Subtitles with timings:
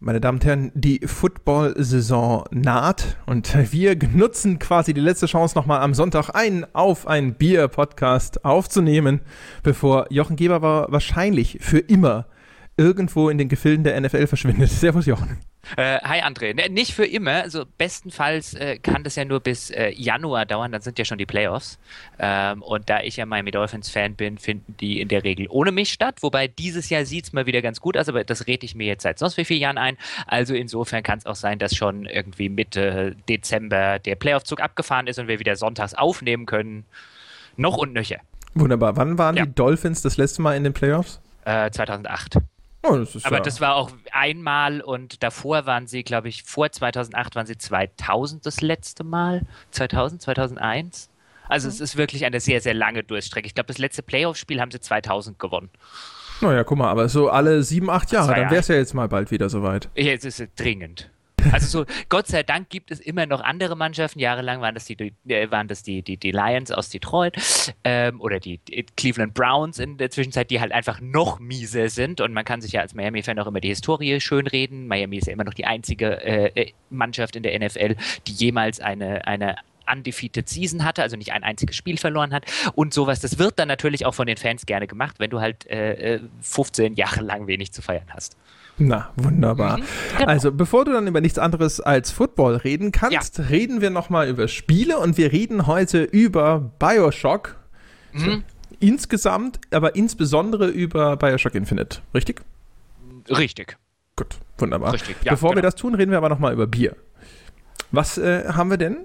[0.00, 5.80] Meine Damen und Herren, die Football-Saison naht und wir nutzen quasi die letzte Chance nochmal
[5.80, 9.22] am Sonntag einen auf ein Bier-Podcast aufzunehmen,
[9.64, 12.26] bevor Jochen Geber wahrscheinlich für immer
[12.76, 14.70] irgendwo in den Gefilden der NFL verschwindet.
[14.70, 15.38] Servus Jochen.
[15.76, 19.70] Äh, hi André, ne, nicht für immer, also bestenfalls äh, kann das ja nur bis
[19.70, 21.78] äh, Januar dauern, dann sind ja schon die Playoffs.
[22.18, 25.72] Ähm, und da ich ja Miami Dolphins Fan bin, finden die in der Regel ohne
[25.72, 26.16] mich statt.
[26.22, 28.86] Wobei dieses Jahr sieht es mal wieder ganz gut aus, aber das rede ich mir
[28.86, 29.96] jetzt seit sonst wie vielen Jahren ein.
[30.26, 35.18] Also insofern kann es auch sein, dass schon irgendwie Mitte Dezember der Playoff-Zug abgefahren ist
[35.18, 36.86] und wir wieder sonntags aufnehmen können.
[37.56, 38.20] Noch und nöcher.
[38.54, 38.96] Wunderbar.
[38.96, 39.44] Wann waren ja.
[39.44, 41.20] die Dolphins das letzte Mal in den Playoffs?
[41.44, 42.36] 2008.
[42.36, 42.40] Äh,
[42.82, 46.70] Oh, das Aber ja das war auch einmal und davor waren sie, glaube ich, vor
[46.70, 49.42] 2008 waren sie 2000 das letzte Mal.
[49.70, 51.10] 2000, 2001.
[51.48, 51.72] Also mhm.
[51.72, 53.46] es ist wirklich eine sehr, sehr lange Durchstrecke.
[53.46, 55.70] Ich glaube, das letzte Playoff-Spiel haben sie 2000 gewonnen.
[56.40, 59.08] Naja, guck mal, aber so alle sieben, acht Jahre, dann wäre es ja jetzt mal
[59.08, 59.88] bald wieder soweit.
[59.94, 61.10] Jetzt ist es dringend.
[61.52, 64.18] Also so, Gott sei Dank gibt es immer noch andere Mannschaften.
[64.18, 67.36] Jahrelang waren das die, äh, waren das die, die, die Lions aus Detroit
[67.84, 72.20] ähm, oder die, die, Cleveland Browns in der Zwischenzeit, die halt einfach noch mieser sind.
[72.20, 74.86] Und man kann sich ja als Miami-Fan auch immer die Historie schönreden.
[74.86, 78.80] Miami ist ja immer noch die einzige äh, äh Mannschaft in der NFL, die jemals
[78.80, 79.56] eine, eine
[79.90, 83.20] undefeated Season hatte, also nicht ein einziges Spiel verloren hat und sowas.
[83.20, 86.92] Das wird dann natürlich auch von den Fans gerne gemacht, wenn du halt äh, 15
[86.92, 88.36] äh, Jahre lang wenig zu feiern hast.
[88.78, 89.78] Na, wunderbar.
[89.78, 89.84] Mhm,
[90.18, 90.30] genau.
[90.30, 93.44] Also, bevor du dann über nichts anderes als Football reden kannst, ja.
[93.44, 97.56] reden wir nochmal über Spiele und wir reden heute über Bioshock.
[98.12, 98.18] Mhm.
[98.18, 98.42] So,
[98.80, 102.42] insgesamt, aber insbesondere über Bioshock Infinite, richtig?
[103.28, 103.76] Richtig.
[104.16, 104.92] Gut, wunderbar.
[104.92, 105.58] Richtig, ja, Bevor genau.
[105.58, 106.96] wir das tun, reden wir aber nochmal über Bier.
[107.90, 108.98] Was äh, haben wir denn?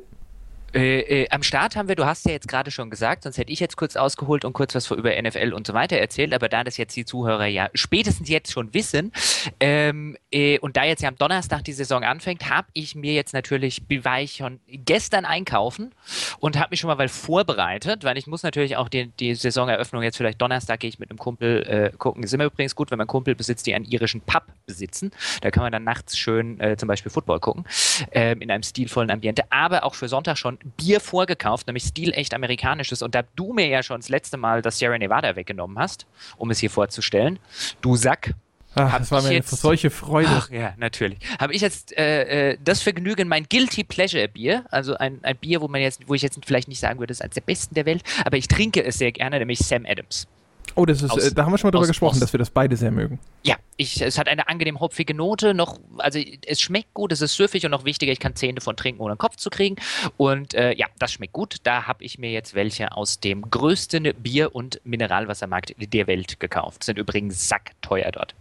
[0.74, 3.52] Äh, äh, am Start haben wir, du hast ja jetzt gerade schon gesagt, sonst hätte
[3.52, 6.64] ich jetzt kurz ausgeholt und kurz was über NFL und so weiter erzählt, aber da
[6.64, 9.12] das jetzt die Zuhörer ja spätestens jetzt schon wissen
[9.60, 13.34] ähm, äh, und da jetzt ja am Donnerstag die Saison anfängt, habe ich mir jetzt
[13.34, 15.94] natürlich, war ich schon gestern einkaufen
[16.40, 20.02] und habe mich schon mal weil vorbereitet, weil ich muss natürlich auch die, die Saisoneröffnung
[20.02, 22.24] jetzt vielleicht Donnerstag gehe ich mit einem Kumpel äh, gucken.
[22.24, 25.12] Ist immer übrigens gut, wenn man Kumpel besitzt, die einen irischen Pub besitzen.
[25.42, 27.66] Da kann man dann nachts schön äh, zum Beispiel Football gucken
[28.12, 33.02] ähm, in einem stilvollen Ambiente, aber auch für Sonntag schon Bier vorgekauft, nämlich stilecht amerikanisches.
[33.02, 36.06] Und da du mir ja schon das letzte Mal das Sierra Nevada weggenommen hast,
[36.38, 37.40] um es hier vorzustellen,
[37.82, 38.34] du Sack,
[38.76, 40.30] Ach, das war mir jetzt, solche Freude.
[40.32, 41.20] Ach ja, natürlich.
[41.40, 45.62] Habe ich jetzt äh, äh, das Vergnügen, mein Guilty Pleasure Bier, also ein, ein Bier,
[45.62, 47.76] wo man jetzt, wo ich jetzt vielleicht nicht sagen würde, es ist eines der besten
[47.76, 50.28] der Welt, aber ich trinke es sehr gerne, nämlich Sam Adams.
[50.76, 52.22] Oh, das ist, aus, äh, da haben wir schon mal drüber gesprochen, Ost.
[52.22, 53.20] dass wir das beide sehr mögen.
[53.44, 57.36] Ja, ich, es hat eine angenehm hopfige Note, noch, also es schmeckt gut, es ist
[57.36, 59.76] süffig und noch wichtiger, ich kann zehn davon trinken, ohne den Kopf zu kriegen.
[60.18, 61.58] Und äh, ja, das schmeckt gut.
[61.64, 66.84] Da habe ich mir jetzt welche aus dem größten Bier- und Mineralwassermarkt der Welt gekauft.
[66.84, 68.36] Sind übrigens sackteuer dort.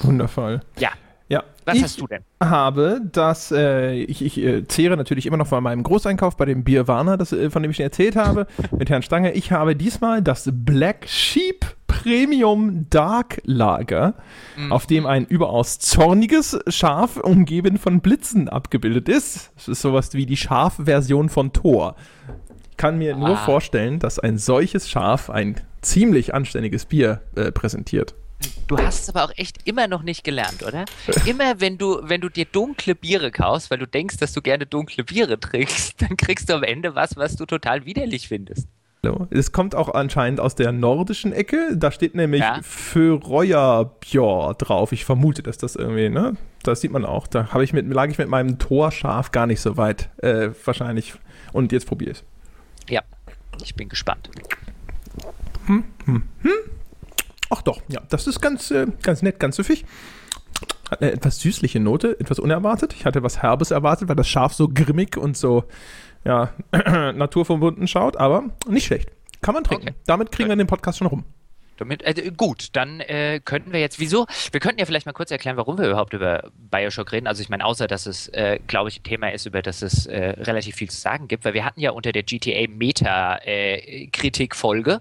[0.00, 0.60] Wundervoll.
[0.78, 0.90] Ja,
[1.28, 1.42] ja.
[1.64, 2.22] Was ich hast du denn?
[2.40, 6.62] habe das, äh, ich, ich äh, zehre natürlich immer noch von meinem Großeinkauf bei dem
[6.62, 8.46] Bier Warner, das, äh, von dem ich schon erzählt habe,
[8.78, 9.32] mit Herrn Stange.
[9.32, 14.14] Ich habe diesmal das Black Sheep Premium Dark Lager,
[14.56, 14.70] mhm.
[14.70, 19.50] auf dem ein überaus zorniges Schaf umgeben von Blitzen abgebildet ist.
[19.56, 21.96] Das ist sowas wie die Schafversion von Thor.
[22.70, 23.18] Ich kann mir ah.
[23.18, 28.14] nur vorstellen, dass ein solches Schaf ein ziemlich anständiges Bier äh, präsentiert.
[28.66, 30.84] Du hast es aber auch echt immer noch nicht gelernt, oder?
[31.26, 34.66] Immer wenn du, wenn du dir dunkle Biere kaufst, weil du denkst, dass du gerne
[34.66, 38.68] dunkle Biere trinkst, dann kriegst du am Ende was, was du total widerlich findest.
[39.30, 41.76] Es kommt auch anscheinend aus der nordischen Ecke.
[41.76, 42.58] Da steht nämlich ja.
[42.62, 44.90] Föreuerbjör drauf.
[44.90, 46.36] Ich vermute, dass das irgendwie, ne?
[46.64, 47.28] Das sieht man auch.
[47.28, 50.10] Da ich mit, lag ich mit meinem Torschaf gar nicht so weit.
[50.18, 51.14] Äh, wahrscheinlich.
[51.52, 52.24] Und jetzt probiere ich es.
[52.90, 53.02] Ja,
[53.62, 54.28] ich bin gespannt.
[55.66, 56.50] Hm, hm, hm.
[57.50, 59.84] Ach doch, ja, das ist ganz, äh, ganz nett, ganz süffig.
[60.90, 62.94] Hat eine etwas süßliche Note, etwas unerwartet.
[62.94, 65.64] Ich hatte was Herbes erwartet, weil das Schaf so grimmig und so,
[66.24, 66.50] ja,
[67.12, 69.10] naturverbunden schaut, aber nicht schlecht.
[69.42, 69.90] Kann man trinken.
[69.90, 69.98] Okay.
[70.06, 71.24] Damit kriegen wir den Podcast schon rum.
[71.76, 74.26] Damit, äh, gut, dann äh, könnten wir jetzt, wieso?
[74.52, 77.26] Wir könnten ja vielleicht mal kurz erklären, warum wir überhaupt über Bioshock reden.
[77.26, 80.06] Also ich meine, außer dass es, äh, glaube ich, ein Thema ist, über das es
[80.06, 85.00] äh, relativ viel zu sagen gibt, weil wir hatten ja unter der GTA Meta-Kritik-Folge,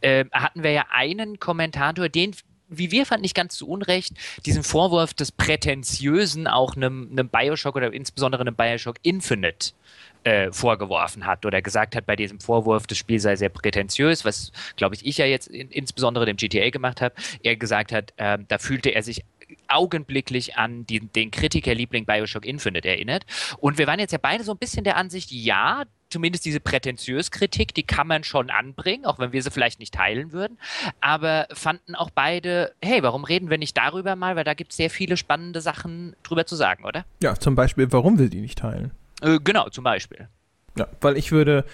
[0.00, 2.34] äh, hatten wir ja einen Kommentator, den
[2.68, 4.14] wie wir fanden, nicht ganz zu Unrecht,
[4.44, 9.72] diesen Vorwurf des Prätentiösen auch einem Bioshock oder insbesondere einem Bioshock Infinite
[10.26, 14.50] äh, vorgeworfen hat oder gesagt hat bei diesem Vorwurf, das Spiel sei sehr prätentiös, was,
[14.74, 17.14] glaube ich, ich ja jetzt in, insbesondere dem GTA gemacht habe.
[17.44, 19.24] Er gesagt hat, äh, da fühlte er sich
[19.68, 23.24] augenblicklich an die, den Kritikerliebling Bioshock Infinite erinnert.
[23.58, 27.30] Und wir waren jetzt ja beide so ein bisschen der Ansicht, ja, zumindest diese prätentiös
[27.30, 30.58] Kritik, die kann man schon anbringen, auch wenn wir sie vielleicht nicht teilen würden.
[31.00, 34.76] Aber fanden auch beide, hey, warum reden wir nicht darüber mal, weil da gibt es
[34.76, 37.04] sehr viele spannende Sachen drüber zu sagen, oder?
[37.22, 38.90] Ja, zum Beispiel, warum wir die nicht teilen.
[39.22, 40.28] Äh, genau, zum Beispiel.
[40.78, 41.64] Ja, weil ich würde,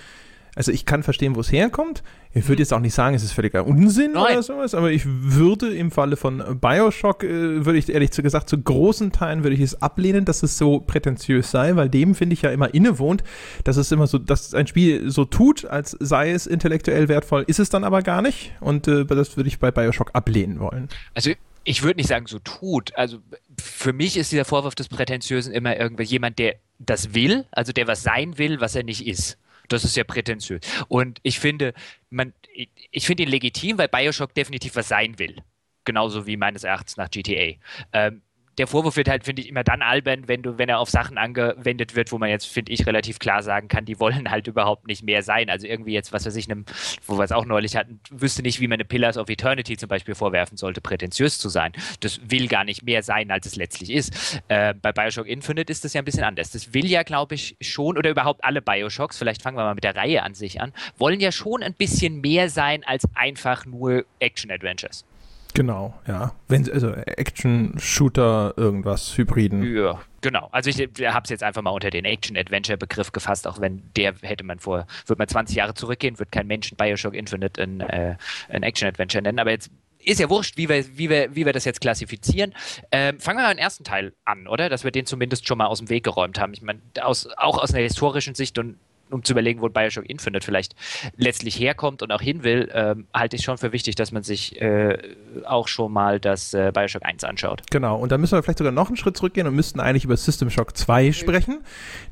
[0.54, 2.02] also ich kann verstehen, wo es herkommt.
[2.34, 4.32] Ich würde jetzt auch nicht sagen, es ist völliger Unsinn Nein.
[4.32, 8.60] oder sowas, aber ich würde im Falle von Bioshock, äh, würde ich ehrlich gesagt, zu
[8.60, 12.42] großen Teilen würde ich es ablehnen, dass es so prätentiös sei, weil dem finde ich
[12.42, 13.22] ja immer innewohnt,
[13.64, 17.58] dass es immer so, dass ein Spiel so tut, als sei es intellektuell wertvoll, ist
[17.58, 18.52] es dann aber gar nicht.
[18.60, 20.88] Und äh, das würde ich bei Bioshock ablehnen wollen.
[21.14, 21.32] Also
[21.64, 22.96] ich würde nicht sagen, so tut.
[22.96, 23.18] Also
[23.60, 26.56] für mich ist dieser Vorwurf des Prätentiösen immer irgendwie jemand, der
[26.86, 29.38] das will, also der was sein will, was er nicht ist.
[29.68, 30.60] Das ist ja prätentiös.
[30.88, 31.72] Und ich finde,
[32.10, 35.36] man, ich, ich finde ihn legitim, weil Bioshock definitiv was sein will.
[35.84, 37.58] Genauso wie meines Erachtens nach GTA.
[37.92, 38.22] Ähm,
[38.58, 41.16] der Vorwurf wird halt, finde ich, immer dann albern, wenn du, wenn er auf Sachen
[41.16, 44.86] angewendet wird, wo man jetzt, finde ich, relativ klar sagen kann, die wollen halt überhaupt
[44.86, 45.48] nicht mehr sein.
[45.48, 46.66] Also irgendwie jetzt, was weiß ich, einem,
[47.06, 49.88] wo wir es auch neulich hatten, wüsste nicht, wie man eine Pillars of Eternity zum
[49.88, 51.72] Beispiel vorwerfen sollte, prätentiös zu sein.
[52.00, 54.42] Das will gar nicht mehr sein, als es letztlich ist.
[54.48, 56.50] Äh, bei Bioshock Infinite ist das ja ein bisschen anders.
[56.50, 59.84] Das will ja, glaube ich, schon, oder überhaupt alle Bioshocks, vielleicht fangen wir mal mit
[59.84, 64.04] der Reihe an sich an, wollen ja schon ein bisschen mehr sein als einfach nur
[64.18, 65.04] Action-Adventures.
[65.54, 66.32] Genau, ja.
[66.48, 69.62] Wenn, also Action, Shooter, irgendwas, Hybriden.
[69.76, 70.48] Ja, genau.
[70.50, 74.44] Also ich habe es jetzt einfach mal unter den Action-Adventure-Begriff gefasst, auch wenn der hätte
[74.44, 78.16] man vor, würde man 20 Jahre zurückgehen, wird kein Mensch Bioshock Infinite ein, äh,
[78.48, 79.70] Action-Adventure nennen, aber jetzt
[80.04, 82.54] ist ja wurscht, wie wir, wie wir, wie wir das jetzt klassifizieren.
[82.90, 84.68] Ähm, fangen wir mal den ersten Teil an, oder?
[84.68, 86.52] Dass wir den zumindest schon mal aus dem Weg geräumt haben.
[86.54, 88.78] Ich meine, aus, auch aus einer historischen Sicht und
[89.12, 90.74] um zu überlegen, wo Bioshock Infinite vielleicht
[91.16, 94.60] letztlich herkommt und auch hin will, ähm, halte ich schon für wichtig, dass man sich
[94.60, 94.98] äh,
[95.44, 97.62] auch schon mal das äh, Bioshock 1 anschaut.
[97.70, 100.16] Genau, und da müssen wir vielleicht sogar noch einen Schritt zurückgehen und müssten eigentlich über
[100.16, 101.60] System Shock 2 sprechen,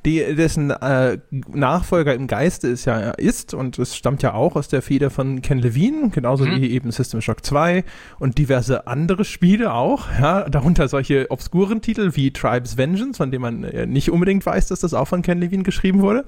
[0.04, 4.68] die, dessen äh, Nachfolger im Geiste ist ja ist und es stammt ja auch aus
[4.68, 6.60] der Feder von Ken Levine, genauso mhm.
[6.60, 7.84] wie eben System Shock 2
[8.18, 13.42] und diverse andere Spiele auch, ja, darunter solche obskuren Titel wie Tribes Vengeance, von dem
[13.42, 16.24] man äh, nicht unbedingt weiß, dass das auch von Ken Levine geschrieben wurde.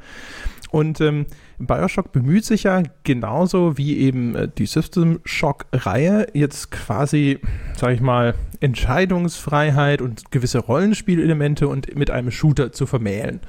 [0.72, 1.26] Und ähm,
[1.58, 7.40] Bioshock bemüht sich ja genauso wie eben äh, die System Shock-Reihe jetzt quasi,
[7.76, 13.40] sag ich mal, Entscheidungsfreiheit und gewisse Rollenspielelemente und mit einem Shooter zu vermählen.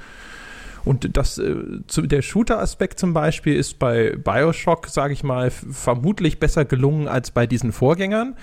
[0.84, 1.54] Und das, äh,
[1.86, 7.30] zu, der Shooter-Aspekt zum Beispiel ist bei Bioshock, sage ich mal, vermutlich besser gelungen als
[7.30, 8.36] bei diesen Vorgängern.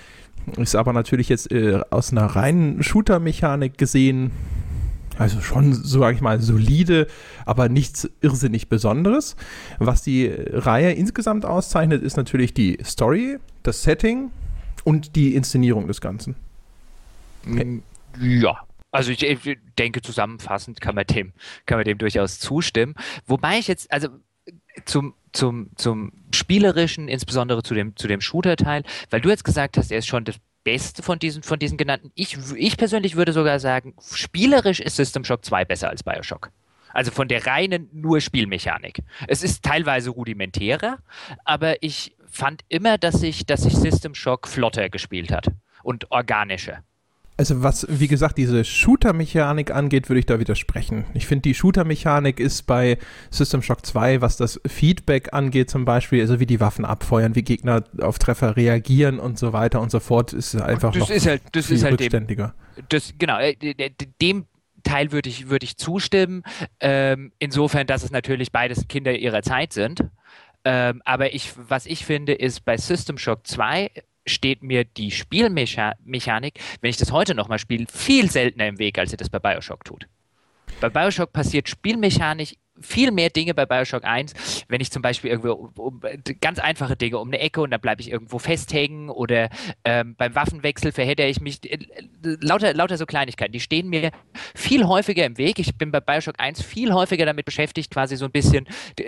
[0.58, 4.32] Ist aber natürlich jetzt äh, aus einer reinen Shooter-Mechanik gesehen
[5.18, 7.08] also schon, sage ich mal, solide,
[7.46, 9.36] aber nichts irrsinnig Besonderes.
[9.80, 14.32] Was die Reihe insgesamt auszeichnet, ist natürlich die Story, das Setting
[14.84, 16.36] und die Inszenierung des Ganzen.
[17.44, 17.80] Mm,
[18.20, 18.60] ja,
[18.92, 21.34] also ich, ich, denke, zusammenfassend kann man dem,
[21.66, 22.96] kann man dem durchaus zustimmen.
[23.26, 24.10] Wobei ich jetzt, also
[24.86, 29.92] zum, zum, zum Spielerischen, insbesondere zu dem, zu dem Shooter-Teil, weil du jetzt gesagt hast,
[29.92, 32.12] er ist schon das Beste von diesen, von diesen genannten.
[32.16, 36.52] Ich, ich persönlich würde sogar sagen, spielerisch ist System Shock 2 besser als Bioshock.
[36.94, 39.02] Also von der reinen nur Spielmechanik.
[39.28, 41.00] Es ist teilweise rudimentärer,
[41.46, 45.48] aber ich fand immer, dass sich, dass sich System Shock flotter gespielt hat
[45.84, 46.84] und organischer.
[47.42, 51.06] Also was, wie gesagt, diese Shooter-Mechanik angeht, würde ich da widersprechen.
[51.16, 53.00] Ich finde, die Shooter-Mechanik ist bei
[53.32, 57.42] System Shock 2, was das Feedback angeht zum Beispiel, also wie die Waffen abfeuern, wie
[57.42, 61.26] Gegner auf Treffer reagieren und so weiter und so fort, ist einfach das noch ist
[61.26, 62.54] halt, das viel ist halt rückständiger.
[62.78, 63.56] Dem, das, genau, äh,
[64.22, 64.46] dem
[64.84, 66.44] Teil würde ich, würde ich zustimmen.
[66.80, 70.04] Ähm, insofern, dass es natürlich beides Kinder ihrer Zeit sind.
[70.64, 73.90] Ähm, aber ich, was ich finde, ist bei System Shock 2
[74.26, 79.12] steht mir die Spielmechanik, wenn ich das heute nochmal spiele, viel seltener im Weg, als
[79.12, 80.08] sie das bei Bioshock tut.
[80.80, 85.52] Bei Bioshock passiert spielmechanisch viel mehr Dinge bei Bioshock 1, wenn ich zum Beispiel irgendwo
[85.52, 86.02] um, um,
[86.42, 89.50] ganz einfache Dinge um eine Ecke und dann bleibe ich irgendwo festhängen oder
[89.84, 91.60] ähm, beim Waffenwechsel verhedder ich mich.
[91.72, 91.80] Äh,
[92.22, 94.12] lauter, lauter so Kleinigkeiten, die stehen mir
[94.56, 95.60] viel häufiger im Weg.
[95.60, 98.68] Ich bin bei Bioshock 1 viel häufiger damit beschäftigt, quasi so ein bisschen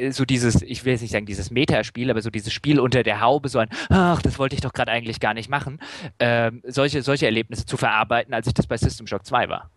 [0.10, 3.22] so dieses, ich will jetzt nicht sagen dieses Metaspiel, aber so dieses Spiel unter der
[3.22, 5.80] Haube, so ein, ach, das wollte ich doch gerade eigentlich gar nicht machen,
[6.20, 9.70] ähm, solche, solche Erlebnisse zu verarbeiten, als ich das bei System Shock 2 war.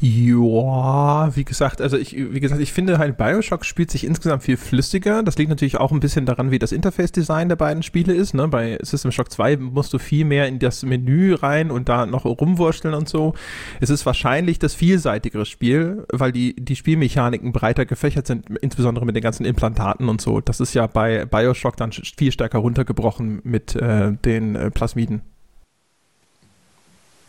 [0.00, 4.56] Ja, wie gesagt, also ich, wie gesagt, ich finde halt Bioshock spielt sich insgesamt viel
[4.56, 5.22] flüssiger.
[5.22, 8.34] Das liegt natürlich auch ein bisschen daran, wie das Interface-Design der beiden Spiele ist.
[8.34, 8.48] Ne?
[8.48, 12.24] Bei System Shock 2 musst du viel mehr in das Menü rein und da noch
[12.24, 13.34] rumwursteln und so.
[13.80, 19.16] Es ist wahrscheinlich das vielseitigere Spiel, weil die, die Spielmechaniken breiter gefächert sind, insbesondere mit
[19.16, 20.40] den ganzen Implantaten und so.
[20.40, 25.22] Das ist ja bei Bioshock dann viel stärker runtergebrochen mit äh, den äh, Plasmiden.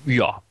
[0.05, 0.41] Ja,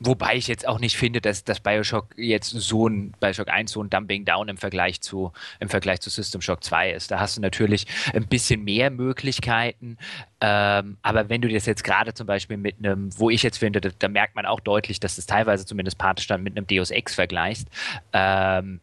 [0.00, 3.82] Wobei ich jetzt auch nicht finde, dass, dass Bioshock jetzt so ein Bioshock 1 so
[3.82, 7.12] ein Dumping Down im Vergleich zu im Vergleich zu System Shock 2 ist.
[7.12, 9.96] Da hast du natürlich ein bisschen mehr Möglichkeiten.
[10.40, 13.80] Ähm, aber wenn du das jetzt gerade zum Beispiel mit einem, wo ich jetzt finde,
[13.80, 17.14] da, da merkt man auch deutlich, dass das teilweise zumindest Patenstand mit einem Deus Ex
[17.14, 17.68] vergleichst,
[18.12, 18.80] ähm,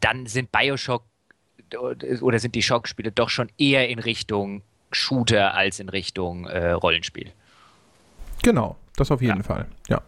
[0.00, 1.04] dann sind Bioshock
[1.76, 7.32] oder sind die Schockspiele doch schon eher in Richtung Shooter als in Richtung äh, Rollenspiel.
[8.42, 9.42] Genau, das auf jeden ja.
[9.42, 10.02] Fall, ja.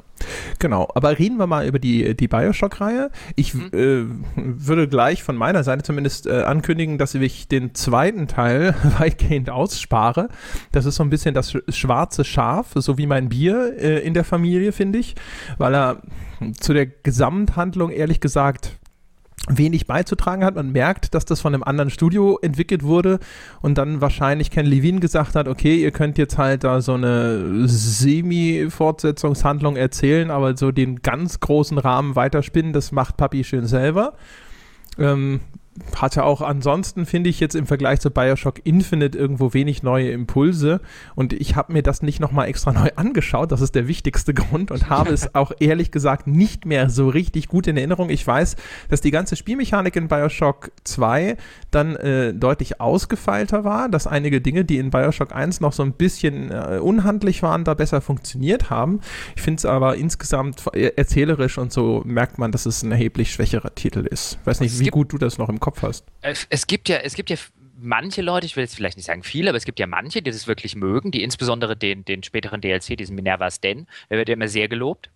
[0.58, 3.10] Genau, aber reden wir mal über die, die Bioshock-Reihe.
[3.34, 3.70] Ich mhm.
[3.72, 4.04] äh,
[4.36, 10.28] würde gleich von meiner Seite zumindest äh, ankündigen, dass ich den zweiten Teil weitgehend ausspare.
[10.72, 14.24] Das ist so ein bisschen das schwarze Schaf, so wie mein Bier äh, in der
[14.24, 15.14] Familie, finde ich,
[15.58, 16.02] weil er
[16.60, 18.78] zu der Gesamthandlung ehrlich gesagt
[19.48, 20.54] wenig beizutragen hat.
[20.54, 23.18] Man merkt, dass das von einem anderen Studio entwickelt wurde
[23.60, 27.68] und dann wahrscheinlich Ken Levine gesagt hat, okay, ihr könnt jetzt halt da so eine
[27.68, 34.14] Semi-Fortsetzungshandlung erzählen, aber so den ganz großen Rahmen weiterspinnen, das macht Papi schön selber.
[34.98, 35.40] Ähm,
[35.96, 40.80] hatte auch ansonsten, finde ich, jetzt im Vergleich zu Bioshock Infinite irgendwo wenig neue Impulse.
[41.16, 43.50] Und ich habe mir das nicht nochmal extra neu angeschaut.
[43.50, 47.48] Das ist der wichtigste Grund und habe es auch ehrlich gesagt nicht mehr so richtig
[47.48, 48.10] gut in Erinnerung.
[48.10, 48.56] Ich weiß,
[48.88, 51.36] dass die ganze Spielmechanik in Bioshock 2
[51.70, 55.92] dann äh, deutlich ausgefeilter war, dass einige Dinge, die in Bioshock 1 noch so ein
[55.92, 59.00] bisschen äh, unhandlich waren, da besser funktioniert haben.
[59.34, 63.74] Ich finde es aber insgesamt erzählerisch und so merkt man, dass es ein erheblich schwächerer
[63.74, 64.38] Titel ist.
[64.40, 66.04] Ich weiß nicht, wie gut du das noch im Kopf hast.
[66.50, 67.36] Es gibt ja, es gibt ja
[67.78, 70.30] manche Leute, ich will jetzt vielleicht nicht sagen viele, aber es gibt ja manche, die
[70.30, 74.34] das wirklich mögen, die insbesondere den, den späteren DLC, diesen Minerva's Den, der wird ja
[74.34, 75.08] immer sehr gelobt.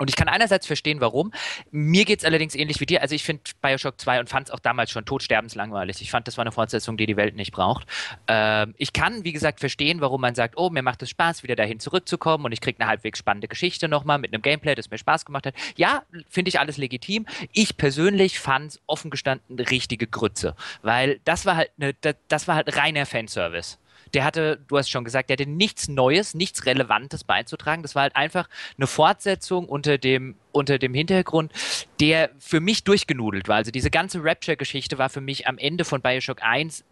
[0.00, 1.32] Und ich kann einerseits verstehen, warum.
[1.70, 3.00] Mir geht es allerdings ähnlich wie dir.
[3.00, 6.00] Also ich finde Bioshock 2 und fand es auch damals schon totsterbenslangweilig.
[6.00, 7.86] Ich fand, das war eine Fortsetzung, die die Welt nicht braucht.
[8.26, 11.54] Ähm, ich kann, wie gesagt, verstehen, warum man sagt, oh, mir macht es Spaß, wieder
[11.54, 14.98] dahin zurückzukommen und ich kriege eine halbwegs spannende Geschichte nochmal mit einem Gameplay, das mir
[14.98, 15.54] Spaß gemacht hat.
[15.76, 17.26] Ja, finde ich alles legitim.
[17.52, 22.48] Ich persönlich fand es offen gestanden richtige Grütze, weil das war halt, eine, das, das
[22.48, 23.78] war halt reiner Fanservice
[24.14, 27.82] der hatte, du hast schon gesagt, der hatte nichts Neues, nichts Relevantes beizutragen.
[27.82, 31.52] Das war halt einfach eine Fortsetzung unter dem, unter dem Hintergrund,
[32.00, 33.56] der für mich durchgenudelt war.
[33.56, 36.84] Also diese ganze Rapture-Geschichte war für mich am Ende von Bioshock 1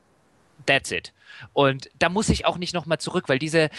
[0.66, 1.12] That's it.
[1.52, 3.70] Und da muss ich auch nicht nochmal zurück, weil diese,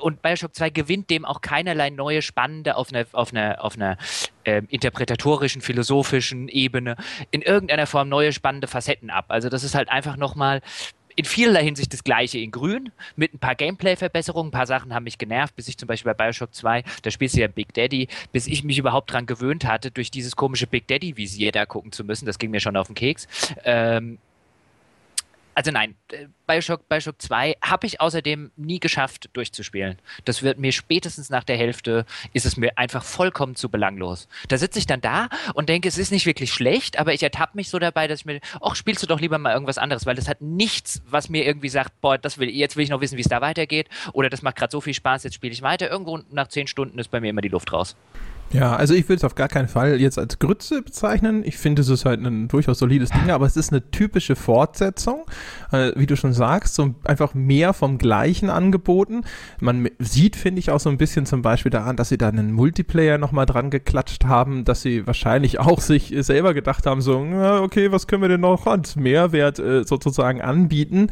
[0.00, 3.96] und Bioshock 2 gewinnt dem auch keinerlei neue Spannende auf einer, auf einer, auf einer
[4.44, 6.96] äh, interpretatorischen, philosophischen Ebene
[7.30, 9.26] in irgendeiner Form neue spannende Facetten ab.
[9.28, 10.62] Also das ist halt einfach nochmal
[11.16, 14.48] in vielerlei Hinsicht das gleiche in grün, mit ein paar Gameplay-Verbesserungen.
[14.48, 17.36] Ein paar Sachen haben mich genervt, bis ich zum Beispiel bei Bioshock 2, da spielst
[17.36, 20.86] du ja Big Daddy, bis ich mich überhaupt dran gewöhnt hatte, durch dieses komische Big
[20.88, 22.26] Daddy-Visier da gucken zu müssen.
[22.26, 23.26] Das ging mir schon auf den Keks.
[23.64, 24.18] Ähm,
[25.54, 29.98] also nein, äh, Bioshock, Bioshock 2 habe ich außerdem nie geschafft durchzuspielen.
[30.24, 34.28] Das wird mir spätestens nach der Hälfte, ist es mir einfach vollkommen zu belanglos.
[34.48, 37.56] Da sitze ich dann da und denke, es ist nicht wirklich schlecht, aber ich ertappe
[37.56, 40.16] mich so dabei, dass ich mir, ach, spielst du doch lieber mal irgendwas anderes, weil
[40.16, 43.16] das hat nichts, was mir irgendwie sagt, boah, das will, jetzt will ich noch wissen,
[43.16, 45.90] wie es da weitergeht oder das macht gerade so viel Spaß, jetzt spiele ich weiter.
[45.90, 47.96] Irgendwo nach zehn Stunden ist bei mir immer die Luft raus.
[48.52, 51.42] Ja, also ich will es auf gar keinen Fall jetzt als Grütze bezeichnen.
[51.44, 55.24] Ich finde, es ist halt ein durchaus solides Ding, aber es ist eine typische Fortsetzung,
[55.72, 59.22] äh, wie du schon sagst, so einfach mehr vom Gleichen angeboten.
[59.60, 62.52] Man sieht, finde ich, auch so ein bisschen zum Beispiel daran, dass sie da einen
[62.52, 67.18] Multiplayer nochmal dran geklatscht haben, dass sie wahrscheinlich auch sich selber gedacht haben, so,
[67.62, 71.08] okay, was können wir denn noch als Mehrwert äh, sozusagen anbieten?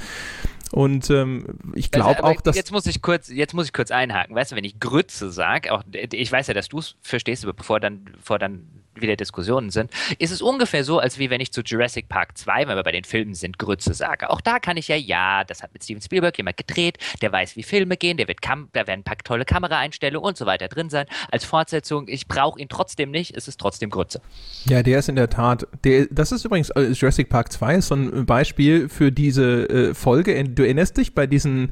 [0.73, 2.57] Und ähm, ich glaube auch, dass.
[2.57, 4.37] Jetzt muss ich kurz, jetzt muss ich kurz einhaken.
[4.37, 7.55] Weißt du, wenn ich Grütze sage, auch ich weiß ja, dass du es verstehst, aber
[7.55, 11.53] bevor dann, bevor dann wieder Diskussionen sind, ist es ungefähr so, als wie wenn ich
[11.53, 14.31] zu Jurassic Park 2, wenn wir bei den Filmen sind, Grütze sage.
[14.31, 17.57] Auch da kann ich ja, ja, das hat mit Steven Spielberg jemand gedreht, der weiß,
[17.57, 20.69] wie Filme gehen, der wird Kam da werden ein paar tolle Kameraeinstellungen und so weiter
[20.69, 21.07] drin sein.
[21.31, 24.21] Als Fortsetzung, ich brauche ihn trotzdem nicht, es ist trotzdem Grütze.
[24.65, 27.89] Ja, der ist in der Tat, der, das ist übrigens, äh, Jurassic Park 2 ist
[27.89, 30.43] so ein Beispiel für diese äh, Folge.
[30.45, 31.71] Du erinnerst dich bei diesen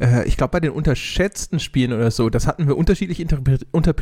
[0.00, 3.56] äh, ich glaube, bei den unterschätzten Spielen oder so, das hatten wir unterschiedlich interpre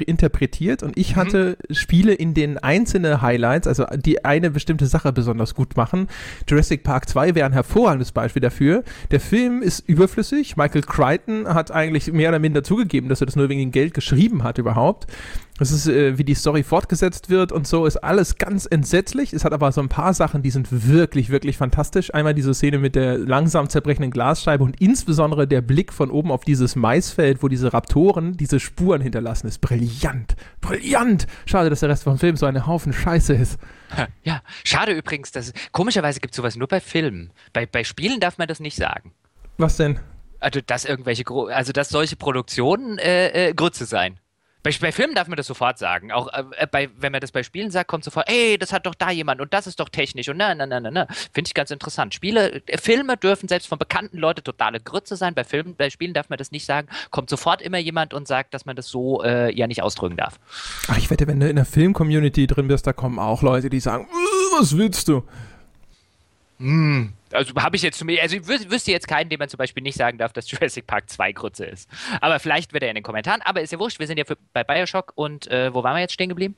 [0.06, 1.20] interpretiert und ich mhm.
[1.20, 6.08] hatte Spiele, in denen einzelne Highlights, also die eine bestimmte Sache besonders gut machen.
[6.48, 8.84] Jurassic Park 2 wäre ein hervorragendes Beispiel dafür.
[9.10, 10.56] Der Film ist überflüssig.
[10.56, 14.42] Michael Crichton hat eigentlich mehr oder minder zugegeben, dass er das nur wegen Geld geschrieben
[14.42, 15.06] hat überhaupt.
[15.60, 19.32] Es ist, äh, wie die Story fortgesetzt wird und so, ist alles ganz entsetzlich.
[19.32, 22.12] Es hat aber so ein paar Sachen, die sind wirklich, wirklich fantastisch.
[22.12, 26.44] Einmal diese Szene mit der langsam zerbrechenden Glasscheibe und insbesondere der Blick von oben auf
[26.44, 30.34] dieses Maisfeld, wo diese Raptoren diese Spuren hinterlassen, ist brillant.
[30.60, 31.28] Brillant!
[31.46, 33.58] Schade, dass der Rest vom Film so ein Haufen Scheiße ist.
[34.24, 37.30] Ja, schade übrigens, dass komischerweise gibt es sowas nur bei Filmen.
[37.52, 39.12] Bei, bei Spielen darf man das nicht sagen.
[39.56, 40.00] Was denn?
[40.40, 44.18] Also, dass irgendwelche, also dass solche Produktionen äh, äh, Grütze sein.
[44.64, 46.10] Bei, bei, Filmen darf man das sofort sagen.
[46.10, 48.94] Auch äh, bei, wenn man das bei Spielen sagt, kommt sofort, ey, das hat doch
[48.94, 51.06] da jemand und das ist doch technisch und na, na, na, na, na.
[51.34, 52.14] Finde ich ganz interessant.
[52.14, 55.34] Spiele, äh, Filme dürfen selbst von bekannten Leuten totale Grütze sein.
[55.34, 56.88] Bei Filmen, bei Spielen darf man das nicht sagen.
[57.10, 60.40] Kommt sofort immer jemand und sagt, dass man das so äh, ja nicht ausdrücken darf.
[60.88, 63.80] Ach, ich wette, wenn du in der Film-Community drin bist, da kommen auch Leute, die
[63.80, 65.24] sagen, äh, was willst du?
[66.58, 67.12] Hm.
[67.34, 69.82] Also habe ich jetzt zu mir, also ich wüsste jetzt keinen, dem man zum Beispiel
[69.82, 71.88] nicht sagen darf, dass Jurassic Park 2 Grütze ist.
[72.20, 73.40] Aber vielleicht wird er in den Kommentaren.
[73.44, 76.00] Aber ist ja wurscht, wir sind ja für, bei Bioshock und äh, wo waren wir
[76.00, 76.56] jetzt stehen geblieben?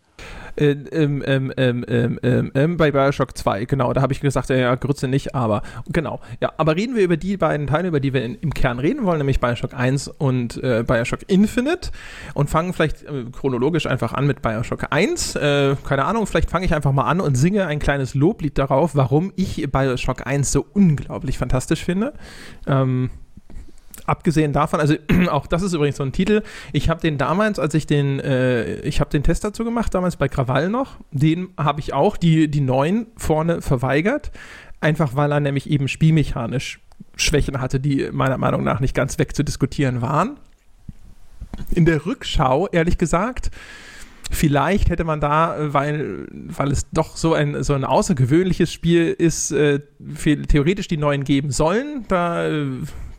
[0.59, 3.93] Ähm, ähm, ähm, ähm, bei Bioshock 2, genau.
[3.93, 6.21] Da habe ich gesagt, ja, Grütze nicht, aber genau.
[6.41, 9.05] Ja, aber reden wir über die beiden Teile, über die wir in, im Kern reden
[9.05, 11.91] wollen, nämlich Bioshock 1 und äh, Bioshock Infinite
[12.35, 15.37] und fangen vielleicht äh, chronologisch einfach an mit Bioshock 1.
[15.37, 18.95] Äh, keine Ahnung, vielleicht fange ich einfach mal an und singe ein kleines Loblied darauf,
[18.95, 22.15] warum ich Bioshock 1 so unglaublich fantastisch finde.
[22.67, 23.11] Ähm,
[24.07, 24.95] abgesehen davon, also
[25.31, 26.43] auch das ist übrigens so ein Titel.
[26.73, 30.17] Ich habe den damals, als ich den, äh, ich habe den Test dazu gemacht, damals
[30.17, 34.31] bei Krawall noch, den habe ich auch die, die neuen vorne verweigert.
[34.81, 36.81] Einfach weil er nämlich eben spielmechanisch
[37.17, 40.37] Schwächen hatte, die meiner Meinung nach nicht ganz wegzudiskutieren waren.
[41.71, 43.51] In der Rückschau, ehrlich gesagt,
[44.31, 49.53] Vielleicht hätte man da, weil, weil es doch so ein, so ein außergewöhnliches Spiel ist,
[49.53, 49.81] äh,
[50.49, 52.05] theoretisch die neuen geben sollen.
[52.09, 52.67] Da äh,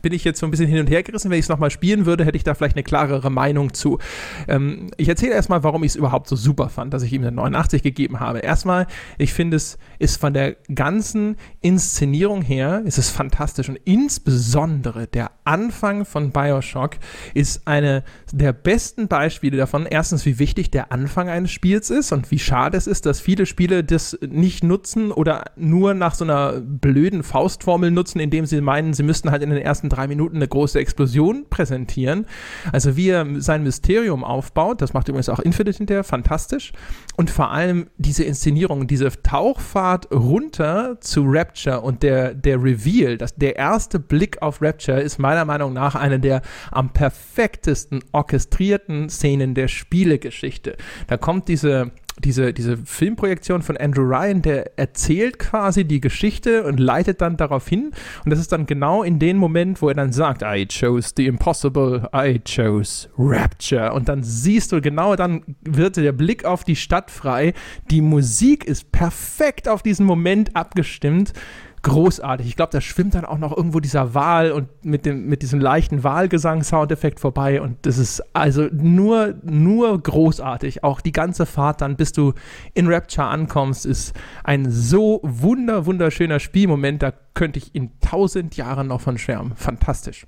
[0.02, 1.30] bin ich jetzt so ein bisschen hin und her gerissen.
[1.30, 3.98] Wenn ich es nochmal spielen würde, hätte ich da vielleicht eine klarere Meinung zu.
[4.46, 7.32] Ähm, ich erzähle erstmal, warum ich es überhaupt so super fand, dass ich ihm eine
[7.32, 8.40] 89 gegeben habe.
[8.40, 8.86] Erstmal,
[9.18, 15.30] ich finde es ist von der ganzen Inszenierung her, ist es fantastisch und insbesondere der
[15.44, 16.96] Anfang von Bioshock
[17.34, 19.86] ist eine der besten Beispiele davon.
[19.86, 23.46] Erstens, wie wichtig der Anfang eines Spiels ist und wie schade es ist, dass viele
[23.46, 28.92] Spiele das nicht nutzen oder nur nach so einer blöden Faustformel nutzen, indem sie meinen,
[28.92, 32.26] sie müssten halt in den ersten drei Minuten eine große Explosion präsentieren.
[32.72, 36.72] Also wie er sein Mysterium aufbaut, das macht übrigens auch Infinite hinterher, fantastisch.
[37.16, 43.34] Und vor allem diese Inszenierung, diese Tauchfahrt runter zu Rapture und der, der Reveal, das,
[43.34, 49.54] der erste Blick auf Rapture ist meiner Meinung nach eine der am perfektesten orchestrierten Szenen
[49.54, 50.76] der Spielegeschichte.
[51.06, 51.92] Da kommt diese
[52.24, 57.68] diese, diese Filmprojektion von Andrew Ryan, der erzählt quasi die Geschichte und leitet dann darauf
[57.68, 57.92] hin.
[58.24, 61.26] Und das ist dann genau in dem Moment, wo er dann sagt, I chose the
[61.26, 63.92] impossible, I chose Rapture.
[63.92, 67.54] Und dann siehst du, genau dann wird der Blick auf die Stadt frei.
[67.90, 71.32] Die Musik ist perfekt auf diesen Moment abgestimmt
[71.82, 72.46] großartig.
[72.46, 75.60] Ich glaube, da schwimmt dann auch noch irgendwo dieser Wal und mit, dem, mit diesem
[75.60, 80.84] leichten Wahlgesang-Soundeffekt vorbei und das ist also nur, nur großartig.
[80.84, 82.34] Auch die ganze Fahrt dann, bis du
[82.74, 84.14] in Rapture ankommst, ist
[84.44, 87.02] ein so wunder, wunderschöner Spielmoment.
[87.02, 89.54] Da könnte ich in tausend Jahren noch von schwärmen.
[89.56, 90.26] Fantastisch.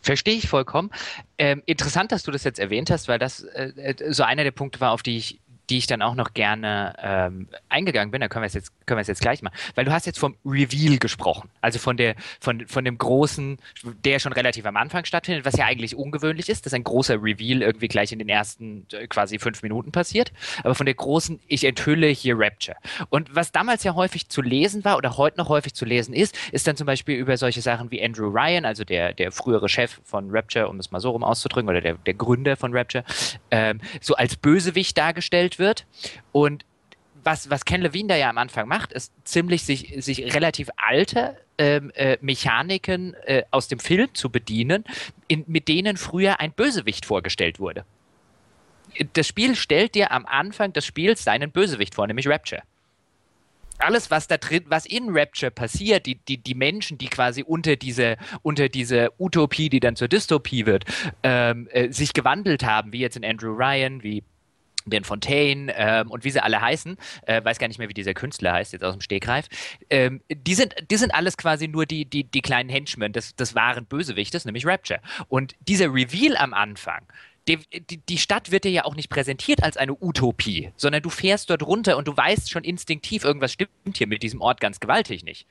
[0.00, 0.90] Verstehe ich vollkommen.
[1.36, 4.52] Ähm, interessant, dass du das jetzt erwähnt hast, weil das äh, äh so einer der
[4.52, 8.28] Punkte war, auf die ich die ich dann auch noch gerne ähm, eingegangen bin, da
[8.28, 10.36] können wir es jetzt können wir es jetzt gleich machen, weil du hast jetzt vom
[10.44, 13.58] Reveal gesprochen, also von der von von dem großen,
[14.04, 17.62] der schon relativ am Anfang stattfindet, was ja eigentlich ungewöhnlich ist, dass ein großer Reveal
[17.62, 20.32] irgendwie gleich in den ersten äh, quasi fünf Minuten passiert,
[20.64, 22.76] aber von der großen, ich enthülle hier Rapture.
[23.10, 26.36] Und was damals ja häufig zu lesen war oder heute noch häufig zu lesen ist,
[26.52, 30.00] ist dann zum Beispiel über solche Sachen wie Andrew Ryan, also der der frühere Chef
[30.04, 33.04] von Rapture, um es mal so rum auszudrücken, oder der der Gründer von Rapture,
[33.50, 35.86] ähm, so als Bösewicht dargestellt wird.
[36.32, 36.64] Und
[37.24, 41.36] was, was Ken Levine da ja am Anfang macht, ist ziemlich sich, sich relativ alte
[41.58, 44.84] ähm, äh, Mechaniken äh, aus dem Film zu bedienen,
[45.26, 47.84] in, mit denen früher ein Bösewicht vorgestellt wurde.
[49.12, 52.62] Das Spiel stellt dir am Anfang des Spiels seinen Bösewicht vor, nämlich Rapture
[53.78, 57.76] alles, was da drin, was in Rapture passiert, die, die, die Menschen, die quasi unter
[57.76, 60.84] diese, unter diese Utopie, die dann zur Dystopie wird,
[61.22, 64.22] ähm, äh, sich gewandelt haben, wie jetzt in Andrew Ryan, wie
[64.90, 66.96] den Fontaine ähm, und wie sie alle heißen,
[67.26, 69.48] äh, weiß gar nicht mehr, wie dieser Künstler heißt, jetzt aus dem Stegreif,
[69.90, 73.54] ähm, die, sind, die sind alles quasi nur die, die, die kleinen Henchmen des, des
[73.54, 75.00] wahren Bösewichtes, nämlich Rapture.
[75.28, 77.06] Und dieser Reveal am Anfang,
[77.48, 81.08] die, die, die, Stadt wird dir ja auch nicht präsentiert als eine Utopie, sondern du
[81.08, 84.80] fährst dort runter und du weißt schon instinktiv, irgendwas stimmt hier mit diesem Ort ganz
[84.80, 85.46] gewaltig nicht.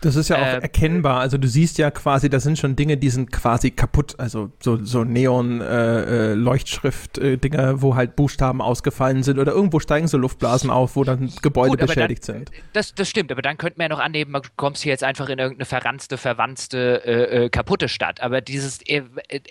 [0.00, 1.20] Das ist ja auch äh, erkennbar.
[1.20, 4.14] Also du siehst ja quasi, das sind schon Dinge, die sind quasi kaputt.
[4.18, 10.16] Also so, so Neon-Leuchtschrift-Dinger, äh, äh wo halt Buchstaben ausgefallen sind oder irgendwo steigen so
[10.18, 12.50] Luftblasen auf, wo dann Gebäude Gut, beschädigt dann, sind.
[12.72, 15.28] Das, das stimmt, aber dann könnte man ja noch annehmen, du kommst hier jetzt einfach
[15.28, 18.22] in irgendeine verranzte, verwanzte, äh, äh kaputte Stadt.
[18.22, 19.02] Aber dieses, äh,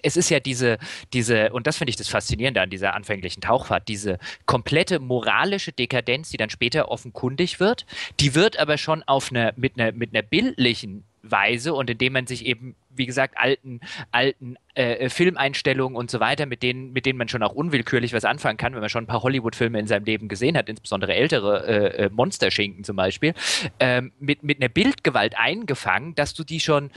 [0.04, 0.78] es ist ja diese,
[1.14, 6.30] diese, und das finde ich das Faszinierende an dieser anfänglichen Tauchfahrt, diese komplette moralische Dekadenz,
[6.30, 7.86] die dann später offenkundig wird,
[8.20, 12.28] die wird aber schon auf eine, mit einer, mit einer bildlichen Weise und indem man
[12.28, 17.18] sich eben, wie gesagt, alten, alten äh, Filmeinstellungen und so weiter, mit denen, mit denen
[17.18, 20.06] man schon auch unwillkürlich was anfangen kann, wenn man schon ein paar Hollywood-Filme in seinem
[20.06, 23.34] Leben gesehen hat, insbesondere ältere äh, äh Monsterschinken zum Beispiel,
[23.80, 26.92] ähm, mit, mit einer Bildgewalt eingefangen, dass du die schon,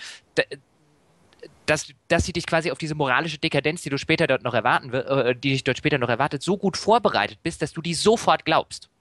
[1.66, 4.92] dass, dass sie dich quasi auf diese moralische Dekadenz, die du später dort noch erwarten,
[4.92, 8.44] äh, die dich dort später noch erwartet, so gut vorbereitet bist, dass du die sofort
[8.44, 8.91] glaubst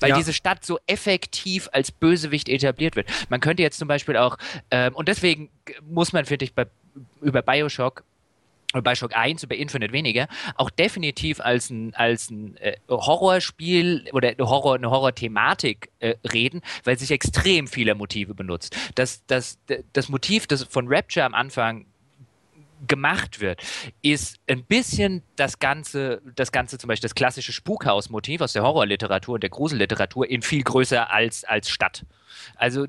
[0.00, 0.16] weil ja.
[0.16, 3.08] diese Stadt so effektiv als Bösewicht etabliert wird.
[3.28, 4.36] Man könnte jetzt zum Beispiel auch,
[4.70, 5.50] ähm, und deswegen
[5.88, 6.66] muss man, finde ich, bei,
[7.20, 8.04] über Bioshock
[8.72, 14.48] Bioshock 1 über Infinite weniger, auch definitiv als ein, als ein äh, Horrorspiel oder eine,
[14.48, 18.76] Horror, eine Horror-Thematik äh, reden, weil sich extrem viele Motive benutzt.
[18.94, 19.58] Das, das,
[19.92, 21.86] das Motiv das von Rapture am Anfang
[22.86, 23.62] gemacht wird,
[24.02, 29.34] ist ein bisschen das ganze, das ganze zum Beispiel das klassische Spukhausmotiv aus der Horrorliteratur
[29.34, 32.04] und der Gruselliteratur in viel größer als, als Stadt.
[32.56, 32.86] Also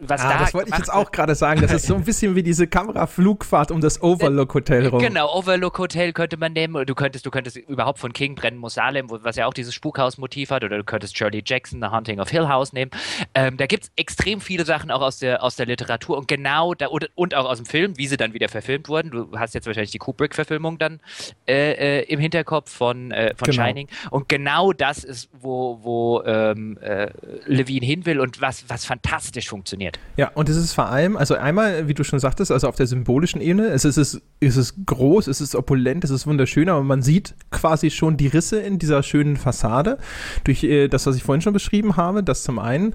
[0.00, 1.60] was ah, da das wollte ich jetzt auch gerade sagen.
[1.60, 5.00] Das ist so ein bisschen wie diese Kameraflugfahrt um das Overlook Hotel rum.
[5.00, 6.86] Genau, Overlook Hotel könnte man nehmen.
[6.86, 10.50] Du könntest, du könntest überhaupt von King brennen muss Salem, was ja auch dieses Spukhaus-Motiv
[10.50, 12.90] hat, oder du könntest Shirley Jackson, The Haunting of Hill House nehmen.
[13.34, 16.74] Ähm, da gibt es extrem viele Sachen auch aus der, aus der Literatur und genau
[16.74, 19.10] da und, und, auch aus dem Film, wie sie dann wieder verfilmt wurden.
[19.10, 21.00] Du hast jetzt wahrscheinlich die Kubrick-Verfilmung dann
[21.46, 23.64] äh, äh, im Hinterkopf von, äh, von genau.
[23.64, 23.88] Shining.
[24.10, 27.10] Und genau das ist, wo, wo ähm, äh,
[27.46, 29.98] Levine hin will und was, was fantastisch funktioniert.
[30.16, 32.86] Ja, und es ist vor allem, also einmal, wie du schon sagtest, also auf der
[32.86, 37.02] symbolischen Ebene, es ist, es ist groß, es ist opulent, es ist wunderschön, aber man
[37.02, 39.98] sieht quasi schon die Risse in dieser schönen Fassade
[40.44, 42.22] durch äh, das, was ich vorhin schon beschrieben habe.
[42.22, 42.94] Das zum einen.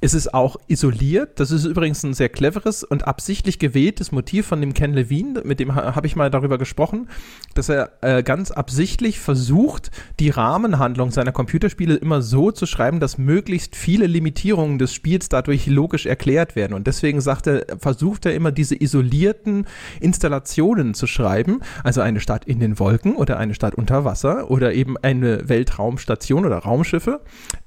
[0.00, 1.40] Es ist auch isoliert.
[1.40, 5.42] Das ist übrigens ein sehr cleveres und absichtlich gewähltes Motiv von dem Ken Levine.
[5.44, 7.08] Mit dem ha habe ich mal darüber gesprochen,
[7.54, 13.18] dass er äh, ganz absichtlich versucht, die Rahmenhandlung seiner Computerspiele immer so zu schreiben, dass
[13.18, 16.74] möglichst viele Limitierungen des Spiels dadurch logisch erklärt werden.
[16.74, 19.66] Und deswegen sagt er, versucht er immer diese isolierten
[20.00, 24.74] Installationen zu schreiben, also eine Stadt in den Wolken oder eine Stadt unter Wasser oder
[24.74, 27.20] eben eine Weltraumstation oder Raumschiffe,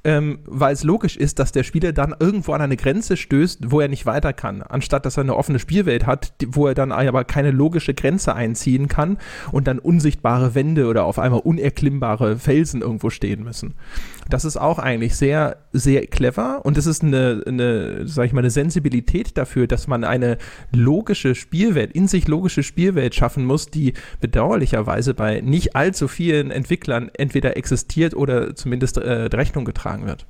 [0.03, 3.79] ähm, weil es logisch ist, dass der Spieler dann irgendwo an eine Grenze stößt, wo
[3.79, 7.23] er nicht weiter kann, anstatt dass er eine offene Spielwelt hat, wo er dann aber
[7.23, 9.17] keine logische Grenze einziehen kann
[9.51, 13.75] und dann unsichtbare Wände oder auf einmal unerklimmbare Felsen irgendwo stehen müssen.
[14.29, 18.41] Das ist auch eigentlich sehr, sehr clever und es ist eine, eine, sag ich mal,
[18.41, 20.37] eine Sensibilität dafür, dass man eine
[20.71, 27.09] logische Spielwelt, in sich logische Spielwelt schaffen muss, die bedauerlicherweise bei nicht allzu vielen Entwicklern
[27.17, 30.27] entweder existiert oder zumindest äh, Rechnung getragen wird.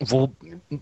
[0.00, 0.32] Wo,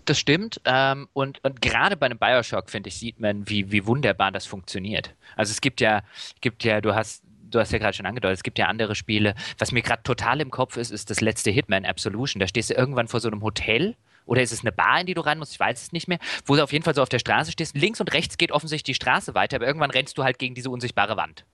[0.05, 0.61] das stimmt.
[0.65, 4.45] Ähm, und, und gerade bei einem Bioshock, finde ich, sieht man, wie, wie wunderbar das
[4.45, 5.15] funktioniert.
[5.35, 6.03] Also es gibt ja,
[6.41, 9.35] gibt ja, du hast du hast ja gerade schon angedeutet, es gibt ja andere Spiele.
[9.57, 12.39] Was mir gerade total im Kopf ist, ist das letzte Hitman Absolution.
[12.39, 15.13] Da stehst du irgendwann vor so einem Hotel oder ist es eine Bar, in die
[15.13, 15.53] du rein musst?
[15.53, 16.19] Ich weiß es nicht mehr.
[16.45, 17.75] Wo du auf jeden Fall so auf der Straße stehst.
[17.75, 20.69] Links und rechts geht offensichtlich die Straße weiter, aber irgendwann rennst du halt gegen diese
[20.69, 21.45] unsichtbare Wand.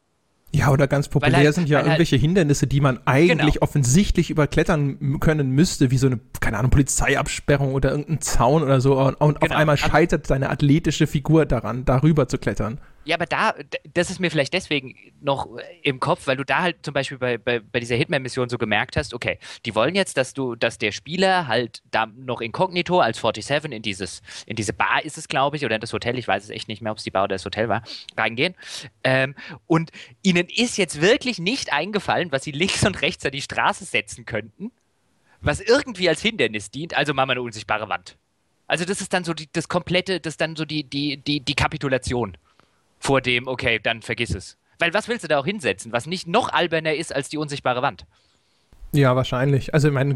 [0.55, 3.63] Ja, oder ganz populär halt, sind ja halt irgendwelche halt, Hindernisse, die man eigentlich genau.
[3.63, 8.99] offensichtlich überklettern können müsste, wie so eine, keine Ahnung, Polizeiabsperrung oder irgendein Zaun oder so.
[8.99, 9.53] Und, und genau.
[9.53, 12.79] auf einmal scheitert seine athletische Figur daran, darüber zu klettern.
[13.05, 13.53] Ja, aber da,
[13.93, 15.49] das ist mir vielleicht deswegen noch
[15.81, 18.95] im Kopf, weil du da halt zum Beispiel bei, bei, bei dieser Hitman-Mission so gemerkt
[18.95, 23.17] hast, okay, die wollen jetzt, dass du, dass der Spieler halt da noch inkognito als
[23.17, 26.27] 47 in dieses, in diese Bar ist es, glaube ich, oder in das Hotel, ich
[26.27, 27.83] weiß es echt nicht mehr, ob es die Bar oder das Hotel war,
[28.15, 28.55] reingehen.
[29.03, 29.35] Ähm,
[29.67, 33.83] und ihnen ist jetzt wirklich nicht eingefallen, was sie links und rechts an die Straße
[33.83, 34.71] setzen könnten,
[35.41, 38.17] was irgendwie als Hindernis dient, also machen wir eine unsichtbare Wand.
[38.65, 41.41] Also das ist dann so die, das komplette, das ist dann so die, die, die,
[41.41, 42.37] die Kapitulation
[43.03, 44.57] vor dem, okay, dann vergiss es.
[44.79, 47.81] Weil was willst du da auch hinsetzen, was nicht noch alberner ist als die unsichtbare
[47.81, 48.05] Wand?
[48.93, 49.73] Ja, wahrscheinlich.
[49.73, 50.13] Also ich meine,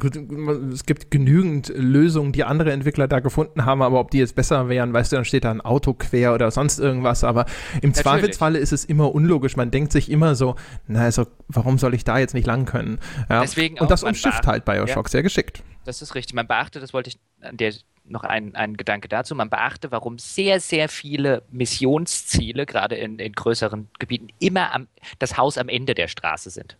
[0.71, 4.69] es gibt genügend Lösungen, die andere Entwickler da gefunden haben, aber ob die jetzt besser
[4.69, 7.23] wären, weißt du, dann steht da ein Auto quer oder sonst irgendwas.
[7.23, 7.95] Aber im Natürlich.
[7.95, 9.55] Zweifelsfalle ist es immer unlogisch.
[9.57, 12.99] Man denkt sich immer so, na also, warum soll ich da jetzt nicht lang können?
[13.29, 13.41] Ja.
[13.41, 15.11] Deswegen Und das umschifft halt Bioshock ja.
[15.11, 15.63] sehr geschickt.
[15.83, 16.35] Das ist richtig.
[16.35, 17.73] Man beachtet, das wollte ich an der
[18.09, 19.35] noch ein, ein Gedanke dazu.
[19.35, 24.87] Man beachte, warum sehr, sehr viele Missionsziele, gerade in, in größeren Gebieten, immer am,
[25.19, 26.77] das Haus am Ende der Straße sind.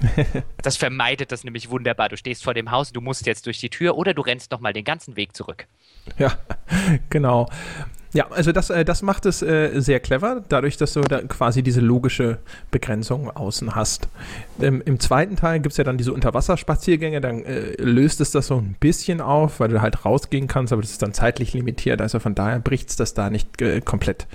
[0.62, 2.08] das vermeidet das nämlich wunderbar.
[2.08, 4.72] Du stehst vor dem Haus, du musst jetzt durch die Tür oder du rennst nochmal
[4.72, 5.66] den ganzen Weg zurück.
[6.18, 6.38] Ja,
[7.10, 7.48] genau.
[8.12, 11.62] Ja, also das, äh, das macht es äh, sehr clever, dadurch, dass du da quasi
[11.62, 12.38] diese logische
[12.70, 14.08] Begrenzung außen hast.
[14.60, 18.48] Ähm, Im zweiten Teil gibt es ja dann diese Unterwasserspaziergänge, dann äh, löst es das
[18.48, 22.00] so ein bisschen auf, weil du halt rausgehen kannst, aber das ist dann zeitlich limitiert,
[22.00, 24.26] also von daher bricht es das da nicht äh, komplett.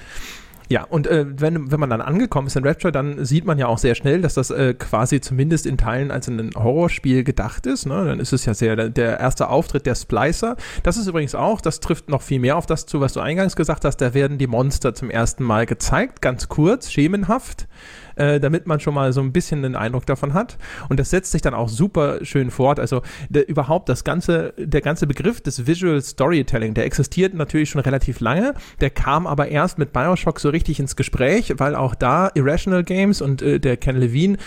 [0.70, 3.68] Ja, und äh, wenn, wenn man dann angekommen ist in Rapture, dann sieht man ja
[3.68, 7.86] auch sehr schnell, dass das äh, quasi zumindest in Teilen als ein Horrorspiel gedacht ist.
[7.86, 8.06] Ne?
[8.06, 10.56] Dann ist es ja sehr der erste Auftritt der Splicer.
[10.84, 13.56] Das ist übrigens auch, das trifft noch viel mehr auf das zu, was du eingangs
[13.56, 13.98] gesagt hast.
[13.98, 17.68] Da werden die Monster zum ersten Mal gezeigt, ganz kurz, schemenhaft
[18.16, 20.58] äh, damit man schon mal so ein bisschen einen Eindruck davon hat.
[20.90, 22.80] Und das setzt sich dann auch super schön fort.
[22.80, 27.82] Also der, überhaupt das ganze, der ganze Begriff des Visual Storytelling, der existiert natürlich schon
[27.82, 28.54] relativ lange.
[28.82, 33.22] Der kam aber erst mit Bioshock so richtig ins Gespräch, weil auch da Irrational Games
[33.22, 34.38] und äh, der Ken Levine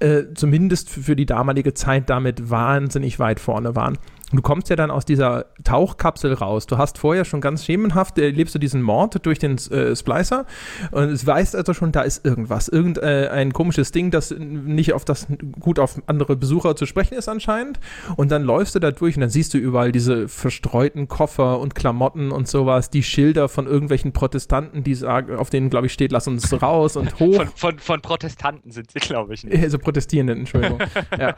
[0.00, 3.98] äh, zumindest für die damalige Zeit damit wahnsinnig weit vorne waren
[4.32, 6.66] du kommst ja dann aus dieser Tauchkapsel raus.
[6.66, 10.46] Du hast vorher schon ganz schemenhaft, erlebst du diesen Mord durch den äh, Splicer
[10.90, 12.68] und es weißt also schon, da ist irgendwas.
[12.68, 15.26] Irgendein äh, komisches Ding, das nicht auf das
[15.60, 17.80] gut auf andere Besucher zu sprechen ist anscheinend.
[18.16, 21.74] Und dann läufst du da durch und dann siehst du überall diese verstreuten Koffer und
[21.74, 26.12] Klamotten und sowas, die Schilder von irgendwelchen Protestanten, die sagen, auf denen, glaube ich, steht,
[26.12, 27.36] lass uns raus und hoch.
[27.36, 29.44] Von, von, von Protestanten sind sie, glaube ich.
[29.44, 29.62] Nicht.
[29.62, 30.80] Also Protestierenden, Entschuldigung.
[31.18, 31.34] ja.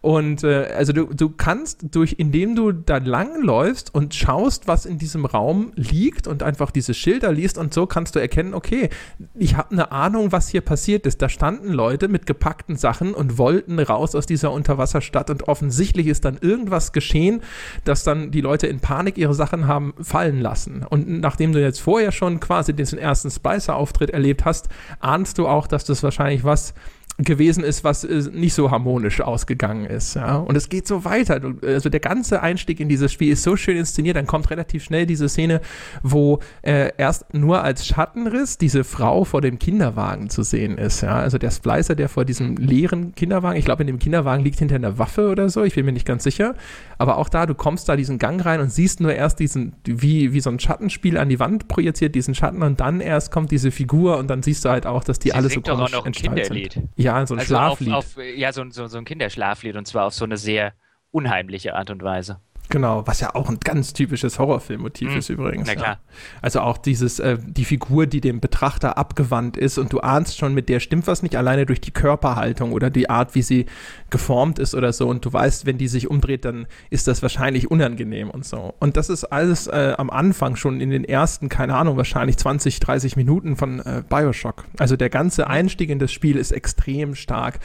[0.00, 4.98] Und äh, also du, du kannst durch indem du da langläufst und schaust, was in
[4.98, 8.90] diesem Raum liegt und einfach diese Schilder liest und so kannst du erkennen, okay,
[9.34, 11.20] ich habe eine Ahnung, was hier passiert ist.
[11.22, 16.24] Da standen Leute mit gepackten Sachen und wollten raus aus dieser Unterwasserstadt und offensichtlich ist
[16.24, 17.42] dann irgendwas geschehen,
[17.84, 20.84] dass dann die Leute in Panik ihre Sachen haben fallen lassen.
[20.88, 24.68] Und nachdem du jetzt vorher schon quasi diesen ersten Spicer-Auftritt erlebt hast,
[25.00, 26.74] ahnst du auch, dass das wahrscheinlich was
[27.18, 30.14] gewesen ist, was äh, nicht so harmonisch ausgegangen ist.
[30.14, 30.36] Ja?
[30.36, 31.40] Und es geht so weiter.
[31.62, 35.04] Also der ganze Einstieg in dieses Spiel ist so schön inszeniert, dann kommt relativ schnell
[35.04, 35.60] diese Szene,
[36.02, 41.00] wo äh, erst nur als Schattenriss diese Frau vor dem Kinderwagen zu sehen ist.
[41.00, 41.16] Ja?
[41.16, 44.76] Also der Splicer, der vor diesem leeren Kinderwagen, ich glaube, in dem Kinderwagen liegt hinter
[44.76, 46.54] einer Waffe oder so, ich bin mir nicht ganz sicher.
[46.98, 50.32] Aber auch da, du kommst da diesen Gang rein und siehst nur erst diesen, wie,
[50.32, 53.70] wie so ein Schattenspiel an die Wand projiziert, diesen Schatten und dann erst kommt diese
[53.70, 56.88] Figur und dann siehst du halt auch, dass die Sie alle so komisch entstanden sind.
[56.96, 57.92] Ja, ja, so ein also Schlaflied.
[57.92, 60.74] Auf, auf, ja, so, so, so ein Kinderschlaflied und zwar auf so eine sehr
[61.10, 62.40] unheimliche Art und Weise.
[62.68, 65.18] Genau, was ja auch ein ganz typisches Horrorfilmmotiv mhm.
[65.18, 65.66] ist übrigens.
[65.66, 65.88] Na klar.
[65.88, 65.98] Ja.
[66.42, 70.54] Also auch dieses, äh, die Figur, die dem Betrachter abgewandt ist und du ahnst schon,
[70.54, 73.66] mit der stimmt was nicht, alleine durch die Körperhaltung oder die Art, wie sie
[74.10, 77.70] geformt ist oder so und du weißt, wenn die sich umdreht, dann ist das wahrscheinlich
[77.70, 78.74] unangenehm und so.
[78.78, 82.80] Und das ist alles äh, am Anfang schon in den ersten, keine Ahnung, wahrscheinlich 20,
[82.80, 84.64] 30 Minuten von äh, Bioshock.
[84.78, 85.48] Also der ganze.
[85.48, 87.60] Einstieg in das Spiel ist extrem stark.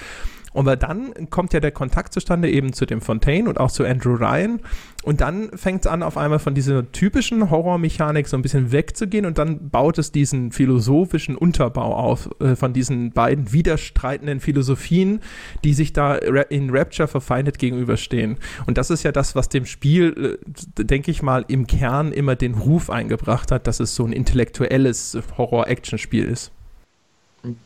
[0.53, 4.15] Und dann kommt ja der Kontakt zustande eben zu dem Fontaine und auch zu Andrew
[4.15, 4.59] Ryan.
[5.03, 9.25] Und dann fängt es an, auf einmal von dieser typischen Horrormechanik so ein bisschen wegzugehen
[9.25, 15.19] und dann baut es diesen philosophischen Unterbau auf äh, von diesen beiden widerstreitenden Philosophien,
[15.63, 18.37] die sich da in Rapture verfeindet gegenüberstehen.
[18.65, 20.37] Und das ist ja das, was dem Spiel,
[20.77, 24.13] äh, denke ich mal, im Kern immer den Ruf eingebracht hat, dass es so ein
[24.13, 26.51] intellektuelles Horror-Action-Spiel ist.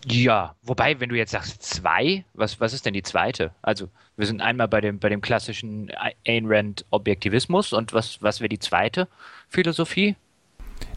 [0.05, 3.53] Ja, wobei, wenn du jetzt sagst zwei, was, was ist denn die zweite?
[3.61, 5.91] Also, wir sind einmal bei dem, bei dem klassischen
[6.25, 9.07] Ayn Rand Objektivismus und was, was wäre die zweite
[9.47, 10.15] Philosophie?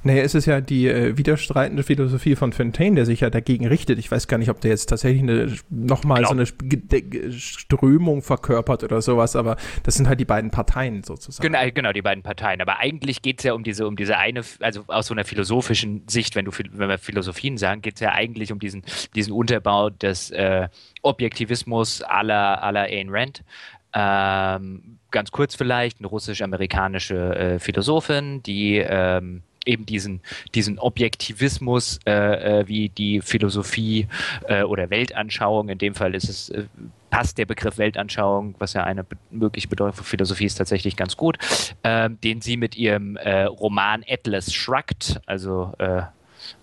[0.03, 3.99] Naja, es ist ja die äh, widerstreitende Philosophie von Fontaine, der sich ja dagegen richtet.
[3.99, 6.45] Ich weiß gar nicht, ob der jetzt tatsächlich eine, nochmal genau.
[6.45, 11.53] so eine Strömung verkörpert oder sowas, aber das sind halt die beiden Parteien sozusagen.
[11.53, 12.61] Genau, genau die beiden Parteien.
[12.61, 16.05] Aber eigentlich geht es ja um diese, um diese eine, also aus so einer philosophischen
[16.09, 18.83] Sicht, wenn du wenn wir Philosophien sagen, geht es ja eigentlich um diesen,
[19.15, 20.69] diesen Unterbau des äh,
[21.03, 23.45] Objektivismus aller aller Ayn Rand.
[23.93, 30.21] Ähm, ganz kurz vielleicht, eine russisch-amerikanische äh, Philosophin, die ähm, eben diesen,
[30.55, 34.09] diesen Objektivismus, äh, äh, wie die Philosophie
[34.49, 36.65] äh, oder Weltanschauung, in dem Fall ist es, äh,
[37.11, 41.17] passt der Begriff Weltanschauung, was ja eine be mögliche Bedeutung für Philosophie ist, tatsächlich ganz
[41.17, 41.39] gut,
[41.85, 46.03] ähm, den sie mit ihrem äh, Roman Atlas Shrugged, also äh,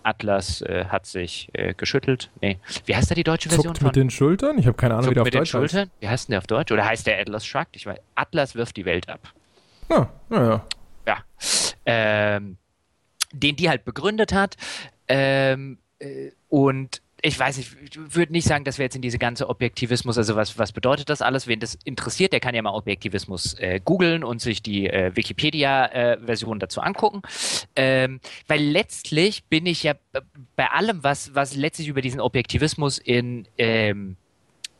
[0.04, 2.30] Atlas äh, hat sich äh, geschüttelt.
[2.41, 2.58] Nee.
[2.86, 3.88] Wie heißt da die deutsche Version Zuckt von?
[3.88, 4.58] mit den Schultern?
[4.58, 5.80] Ich habe keine Ahnung, Zuckt wie der auf mit Deutsch den Schultern?
[5.82, 5.91] Heißt.
[6.02, 6.72] Wie heißt denn der auf Deutsch?
[6.72, 7.76] Oder heißt der Atlas Shrugged?
[7.76, 8.00] Ich weiß.
[8.15, 9.20] Atlas wirft die Welt ab.
[9.89, 10.65] Ja, ja, ja.
[11.06, 11.17] Ja.
[11.86, 12.58] Ähm,
[13.39, 14.56] den die halt begründet hat.
[15.08, 19.17] Ähm, äh, und ich weiß nicht, ich würde nicht sagen, dass wir jetzt in diese
[19.17, 21.47] ganze Objektivismus, also was, was bedeutet das alles?
[21.47, 26.58] Wen das interessiert, der kann ja mal Objektivismus äh, googeln und sich die äh, Wikipedia-Version
[26.58, 27.23] äh, dazu angucken.
[27.76, 29.95] Ähm, weil letztlich bin ich ja
[30.56, 34.17] bei allem, was, was letztlich über diesen Objektivismus in, ähm,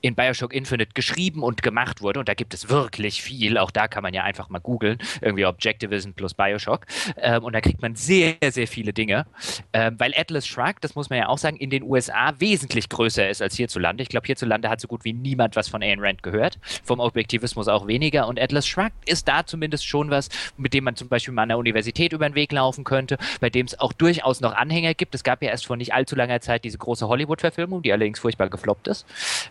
[0.02, 2.20] in Bioshock Infinite geschrieben und gemacht wurde.
[2.20, 3.58] Und da gibt es wirklich viel.
[3.58, 4.98] Auch da kann man ja einfach mal googeln.
[5.22, 6.86] Irgendwie Objectivism plus Bioshock.
[7.18, 9.26] Ähm, und da kriegt man sehr, sehr viele Dinge.
[9.74, 13.28] Ähm, weil Atlas Shrugged, das muss man ja auch sagen, in den USA wesentlich größer
[13.30, 14.04] ist als hierzulande.
[14.04, 16.60] Ich glaube, hierzulande hat so gut wie niemand was von Ayn Rand gehört.
[16.84, 18.28] Vom Objektivismus auch weniger.
[18.28, 21.50] Und Atlas Shrugged ist da zumindest schon was, mit dem man zum Beispiel mal an
[21.50, 25.16] der Universität über den Weg laufen könnte, bei dem es auch durchaus noch Anhänger gibt.
[25.16, 28.50] Es gab ja erst vor nicht allzu langer Zeit diese große Hollywood-Verfilmung, die allerdings furchtbar
[28.50, 29.06] gefloppt ist.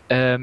[0.08, 0.35] Ähm,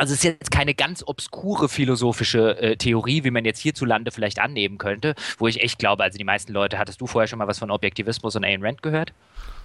[0.00, 4.38] also es ist jetzt keine ganz obskure philosophische äh, Theorie, wie man jetzt hierzulande vielleicht
[4.38, 7.46] annehmen könnte, wo ich echt glaube, also die meisten Leute, hattest du vorher schon mal
[7.46, 9.12] was von Objektivismus und Ayn Rand gehört?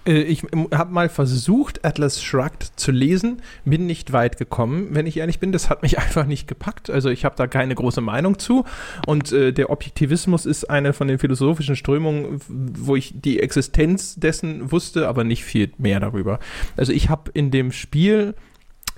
[0.06, 0.42] Äh, ich
[0.74, 5.52] habe mal versucht, Atlas Shrugged zu lesen, bin nicht weit gekommen, wenn ich ehrlich bin.
[5.52, 6.90] Das hat mich einfach nicht gepackt.
[6.90, 8.66] Also ich habe da keine große Meinung zu.
[9.06, 14.70] Und äh, der Objektivismus ist eine von den philosophischen Strömungen, wo ich die Existenz dessen
[14.70, 16.40] wusste, aber nicht viel mehr darüber.
[16.76, 18.34] Also ich habe in dem Spiel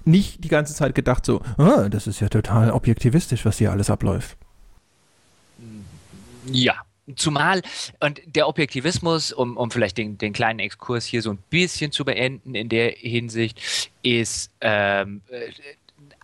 [0.09, 3.91] nicht die ganze Zeit gedacht so, ah, das ist ja total objektivistisch, was hier alles
[3.91, 4.37] abläuft.
[6.51, 6.75] Ja,
[7.17, 7.63] Zumal,
[8.01, 12.05] und der Objektivismus, um, um vielleicht den, den kleinen Exkurs hier so ein bisschen zu
[12.05, 13.63] beenden in der Hinsicht,
[14.03, 15.51] ist ähm, äh,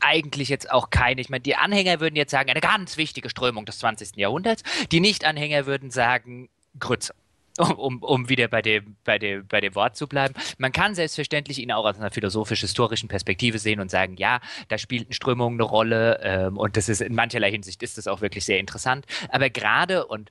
[0.03, 3.65] eigentlich jetzt auch keine, ich meine, die Anhänger würden jetzt sagen, eine ganz wichtige Strömung
[3.65, 4.17] des 20.
[4.17, 7.15] Jahrhunderts, die Nicht-Anhänger würden sagen, Grütze
[7.59, 10.35] um, um wieder bei dem, bei, dem, bei dem Wort zu bleiben.
[10.59, 15.13] Man kann selbstverständlich ihn auch aus einer philosophisch-historischen Perspektive sehen und sagen, ja, da spielten
[15.13, 18.59] Strömungen eine Rolle ähm, und das ist in mancherlei Hinsicht ist das auch wirklich sehr
[18.59, 19.07] interessant.
[19.29, 20.31] Aber gerade und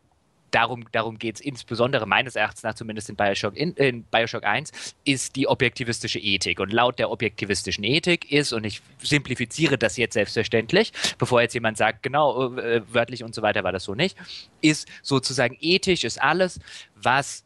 [0.54, 4.72] darum, darum geht es insbesondere meines Erachtens nach, zumindest in Bioshock, in, in Bioshock 1,
[5.04, 6.60] ist die objektivistische Ethik.
[6.60, 11.78] Und laut der objektivistischen Ethik ist, und ich simplifiziere das jetzt selbstverständlich, bevor jetzt jemand
[11.78, 14.18] sagt, genau, äh, wörtlich und so weiter war das so nicht,
[14.62, 16.60] ist sozusagen ethisch ist alles,
[16.96, 17.44] was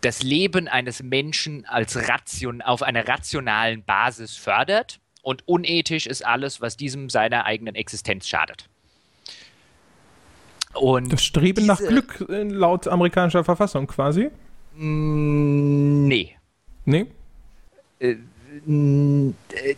[0.00, 6.60] das Leben eines Menschen als Ration, auf einer rationalen Basis fördert und unethisch ist alles,
[6.60, 8.68] was diesem seiner eigenen Existenz schadet.
[10.74, 14.30] Und das Streben nach Glück äh, laut amerikanischer Verfassung quasi?
[14.76, 16.36] Mm, nee.
[16.84, 17.06] Nee?
[17.98, 18.16] Äh,
[18.66, 19.74] äh,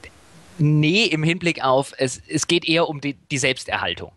[0.58, 4.12] nee, im Hinblick auf, es, es geht eher um die, die Selbsterhaltung.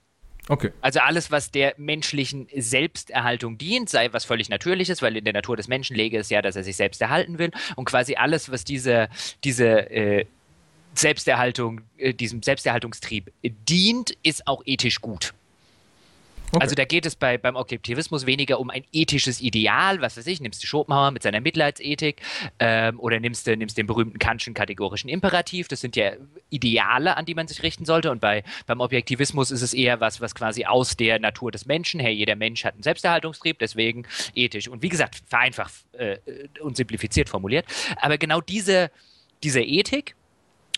[0.48, 0.72] Okay.
[0.82, 5.56] Also alles, was der menschlichen Selbsterhaltung dient, sei was völlig Natürliches, weil in der Natur
[5.56, 7.52] des Menschen lege es ja, dass er sich selbst erhalten will.
[7.76, 9.10] Und quasi alles, was diese,
[9.44, 10.26] diese äh,
[10.96, 15.36] Selbsterhaltung, äh, diesem Selbsterhaltungstrieb dient, ist auch ethisch gut.
[16.52, 16.62] Okay.
[16.62, 20.42] Also da geht es bei, beim Objektivismus weniger um ein ethisches Ideal, was weiß ich,
[20.42, 22.22] nimmst du Schopenhauer mit seiner Mitleidsethik
[22.60, 26.14] ähm, oder nimmst du nimmst den berühmten Kantschen kategorischen Imperativ, das sind ja
[26.50, 28.10] Ideale, an die man sich richten sollte.
[28.10, 32.00] Und bei, beim Objektivismus ist es eher was, was quasi aus der Natur des Menschen,
[32.00, 34.68] hey, jeder Mensch hat einen Selbsterhaltungstrieb, deswegen ethisch.
[34.68, 36.18] Und wie gesagt, vereinfacht äh,
[36.62, 37.66] und simplifiziert formuliert,
[37.98, 38.90] aber genau diese,
[39.44, 40.16] diese Ethik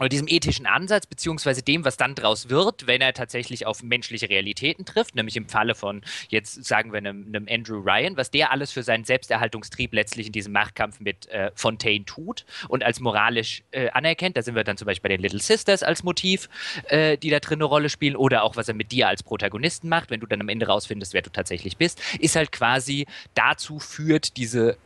[0.02, 4.30] oder diesem ethischen Ansatz, beziehungsweise dem, was dann daraus wird, wenn er tatsächlich auf menschliche
[4.30, 8.52] Realitäten trifft, nämlich im Falle von, jetzt sagen wir einem, einem Andrew Ryan, was der
[8.52, 13.62] alles für seinen Selbsterhaltungstrieb letztlich in diesem Machtkampf mit äh, Fontaine tut und als moralisch
[13.70, 14.38] äh, anerkennt.
[14.38, 16.50] Da sind wir dann zum Beispiel bei den Little Sisters als Motiv,
[16.86, 19.88] äh, die da drin eine Rolle spielen, oder auch was er mit dir als Protagonisten
[19.88, 23.78] macht, wenn du dann am Ende rausfindest, wer du tatsächlich bist, ist halt quasi dazu
[23.78, 24.78] führt diese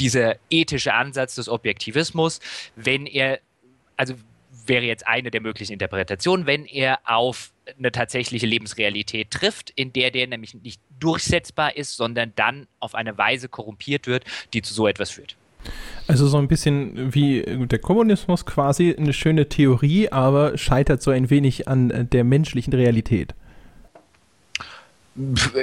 [0.00, 2.40] dieser ethische Ansatz des Objektivismus,
[2.74, 3.38] wenn er,
[3.96, 4.14] also
[4.66, 10.10] wäre jetzt eine der möglichen Interpretationen, wenn er auf eine tatsächliche Lebensrealität trifft, in der
[10.10, 14.86] der nämlich nicht durchsetzbar ist, sondern dann auf eine Weise korrumpiert wird, die zu so
[14.86, 15.36] etwas führt.
[16.06, 21.30] Also so ein bisschen wie der Kommunismus quasi eine schöne Theorie, aber scheitert so ein
[21.30, 23.34] wenig an der menschlichen Realität.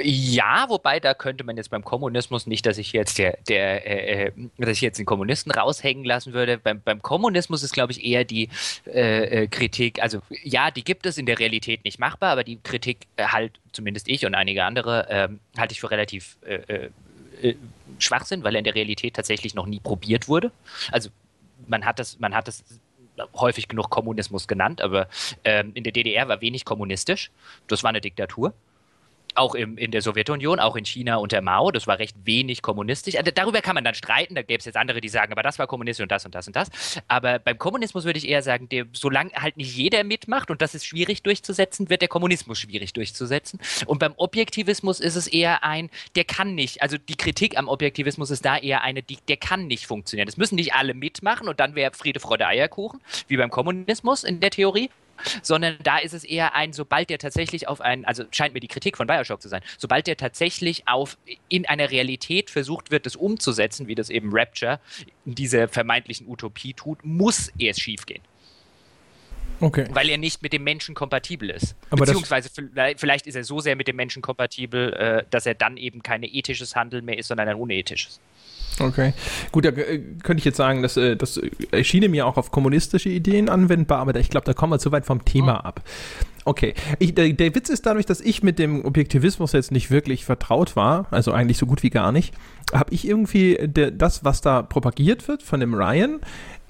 [0.02, 4.26] Ja, wobei da könnte man jetzt beim Kommunismus nicht, dass ich jetzt der, der äh,
[4.28, 6.56] äh, dass ich jetzt den Kommunisten raushängen lassen würde.
[6.56, 8.48] Beim, beim Kommunismus ist, glaube ich, eher die
[8.86, 12.60] äh, äh, Kritik, also ja, die gibt es in der Realität nicht machbar, aber die
[12.62, 16.88] Kritik äh, halt, zumindest ich und einige andere, ähm, halte ich für relativ äh,
[17.98, 20.50] Schwachsinn, weil er in der Realität tatsächlich noch nie probiert wurde.
[20.90, 21.10] Also
[21.66, 22.64] man hat das, man hat das
[23.34, 25.08] häufig genug Kommunismus genannt, aber
[25.44, 27.30] ähm, in der DDR war wenig kommunistisch.
[27.66, 28.54] Das war eine Diktatur
[29.34, 33.16] auch im, in der Sowjetunion, auch in China unter Mao, das war recht wenig kommunistisch.
[33.16, 35.58] Also darüber kann man dann streiten, da gäbe es jetzt andere, die sagen, aber das
[35.58, 36.68] war kommunistisch und das und das und das.
[37.08, 40.74] Aber beim Kommunismus würde ich eher sagen, der, solange halt nicht jeder mitmacht und das
[40.74, 43.60] ist schwierig durchzusetzen, wird der Kommunismus schwierig durchzusetzen.
[43.86, 48.30] Und beim Objektivismus ist es eher ein, der kann nicht, also die Kritik am Objektivismus
[48.30, 50.26] ist da eher eine, die, der kann nicht funktionieren.
[50.26, 54.40] Das müssen nicht alle mitmachen und dann wäre Friede, Freude, Eierkuchen, wie beim Kommunismus in
[54.40, 54.90] der Theorie
[55.42, 58.68] sondern da ist es eher ein, sobald der tatsächlich auf einen, also scheint mir die
[58.68, 63.16] Kritik von Bioshock zu sein, sobald der tatsächlich auf in einer Realität versucht wird, das
[63.16, 64.80] umzusetzen, wie das eben Rapture
[65.24, 68.22] in dieser vermeintlichen Utopie tut, muss es schiefgehen.
[69.62, 69.86] Okay.
[69.92, 71.76] Weil er nicht mit dem Menschen kompatibel ist.
[71.88, 72.50] Aber Beziehungsweise
[72.96, 76.24] vielleicht ist er so sehr mit dem Menschen kompatibel, äh, dass er dann eben kein
[76.24, 78.20] ethisches Handeln mehr ist, sondern ein unethisches.
[78.78, 79.12] Okay.
[79.52, 83.08] Gut, da äh, könnte ich jetzt sagen, dass, äh, das erschien mir auch auf kommunistische
[83.08, 85.68] Ideen anwendbar, aber ich glaube, da kommen wir zu weit vom Thema oh.
[85.68, 85.82] ab.
[86.44, 86.74] Okay.
[86.98, 90.74] Ich, der, der, Witz ist dadurch, dass ich mit dem Objektivismus jetzt nicht wirklich vertraut
[90.74, 92.34] war, also eigentlich so gut wie gar nicht,
[92.72, 96.20] habe ich irgendwie der, das, was da propagiert wird von dem Ryan,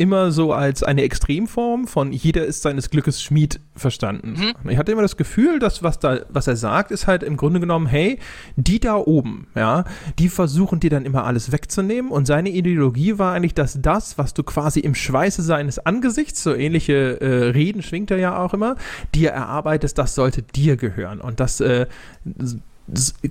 [0.02, 4.34] immer so als eine Extremform von jeder ist seines Glückes Schmied verstanden.
[4.36, 4.70] Mhm.
[4.70, 7.60] Ich hatte immer das Gefühl, dass was da, was er sagt, ist halt im Grunde
[7.60, 8.18] genommen, hey,
[8.56, 9.84] die da oben, ja,
[10.18, 14.34] die versuchen dir dann immer alles wegzunehmen und seine Ideologie war eigentlich, dass das, was
[14.34, 18.74] du quasi im Schweiße seines Angesichts, so ähnliche äh, Reden schwingt er ja auch immer,
[19.14, 21.86] dir erarbeitest, das sollte dir gehören und das äh,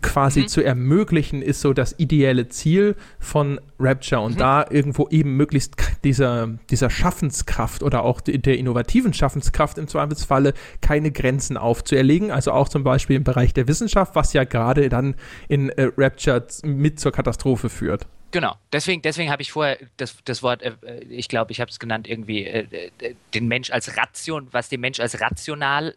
[0.02, 0.47] quasi mhm.
[0.47, 4.39] zu ermöglichen, ist so das ideelle Ziel von Rapture und mhm.
[4.39, 11.12] da irgendwo eben möglichst dieser, dieser Schaffenskraft oder auch der innovativen Schaffenskraft im Zweifelsfalle keine
[11.12, 15.16] Grenzen aufzuerlegen, also auch zum Beispiel im Bereich der Wissenschaft, was ja gerade dann
[15.47, 18.08] in äh, Rapture mit zur Katastrophe führt.
[18.32, 21.70] Genau, deswegen, deswegen habe ich vorher das, das Wort, äh, äh ich glaube, ich habe
[21.70, 25.95] es genannt, irgendwie äh, äh, den Mensch als Ration, was dem Mensch als rational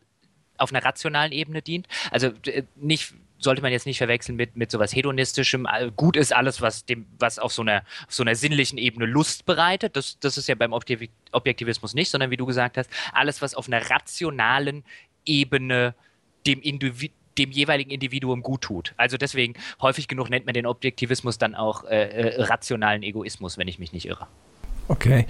[0.59, 1.87] auf einer rationalen Ebene dient.
[2.11, 2.31] Also
[2.77, 3.15] nicht
[3.45, 5.69] sollte man jetzt nicht verwechseln mit, mit sowas hedonistischem.
[5.97, 9.47] Gut ist alles, was dem, was auf so einer, auf so einer sinnlichen Ebene Lust
[9.47, 9.97] bereitet.
[9.97, 13.69] Das, das ist ja beim Objektivismus nicht, sondern wie du gesagt hast, alles, was auf
[13.69, 14.85] einer rationalen
[15.25, 15.95] Ebene
[16.47, 18.95] dem Individuum dem jeweiligen Individuum gut tut.
[18.97, 23.67] Also deswegen häufig genug nennt man den Objektivismus dann auch äh, äh, rationalen Egoismus, wenn
[23.67, 24.29] ich mich nicht irre.
[24.87, 25.27] Okay.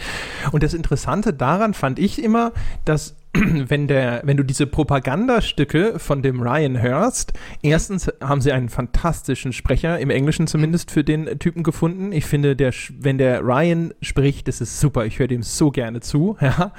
[0.53, 2.53] Und das Interessante daran fand ich immer,
[2.85, 3.17] dass
[3.69, 7.33] wenn, der, wenn du diese Propagandastücke von dem Ryan hörst,
[7.63, 12.13] erstens haben sie einen fantastischen Sprecher, im Englischen zumindest, für den Typen gefunden.
[12.13, 15.05] Ich finde, der, wenn der Ryan spricht, das ist super.
[15.05, 16.37] Ich höre dem so gerne zu.
[16.45, 16.73] Ja?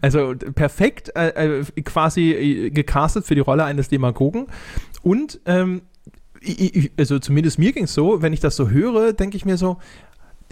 [0.00, 4.46] Also perfekt äh, äh quasi äh, gecastet für die Rolle eines Demagogen.
[5.02, 5.82] Und ähm,
[6.98, 9.78] also zumindest mir ging es so, wenn ich das so höre, denke ich mir so,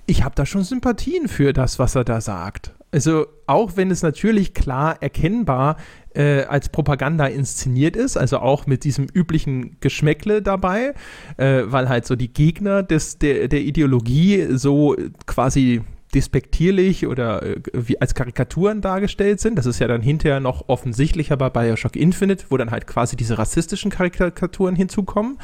[0.07, 2.75] ich habe da schon Sympathien für das, was er da sagt.
[2.93, 5.77] Also auch wenn es natürlich klar erkennbar
[6.15, 10.95] äh, als Propaganda inszeniert ist, also auch mit diesem üblichen Geschmäckle dabei,
[11.37, 15.83] äh, weil halt so die Gegner des, der, der Ideologie so quasi
[16.15, 19.57] despektierlich oder äh, wie als Karikaturen dargestellt sind.
[19.57, 23.39] Das ist ja dann hinterher noch offensichtlicher bei Bioshock Infinite, wo dann halt quasi diese
[23.39, 25.39] rassistischen Karikaturen hinzukommen.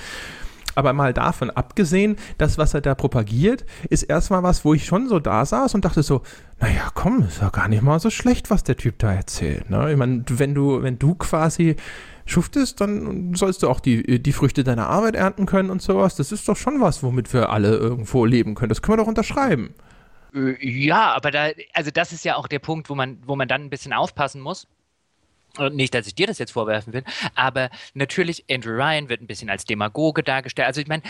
[0.76, 5.08] Aber mal davon abgesehen, das, was er da propagiert, ist erstmal was, wo ich schon
[5.08, 6.22] so da saß und dachte so,
[6.60, 9.70] naja, komm, ist ja gar nicht mal so schlecht, was der Typ da erzählt.
[9.70, 9.90] Ne?
[9.90, 11.76] Ich meine, wenn du, wenn du quasi
[12.26, 16.14] schuftest, dann sollst du auch die, die Früchte deiner Arbeit ernten können und sowas.
[16.14, 18.68] Das ist doch schon was, womit wir alle irgendwo leben können.
[18.68, 19.74] Das können wir doch unterschreiben.
[20.34, 23.48] Äh, ja, aber da, also das ist ja auch der Punkt, wo man, wo man
[23.48, 24.68] dann ein bisschen aufpassen muss
[25.70, 27.04] nicht, dass ich dir das jetzt vorwerfen will,
[27.34, 30.68] aber natürlich Andrew Ryan wird ein bisschen als Demagoge dargestellt.
[30.68, 31.02] Also ich meine,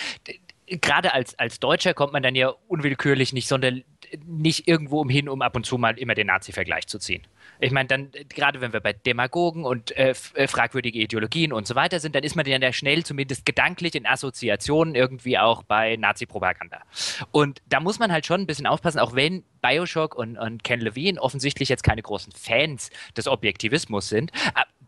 [0.67, 3.85] gerade als, als Deutscher kommt man dann ja unwillkürlich nicht, sondern
[4.25, 7.23] nicht irgendwo umhin, um ab und zu mal immer den Nazi-Vergleich zu ziehen.
[7.61, 11.75] Ich meine, dann, gerade wenn wir bei Demagogen und äh, äh fragwürdige Ideologien und so
[11.75, 15.97] weiter sind, dann ist man ja da schnell zumindest gedanklich in Assoziationen irgendwie auch bei
[15.97, 16.83] Nazi-Propaganda.
[17.31, 20.81] Und da muss man halt schon ein bisschen aufpassen, auch wenn Bioshock und, und Ken
[20.81, 24.33] Levine offensichtlich jetzt keine großen Fans des Objektivismus sind.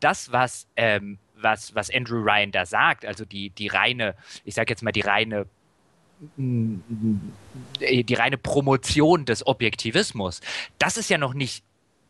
[0.00, 4.14] Das, was, ähm, was, was Andrew Ryan da sagt, also die, die reine,
[4.44, 5.46] ich sag jetzt mal die reine
[6.36, 10.40] die reine Promotion des Objektivismus,
[10.78, 11.64] das ist ja noch nicht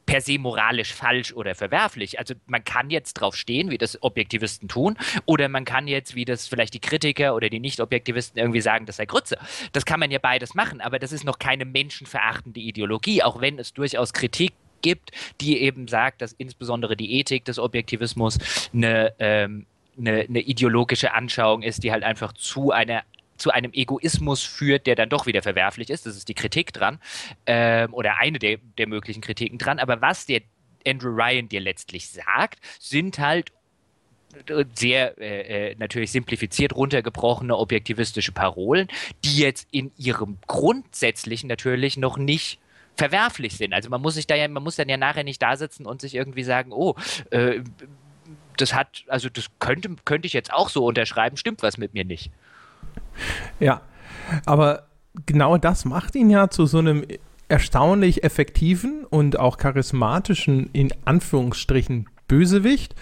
[0.09, 2.19] per se moralisch falsch oder verwerflich.
[2.19, 4.97] Also man kann jetzt drauf stehen, wie das Objektivisten tun,
[5.27, 8.97] oder man kann jetzt, wie das vielleicht die Kritiker oder die Nicht-Objektivisten irgendwie sagen, das
[8.97, 9.37] sei Grütze.
[9.73, 13.59] Das kann man ja beides machen, aber das ist noch keine menschenverachtende Ideologie, auch wenn
[13.59, 15.11] es durchaus Kritik gibt,
[15.43, 18.39] die eben sagt, dass insbesondere die Ethik des Objektivismus
[18.73, 19.67] eine, ähm,
[19.99, 23.03] eine, eine ideologische Anschauung ist, die halt einfach zu einer
[23.39, 26.07] zu einem Egoismus führt, der dann doch wieder verwerflich ist.
[26.07, 26.99] Das ist die Kritik dran
[27.47, 29.79] ähm, oder eine der, der möglichen Kritiken dran.
[29.79, 30.43] Aber was der
[30.87, 33.53] Andrew Ryan dir letztlich sagt, sind halt
[34.75, 38.89] sehr äh, äh, natürlich simplifiziert runtergebrochene objektivistische Parolen,
[39.25, 42.61] die jetzt in ihrem grundsätzlichen natürlich noch nicht
[42.97, 43.73] verwerflich sind.
[43.73, 46.01] Also man muss sich da ja, man muss dann ja nachher nicht da sitzen und
[46.01, 46.95] sich irgendwie sagen, oh,
[47.31, 47.61] äh,
[48.57, 52.05] das hat, also das könnte, könnte ich jetzt auch so unterschreiben, stimmt was mit mir
[52.05, 52.31] nicht.
[53.61, 53.81] Ja,
[54.47, 54.85] aber
[55.27, 57.05] genau das macht ihn ja zu so einem
[57.49, 62.95] erstaunlich effektiven und auch charismatischen, in Anführungsstrichen, Bösewicht,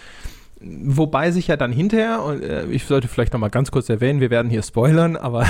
[0.59, 4.21] Wobei sich ja dann hinterher, und äh, ich sollte vielleicht noch mal ganz kurz erwähnen,
[4.21, 5.45] wir werden hier spoilern, aber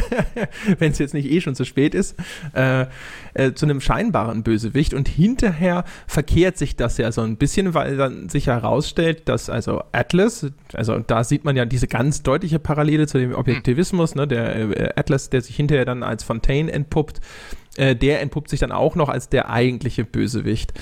[0.78, 2.16] wenn es jetzt nicht eh schon zu spät ist,
[2.52, 2.86] äh,
[3.34, 7.96] äh, zu einem scheinbaren Bösewicht und hinterher verkehrt sich das ja so ein bisschen, weil
[7.96, 13.06] dann sich herausstellt, dass also Atlas, also da sieht man ja diese ganz deutliche Parallele
[13.06, 17.20] zu dem Objektivismus, ne, der äh, Atlas, der sich hinterher dann als Fontaine entpuppt,
[17.76, 20.72] äh, der entpuppt sich dann auch noch als der eigentliche Bösewicht.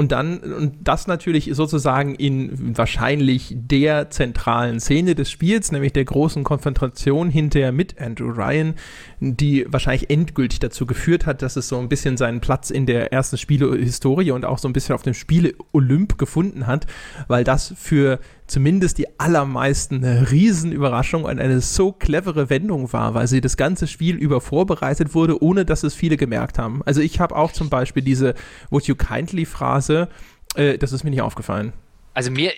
[0.00, 6.06] Und dann, und das natürlich sozusagen in wahrscheinlich der zentralen Szene des Spiels, nämlich der
[6.06, 8.76] großen Konfrontation hinterher mit Andrew Ryan,
[9.20, 13.12] die wahrscheinlich endgültig dazu geführt hat, dass es so ein bisschen seinen Platz in der
[13.12, 16.86] ersten Spielehistorie und auch so ein bisschen auf dem Spiele Olymp gefunden hat,
[17.28, 18.20] weil das für
[18.50, 23.86] zumindest die allermeisten eine Riesenüberraschung und eine so clevere Wendung war, weil sie das ganze
[23.86, 26.82] Spiel über vorbereitet wurde, ohne dass es viele gemerkt haben.
[26.84, 28.34] Also ich habe auch zum Beispiel diese
[28.70, 30.08] Would you kindly Phrase,
[30.56, 31.72] äh, das ist mir nicht aufgefallen.
[32.12, 32.52] Also mir,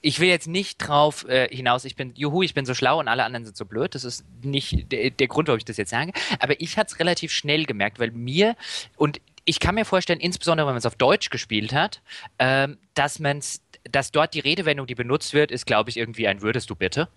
[0.00, 3.08] ich will jetzt nicht drauf äh, hinaus, ich bin, juhu, ich bin so schlau und
[3.08, 3.94] alle anderen sind so blöd.
[3.94, 6.12] Das ist nicht der, der Grund, warum ich das jetzt sage.
[6.38, 8.54] Aber ich hatte es relativ schnell gemerkt, weil mir
[8.96, 12.00] und ich kann mir vorstellen, insbesondere wenn man es auf Deutsch gespielt hat,
[12.38, 13.60] ähm, dass man es
[13.90, 17.08] dass dort die Redewendung, die benutzt wird, ist, glaube ich, irgendwie ein würdest du bitte.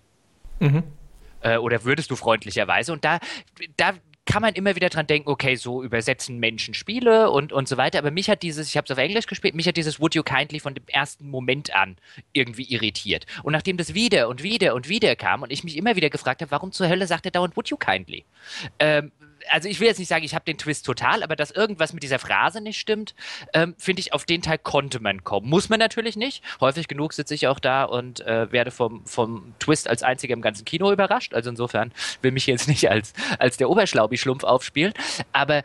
[0.60, 0.82] Mhm.
[1.40, 2.92] Äh, oder würdest du freundlicherweise.
[2.92, 3.18] Und da,
[3.76, 3.94] da
[4.28, 7.98] kann man immer wieder dran denken, okay, so übersetzen Menschen Spiele und, und so weiter.
[7.98, 10.22] Aber mich hat dieses, ich habe es auf Englisch gespielt, mich hat dieses Would you
[10.22, 11.96] kindly von dem ersten Moment an
[12.34, 13.24] irgendwie irritiert.
[13.42, 16.42] Und nachdem das wieder und wieder und wieder kam und ich mich immer wieder gefragt
[16.42, 18.26] habe, warum zur Hölle sagt er dauernd Would you kindly?
[18.78, 19.12] Ähm,
[19.50, 22.02] also ich will jetzt nicht sagen, ich habe den Twist total, aber dass irgendwas mit
[22.02, 23.14] dieser Phrase nicht stimmt,
[23.54, 25.48] ähm, finde ich, auf den Teil konnte man kommen.
[25.48, 26.42] Muss man natürlich nicht.
[26.60, 30.42] Häufig genug sitze ich auch da und äh, werde vom, vom Twist als einziger im
[30.42, 31.34] ganzen Kino überrascht.
[31.34, 31.92] Also insofern
[32.22, 34.92] will mich jetzt nicht als, als der Oberschlaubi-Schlumpf aufspielen.
[35.32, 35.62] Aber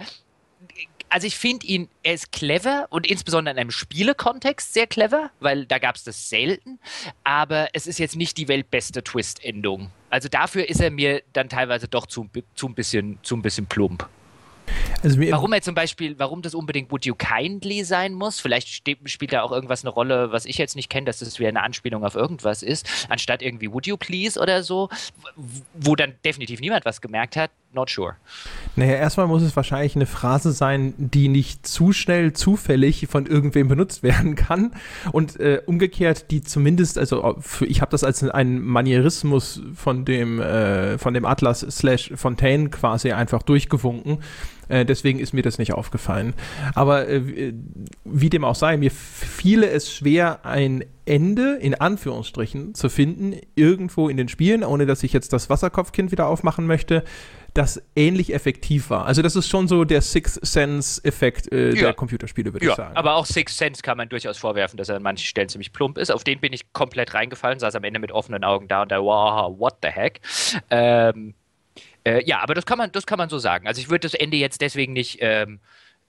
[1.14, 5.68] also ich finde ihn, er ist clever und insbesondere in einem Spielekontext sehr clever, weil
[5.68, 6.80] da gab es das selten,
[7.24, 9.92] aber es ist jetzt nicht die weltbeste Twist-Endung.
[10.10, 13.68] Also dafür ist er mir dann teilweise doch zu, zu, ein, bisschen, zu ein bisschen
[13.68, 14.10] plump.
[15.04, 19.34] Also warum er zum Beispiel, warum das unbedingt Would You Kindly sein muss, vielleicht spielt
[19.34, 22.04] da auch irgendwas eine Rolle, was ich jetzt nicht kenne, dass das wie eine Anspielung
[22.04, 24.90] auf irgendwas ist, anstatt irgendwie Would You Please oder so,
[25.76, 28.16] wo dann definitiv niemand was gemerkt hat, not sure.
[28.76, 33.68] Naja, erstmal muss es wahrscheinlich eine Phrase sein, die nicht zu schnell zufällig von irgendwem
[33.68, 34.74] benutzt werden kann
[35.12, 40.40] und äh, umgekehrt, die zumindest, also für, ich habe das als einen Manierismus von dem,
[40.40, 44.20] äh, von dem Atlas slash Fontaine quasi einfach durchgewunken.
[44.70, 46.34] Äh, deswegen ist mir das nicht aufgefallen.
[46.74, 47.54] Aber äh,
[48.14, 54.08] wie dem auch sei, mir fiele es schwer, ein Ende in Anführungsstrichen zu finden, irgendwo
[54.08, 57.04] in den Spielen, ohne dass ich jetzt das Wasserkopfkind wieder aufmachen möchte,
[57.54, 59.06] das ähnlich effektiv war.
[59.06, 61.82] Also das ist schon so der Sixth Sense-Effekt äh, ja.
[61.82, 62.96] der Computerspiele, würde ja, ich sagen.
[62.96, 65.98] Aber auch Sixth Sense kann man durchaus vorwerfen, dass er an manchen Stellen ziemlich plump
[65.98, 66.12] ist.
[66.12, 69.02] Auf den bin ich komplett reingefallen, saß am Ende mit offenen Augen da und da,
[69.02, 70.22] wow, what the heck.
[70.70, 71.34] Ähm,
[72.06, 73.68] äh, ja, aber das kann man, das kann man so sagen.
[73.68, 75.60] Also ich würde das Ende jetzt deswegen nicht, ähm,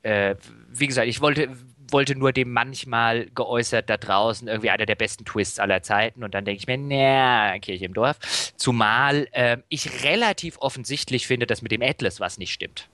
[0.02, 0.36] äh,
[0.72, 1.48] wie gesagt, ich wollte,
[1.94, 6.34] wollte nur dem manchmal geäußert da draußen irgendwie einer der besten Twists aller Zeiten und
[6.34, 8.18] dann denke ich mir, naja, Kirche im Dorf.
[8.56, 12.88] Zumal äh, ich relativ offensichtlich finde, dass mit dem Atlas was nicht stimmt.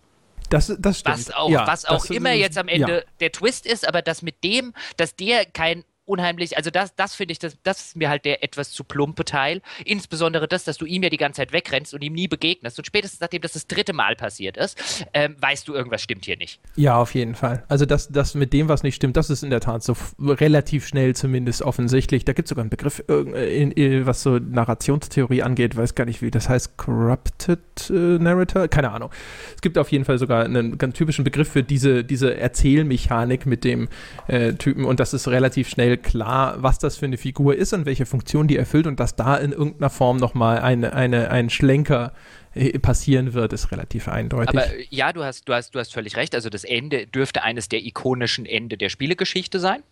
[0.51, 1.16] Das, das stimmt.
[1.16, 3.03] Was auch, ja, was auch immer jetzt am Ende ja.
[3.20, 7.32] der Twist ist, aber dass mit dem, dass der kein unheimlich, also das, das finde
[7.32, 9.62] ich, das, das ist mir halt der etwas zu plumpe Teil.
[9.84, 12.78] Insbesondere das, dass du ihm ja die ganze Zeit wegrennst und ihm nie begegnest.
[12.78, 16.36] Und spätestens nachdem das das dritte Mal passiert ist, ähm, weißt du, irgendwas stimmt hier
[16.36, 16.61] nicht.
[16.76, 17.64] Ja, auf jeden Fall.
[17.68, 20.86] Also das, das mit dem, was nicht stimmt, das ist in der Tat so relativ
[20.86, 22.24] schnell zumindest offensichtlich.
[22.24, 26.22] Da gibt es sogar einen Begriff, äh, in, was so Narrationstheorie angeht, weiß gar nicht,
[26.22, 29.11] wie das heißt, Corrupted äh, Narrator, keine Ahnung.
[29.54, 33.62] Es gibt auf jeden Fall sogar einen ganz typischen Begriff für diese, diese Erzählmechanik mit
[33.64, 33.88] dem
[34.26, 37.86] äh, Typen und das ist relativ schnell klar, was das für eine Figur ist und
[37.86, 42.12] welche Funktion die erfüllt und dass da in irgendeiner Form nochmal eine, eine, ein Schlenker
[42.55, 44.48] äh, passieren wird, ist relativ eindeutig.
[44.48, 46.34] Aber ja, du hast, du hast, du hast völlig recht.
[46.34, 49.82] Also das Ende dürfte eines der ikonischen Ende der Spielegeschichte sein.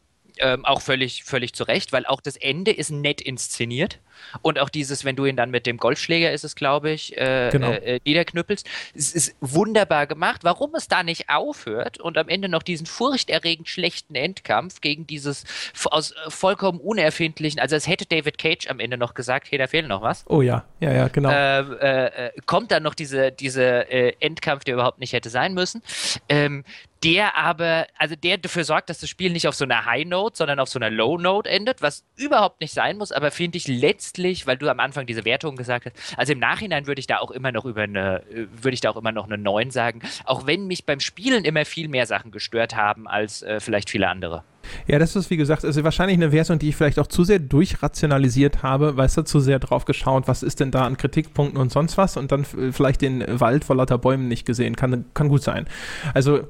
[0.41, 3.99] Ähm, auch völlig, völlig zu Recht, weil auch das Ende ist nett inszeniert.
[4.43, 7.51] Und auch dieses, wenn du ihn dann mit dem Golfschläger, ist es, glaube ich, äh,
[7.51, 7.71] genau.
[7.71, 10.45] äh, niederknüppelst, es ist wunderbar gemacht.
[10.45, 15.45] Warum es da nicht aufhört und am Ende noch diesen furchterregend schlechten Endkampf gegen dieses
[15.91, 19.67] aus äh, vollkommen unerfindlichen, also es hätte David Cage am Ende noch gesagt, hey, da
[19.67, 20.25] fehlt noch was.
[20.29, 21.31] Oh ja, ja, ja, genau.
[21.33, 25.55] Ähm, äh, äh, kommt dann noch diese, diese äh, Endkampf, der überhaupt nicht hätte sein
[25.55, 25.83] müssen.
[26.29, 26.65] Ähm,
[27.05, 30.37] der aber, also der dafür sorgt, dass das Spiel nicht auf so einer High Note,
[30.37, 33.69] sondern auf so einer Low Note endet, was überhaupt nicht sein muss, aber finde ich
[33.69, 37.19] letztlich, weil du am Anfang diese Wertung gesagt hast, also im Nachhinein würde ich da
[37.19, 40.47] auch immer noch über eine, würde ich da auch immer noch eine 9 sagen, auch
[40.47, 44.43] wenn mich beim Spielen immer viel mehr Sachen gestört haben als äh, vielleicht viele andere.
[44.87, 47.39] Ja, das ist wie gesagt, also wahrscheinlich eine Version, die ich vielleicht auch zu sehr
[47.39, 51.73] durchrationalisiert habe, weißt du, zu sehr drauf geschaut, was ist denn da an Kritikpunkten und
[51.73, 54.77] sonst was und dann vielleicht den Wald vor lauter Bäumen nicht gesehen.
[54.77, 55.67] Kann, kann gut sein.
[56.13, 56.47] Also äh,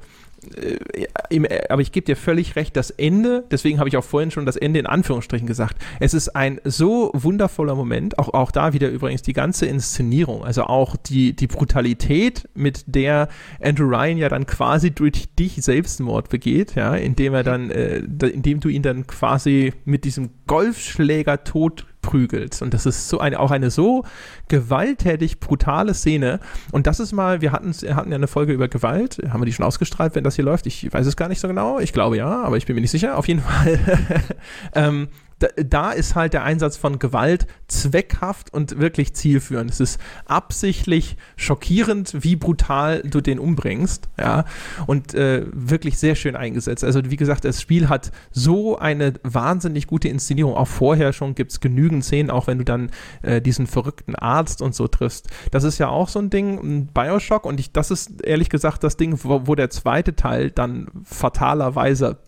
[1.68, 4.56] aber ich gebe dir völlig recht, das Ende, deswegen habe ich auch vorhin schon das
[4.56, 9.22] Ende in Anführungsstrichen gesagt, es ist ein so wundervoller Moment, auch, auch da wieder übrigens
[9.22, 13.28] die ganze Inszenierung, also auch die, die Brutalität, mit der
[13.62, 18.60] Andrew Ryan ja dann quasi durch dich Selbstmord begeht, ja, indem er dann, äh, indem
[18.60, 22.62] du ihn dann quasi mit diesem Golfschläger tot prügelt.
[22.62, 24.02] Und das ist so eine, auch eine so
[24.48, 26.40] gewalttätig brutale Szene.
[26.72, 29.20] Und das ist mal, wir hatten, hatten ja eine Folge über Gewalt.
[29.28, 30.66] Haben wir die schon ausgestrahlt, wenn das hier läuft?
[30.66, 31.80] Ich weiß es gar nicht so genau.
[31.80, 33.18] Ich glaube ja, aber ich bin mir nicht sicher.
[33.18, 33.78] Auf jeden Fall.
[34.74, 35.08] ähm,
[35.38, 39.70] da, ist halt der Einsatz von Gewalt zweckhaft und wirklich zielführend.
[39.70, 44.44] Es ist absichtlich schockierend, wie brutal du den umbringst, ja,
[44.86, 46.82] und äh, wirklich sehr schön eingesetzt.
[46.84, 50.54] Also wie gesagt, das Spiel hat so eine wahnsinnig gute Inszenierung.
[50.54, 52.90] Auch vorher schon gibt es genügend Szenen, auch wenn du dann
[53.22, 55.28] äh, diesen verrückten Arzt und so triffst.
[55.50, 58.82] Das ist ja auch so ein Ding, ein Bioshock, und ich, das ist ehrlich gesagt
[58.82, 62.18] das Ding, wo, wo der zweite Teil dann fatalerweise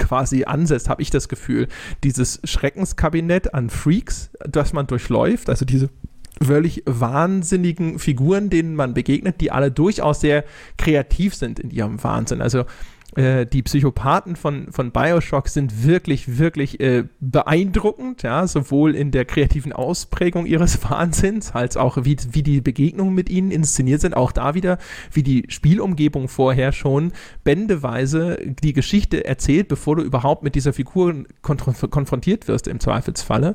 [0.00, 1.68] quasi ansetzt, habe ich das Gefühl.
[2.02, 5.90] Dieses Schreckenskabinett an Freaks, das man durchläuft, also diese
[6.42, 10.44] völlig wahnsinnigen Figuren, denen man begegnet, die alle durchaus sehr
[10.78, 12.40] kreativ sind in ihrem Wahnsinn.
[12.40, 12.64] Also
[13.16, 19.24] äh, die Psychopathen von, von Bioshock sind wirklich, wirklich äh, beeindruckend, ja, sowohl in der
[19.24, 24.32] kreativen Ausprägung ihres Wahnsinns, als auch wie, wie die Begegnungen mit ihnen inszeniert sind, auch
[24.32, 24.78] da wieder,
[25.12, 27.12] wie die Spielumgebung vorher schon
[27.44, 33.54] bändeweise die Geschichte erzählt, bevor du überhaupt mit dieser Figur konfrontiert wirst, im Zweifelsfalle.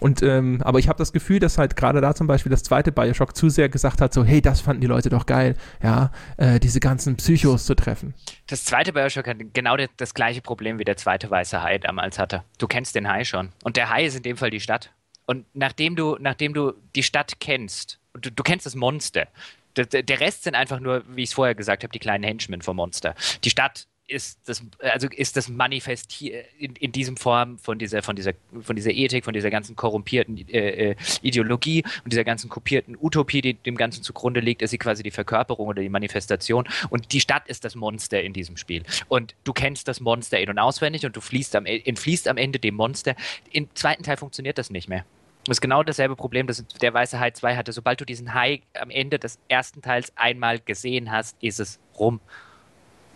[0.00, 2.90] Und ähm, aber ich habe das Gefühl, dass halt gerade da zum Beispiel das zweite
[2.92, 6.58] Bioshock zu sehr gesagt hat, so hey, das fanden die Leute doch geil, ja, äh,
[6.58, 8.14] diese ganzen Psychos zu treffen.
[8.46, 12.18] Das zweite Bioshock hat genau das, das gleiche Problem wie der zweite weiße Hai damals
[12.18, 12.44] hatte.
[12.58, 14.90] Du kennst den Hai schon und der Hai ist in dem Fall die Stadt.
[15.26, 19.28] Und nachdem du, nachdem du die Stadt kennst, du, du kennst das Monster,
[19.76, 22.62] der, der Rest sind einfach nur, wie ich es vorher gesagt habe, die kleinen Henchmen
[22.62, 23.14] vom Monster.
[23.42, 28.16] Die Stadt ist das, also ist das Manifestier in, in diesem Form von dieser, von
[28.16, 32.96] dieser, von dieser Ethik, von dieser ganzen korrumpierten äh, äh, Ideologie und dieser ganzen kopierten
[33.00, 36.68] Utopie, die dem Ganzen zugrunde liegt, ist sie quasi die Verkörperung oder die Manifestation.
[36.90, 38.82] Und die Stadt ist das Monster in diesem Spiel.
[39.08, 42.58] Und du kennst das Monster in- und auswendig und du fließt am, entfließt am Ende
[42.58, 43.16] dem Monster.
[43.52, 45.06] Im zweiten Teil funktioniert das nicht mehr.
[45.46, 47.72] Das ist genau dasselbe Problem, das der Weiße Hai 2 hatte.
[47.72, 52.20] Sobald du diesen Hai am Ende des ersten Teils einmal gesehen hast, ist es rum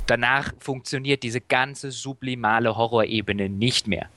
[0.08, 4.08] danach funktioniert diese ganze sublimale Horrorebene nicht mehr.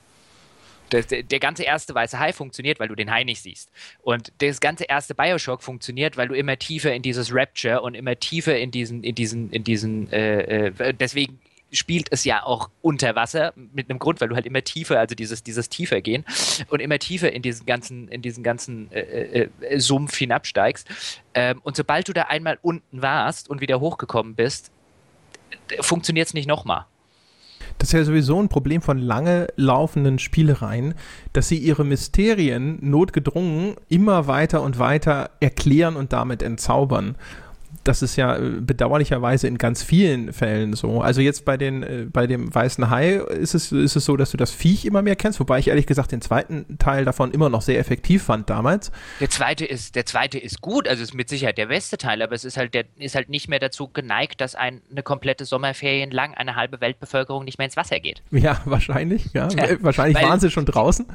[0.90, 3.70] Der, der, ganze erste weiße Hai funktioniert, weil du den Hai nicht siehst.
[4.02, 8.18] Und das ganze erste Bioshock funktioniert, weil du immer tiefer in dieses Rapture und immer
[8.18, 11.40] tiefer in diesen, in diesen, in diesen, äh, äh, deswegen
[11.70, 15.14] spielt es ja auch unter Wasser mit einem Grund, weil du halt immer tiefer, also
[15.14, 16.26] dieses, dieses tiefer gehen
[16.68, 20.86] und immer tiefer in diesen ganzen, in diesen ganzen äh, äh, äh Sumpf hinabsteigst.
[21.32, 24.70] Ähm, und sobald du da einmal unten warst und wieder hochgekommen bist,
[25.80, 26.86] funktioniert es nicht nochmal.
[27.78, 30.94] Das ist ja sowieso ein Problem von lange laufenden Spielereien,
[31.32, 37.16] dass sie ihre Mysterien notgedrungen immer weiter und weiter erklären und damit entzaubern
[37.84, 41.00] das ist ja äh, bedauerlicherweise in ganz vielen Fällen so.
[41.00, 44.30] Also jetzt bei den, äh, bei dem weißen Hai ist es, ist es so, dass
[44.30, 47.48] du das Viech immer mehr kennst, wobei ich ehrlich gesagt den zweiten Teil davon immer
[47.48, 48.92] noch sehr effektiv fand damals.
[49.20, 52.34] Der zweite ist, der zweite ist gut, also ist mit Sicherheit der beste Teil, aber
[52.34, 56.10] es ist halt, der ist halt nicht mehr dazu geneigt, dass ein, eine komplette Sommerferien
[56.10, 58.22] lang eine halbe Weltbevölkerung nicht mehr ins Wasser geht.
[58.30, 59.48] Ja, wahrscheinlich, ja.
[59.48, 61.06] ja wahrscheinlich waren sie schon draußen.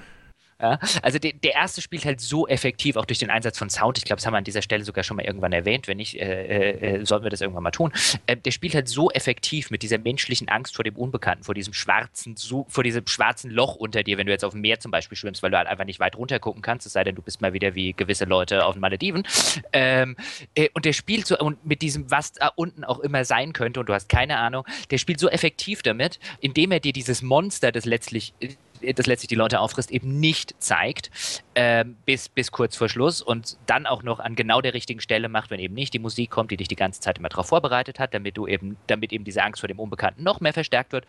[0.59, 3.99] Ja, also de, der erste spielt halt so effektiv, auch durch den Einsatz von Sound.
[3.99, 5.87] Ich glaube, das haben wir an dieser Stelle sogar schon mal irgendwann erwähnt.
[5.87, 7.91] Wenn nicht, äh, äh, äh, sollten wir das irgendwann mal tun.
[8.25, 11.73] Äh, der spielt halt so effektiv mit dieser menschlichen Angst vor dem Unbekannten, vor diesem
[11.73, 12.35] schwarzen,
[12.69, 15.43] vor diesem schwarzen Loch unter dir, wenn du jetzt auf dem Meer zum Beispiel schwimmst,
[15.43, 17.53] weil du halt einfach nicht weit runter gucken kannst, es sei denn, du bist mal
[17.53, 19.27] wieder wie gewisse Leute auf den Malediven.
[19.73, 20.15] Ähm,
[20.55, 23.79] äh, und der spielt so, und mit diesem, was da unten auch immer sein könnte,
[23.79, 27.71] und du hast keine Ahnung, der spielt so effektiv damit, indem er dir dieses Monster,
[27.71, 28.33] das letztlich
[28.81, 31.11] das letztlich die Leute auffrisst, eben nicht zeigt,
[31.53, 35.29] äh, bis, bis kurz vor Schluss und dann auch noch an genau der richtigen Stelle
[35.29, 37.99] macht, wenn eben nicht die Musik kommt, die dich die ganze Zeit immer darauf vorbereitet
[37.99, 41.05] hat, damit du eben, damit eben diese Angst vor dem Unbekannten noch mehr verstärkt wird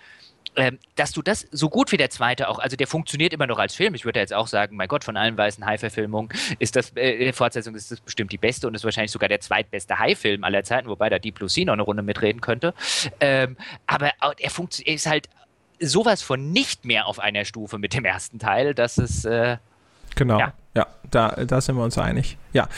[0.57, 3.59] ähm, dass du das so gut wie der zweite auch, also der funktioniert immer noch
[3.59, 3.95] als Film.
[3.95, 7.75] Ich würde jetzt auch sagen, mein Gott, von allen weißen Hai-Verfilmungen ist das, äh, Fortsetzung
[7.75, 11.09] ist das bestimmt die beste und ist wahrscheinlich sogar der zweitbeste Hai-Film aller Zeiten, wobei
[11.09, 12.75] da Deep Blue Sea noch eine Runde mitreden könnte.
[13.21, 13.57] Ähm,
[13.87, 15.29] aber er, er ist halt
[15.81, 19.25] sowas von nicht mehr auf einer Stufe mit dem ersten Teil, dass es.
[19.25, 19.59] Äh,
[20.15, 22.39] genau, ja, ja da, da sind wir uns einig.
[22.53, 22.69] Ja.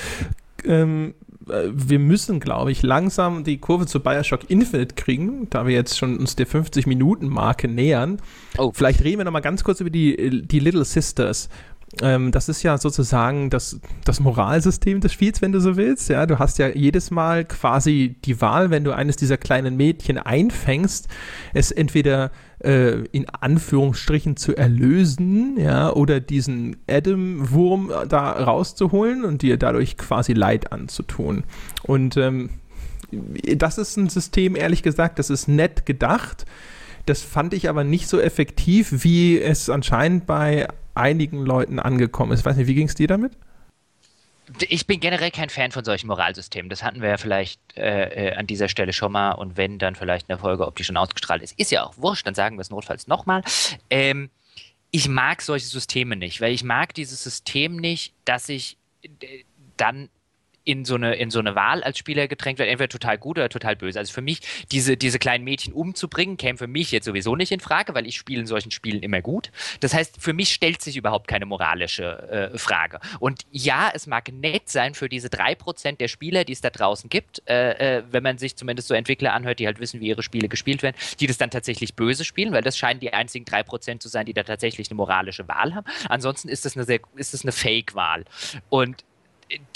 [0.65, 1.15] Ähm,
[1.49, 5.99] äh, wir müssen, glaube ich, langsam die Kurve zu Bioshock Infinite kriegen, da wir jetzt
[5.99, 8.21] schon uns der 50-Minuten-Marke nähern.
[8.59, 8.73] Oh.
[8.75, 11.49] Vielleicht reden wir noch mal ganz kurz über die, die Little Sisters.
[12.03, 16.09] Ähm, das ist ja sozusagen das, das Moralsystem des Spiels, wenn du so willst.
[16.09, 20.19] Ja, du hast ja jedes Mal quasi die Wahl, wenn du eines dieser kleinen Mädchen
[20.19, 21.09] einfängst,
[21.53, 22.31] es entweder
[22.61, 30.33] äh, in Anführungsstrichen zu erlösen, ja, oder diesen Adam-Wurm da rauszuholen und dir dadurch quasi
[30.33, 31.45] Leid anzutun.
[31.83, 32.51] Und ähm,
[33.11, 36.47] das ist ein System, ehrlich gesagt, das ist nett gedacht.
[37.07, 42.45] Das fand ich aber nicht so effektiv, wie es anscheinend bei einigen Leuten angekommen ist.
[42.45, 43.33] Weiß nicht, wie ging es dir damit?
[44.69, 46.71] Ich bin generell kein Fan von solchen Moralsystemen.
[46.71, 49.95] Das hatten wir ja vielleicht äh, äh, an dieser Stelle schon mal und wenn, dann
[49.95, 51.59] vielleicht in der Folge, ob die schon ausgestrahlt ist.
[51.59, 53.43] Ist ja auch wurscht, dann sagen wir es notfalls nochmal.
[53.91, 54.31] Ähm,
[54.91, 58.77] ich mag solche Systeme nicht, weil ich mag dieses System nicht, dass ich
[59.77, 60.09] dann
[60.65, 63.49] in so eine, in so eine Wahl als Spieler gedrängt wird, entweder total gut oder
[63.49, 63.99] total böse.
[63.99, 64.41] Also für mich,
[64.71, 68.17] diese, diese kleinen Mädchen umzubringen, käme für mich jetzt sowieso nicht in Frage, weil ich
[68.17, 69.51] spiele in solchen Spielen immer gut.
[69.81, 73.01] Das heißt, für mich stellt sich überhaupt keine moralische äh, Frage.
[73.19, 76.71] Und ja, es mag nett sein für diese drei Prozent der Spieler, die es da
[76.71, 80.09] draußen gibt, äh, äh, wenn man sich zumindest so Entwickler anhört, die halt wissen, wie
[80.09, 83.45] ihre Spiele gespielt werden, die das dann tatsächlich böse spielen, weil das scheinen die einzigen
[83.45, 85.87] drei Prozent zu sein, die da tatsächlich eine moralische Wahl haben.
[86.09, 88.25] Ansonsten ist das eine, sehr, ist das eine Fake-Wahl.
[88.69, 89.05] Und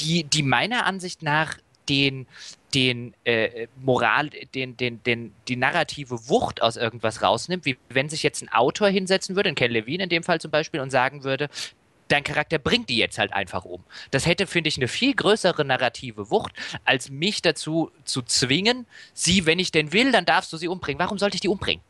[0.00, 1.58] die, die meiner Ansicht nach
[1.88, 2.26] den,
[2.74, 8.22] den äh, Moral, den, den, den, die narrative Wucht aus irgendwas rausnimmt, wie wenn sich
[8.22, 11.24] jetzt ein Autor hinsetzen würde, ein Ken Levine in dem Fall zum Beispiel, und sagen
[11.24, 11.48] würde,
[12.08, 13.82] dein Charakter bringt die jetzt halt einfach um.
[14.10, 16.52] Das hätte, finde ich, eine viel größere narrative Wucht,
[16.84, 20.98] als mich dazu zu zwingen, sie, wenn ich denn will, dann darfst du sie umbringen.
[20.98, 21.82] Warum sollte ich die umbringen?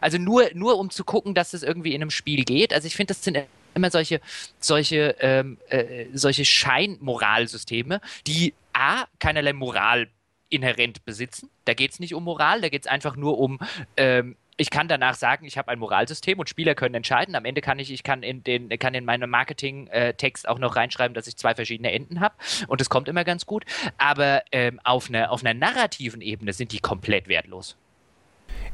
[0.00, 2.72] Also nur, nur um zu gucken, dass es irgendwie in einem Spiel geht.
[2.72, 3.38] Also ich finde, das sind
[3.78, 4.20] immer solche,
[4.60, 10.08] solche, ähm, äh, solche Scheinmoralsysteme, die A, keinerlei Moral
[10.50, 11.50] inhärent besitzen.
[11.64, 13.58] Da geht es nicht um Moral, da geht es einfach nur um,
[13.96, 17.36] ähm, ich kann danach sagen, ich habe ein Moralsystem und Spieler können entscheiden.
[17.36, 21.14] Am Ende kann ich, ich kann in den, kann in meinem Marketing-Text auch noch reinschreiben,
[21.14, 22.34] dass ich zwei verschiedene Enden habe
[22.66, 23.64] und es kommt immer ganz gut.
[23.98, 27.76] Aber ähm, auf, einer, auf einer narrativen Ebene sind die komplett wertlos.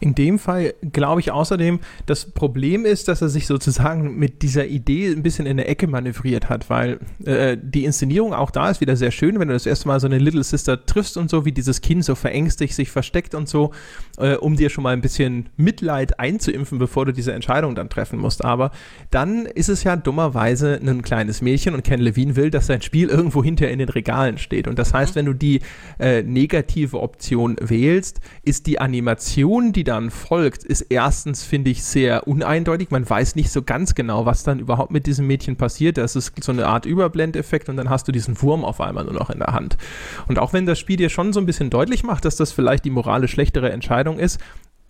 [0.00, 4.66] In dem Fall glaube ich außerdem, das Problem ist, dass er sich sozusagen mit dieser
[4.66, 8.80] Idee ein bisschen in der Ecke manövriert hat, weil äh, die Inszenierung auch da ist
[8.80, 11.44] wieder sehr schön, wenn du das erste Mal so eine Little Sister triffst und so,
[11.44, 13.72] wie dieses Kind so verängstigt sich versteckt und so,
[14.18, 18.18] äh, um dir schon mal ein bisschen Mitleid einzuimpfen, bevor du diese Entscheidung dann treffen
[18.18, 18.44] musst.
[18.44, 18.70] Aber
[19.10, 23.08] dann ist es ja dummerweise ein kleines Mädchen und Ken Levine will, dass sein Spiel
[23.08, 24.68] irgendwo hinter in den Regalen steht.
[24.68, 25.18] Und das heißt, mhm.
[25.18, 25.60] wenn du die
[25.98, 32.26] äh, negative Option wählst, ist die Animation, die dann folgt, ist erstens, finde ich, sehr
[32.26, 32.90] uneindeutig.
[32.90, 35.98] Man weiß nicht so ganz genau, was dann überhaupt mit diesem Mädchen passiert.
[35.98, 39.14] Das ist so eine Art Überblendeffekt und dann hast du diesen Wurm auf einmal nur
[39.14, 39.76] noch in der Hand.
[40.26, 42.84] Und auch wenn das Spiel dir schon so ein bisschen deutlich macht, dass das vielleicht
[42.84, 44.40] die moralisch schlechtere Entscheidung ist,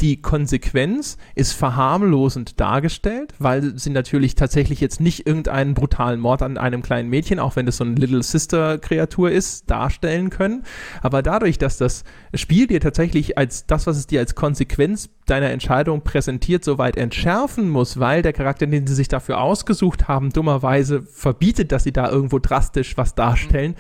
[0.05, 6.59] die Konsequenz ist verharmlosend dargestellt, weil sie natürlich tatsächlich jetzt nicht irgendeinen brutalen Mord an
[6.59, 10.64] einem kleinen Mädchen, auch wenn es so eine Little Sister Kreatur ist, darstellen können.
[11.00, 15.48] Aber dadurch, dass das Spiel dir tatsächlich als das, was es dir als Konsequenz deiner
[15.48, 20.28] Entscheidung präsentiert, so weit entschärfen muss, weil der Charakter, den sie sich dafür ausgesucht haben,
[20.28, 23.74] dummerweise verbietet, dass sie da irgendwo drastisch was darstellen,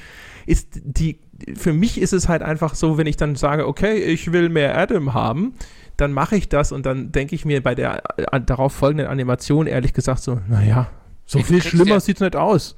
[0.46, 1.18] ist die,
[1.54, 4.78] für mich ist es halt einfach so, wenn ich dann sage, okay, ich will mehr
[4.78, 5.54] Adam haben,
[5.96, 9.66] dann mache ich das und dann denke ich mir bei der äh, darauf folgenden Animation
[9.66, 10.90] ehrlich gesagt so, naja,
[11.26, 12.76] so viel schlimmer ja, sieht es nicht aus.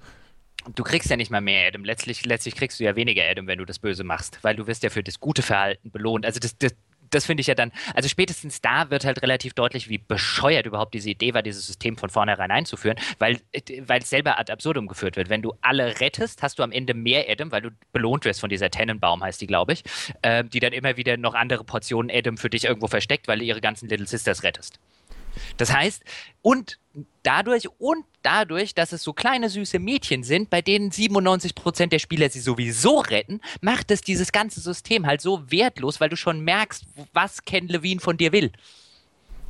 [0.74, 1.84] Du kriegst ja nicht mal mehr Adam.
[1.84, 4.82] Letztlich, letztlich kriegst du ja weniger Adam, wenn du das Böse machst, weil du wirst
[4.82, 6.26] ja für das gute Verhalten belohnt.
[6.26, 6.74] Also das, das,
[7.10, 10.94] das finde ich ja dann, also spätestens da wird halt relativ deutlich, wie bescheuert überhaupt
[10.94, 15.28] diese Idee war, dieses System von vornherein einzuführen, weil, es selber ad absurdum geführt wird.
[15.28, 18.50] Wenn du alle rettest, hast du am Ende mehr Adam, weil du belohnt wirst von
[18.50, 19.84] dieser Tennenbaum, heißt die, glaube ich,
[20.22, 23.44] äh, die dann immer wieder noch andere Portionen Adam für dich irgendwo versteckt, weil du
[23.44, 24.78] ihre ganzen Little Sisters rettest.
[25.56, 26.02] Das heißt,
[26.42, 26.78] und
[27.22, 31.98] dadurch und dadurch, dass es so kleine süße Mädchen sind, bei denen 97 Prozent der
[31.98, 36.40] Spieler sie sowieso retten, macht es dieses ganze System halt so wertlos, weil du schon
[36.40, 38.52] merkst, was Ken Levine von dir will.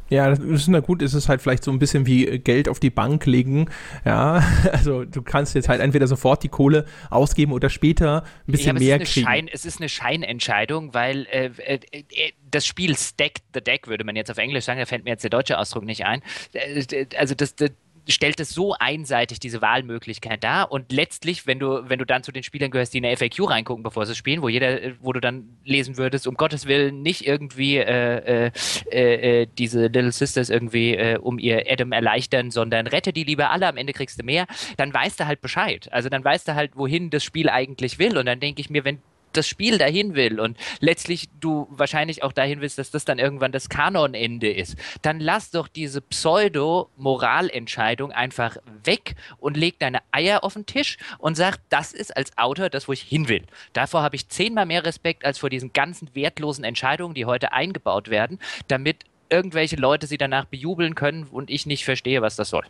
[0.09, 2.79] Ja, das ist na gut, ist es halt vielleicht so ein bisschen wie Geld auf
[2.79, 3.69] die Bank legen.
[4.05, 4.43] Ja,
[4.73, 8.97] also du kannst jetzt halt entweder sofort die Kohle ausgeben oder später ein bisschen ja,
[8.97, 9.27] mehr es kriegen.
[9.27, 14.05] Schein, es ist eine Scheinentscheidung, weil äh, äh, äh, das Spiel Stack the Deck, würde
[14.05, 16.23] man jetzt auf Englisch sagen, da fällt mir jetzt der deutsche Ausdruck nicht ein.
[16.53, 17.71] Äh, also das, das
[18.09, 22.33] stellt es so einseitig diese Wahlmöglichkeit dar und letztlich, wenn du, wenn du dann zu
[22.33, 25.21] den Spielern gehörst, die in der FAQ reingucken, bevor sie spielen, wo jeder, wo du
[25.21, 28.51] dann lesen würdest, um Gottes Willen nicht irgendwie äh,
[28.91, 33.51] äh, äh, diese Little Sisters irgendwie äh, um ihr Adam erleichtern, sondern rette die lieber
[33.51, 34.47] alle, am Ende kriegst du mehr,
[34.77, 35.93] dann weißt du halt Bescheid.
[35.93, 38.85] Also dann weißt du halt, wohin das Spiel eigentlich will und dann denke ich mir,
[38.85, 39.01] wenn
[39.37, 43.53] das Spiel dahin will und letztlich du wahrscheinlich auch dahin willst, dass das dann irgendwann
[43.53, 50.55] das Kanonende ist, dann lass doch diese Pseudo-Moralentscheidung einfach weg und leg deine Eier auf
[50.55, 53.45] den Tisch und sag, das ist als Autor das, wo ich hin will.
[53.73, 58.11] Davor habe ich zehnmal mehr Respekt als vor diesen ganzen wertlosen Entscheidungen, die heute eingebaut
[58.11, 62.65] werden, damit irgendwelche Leute sie danach bejubeln können und ich nicht verstehe, was das soll.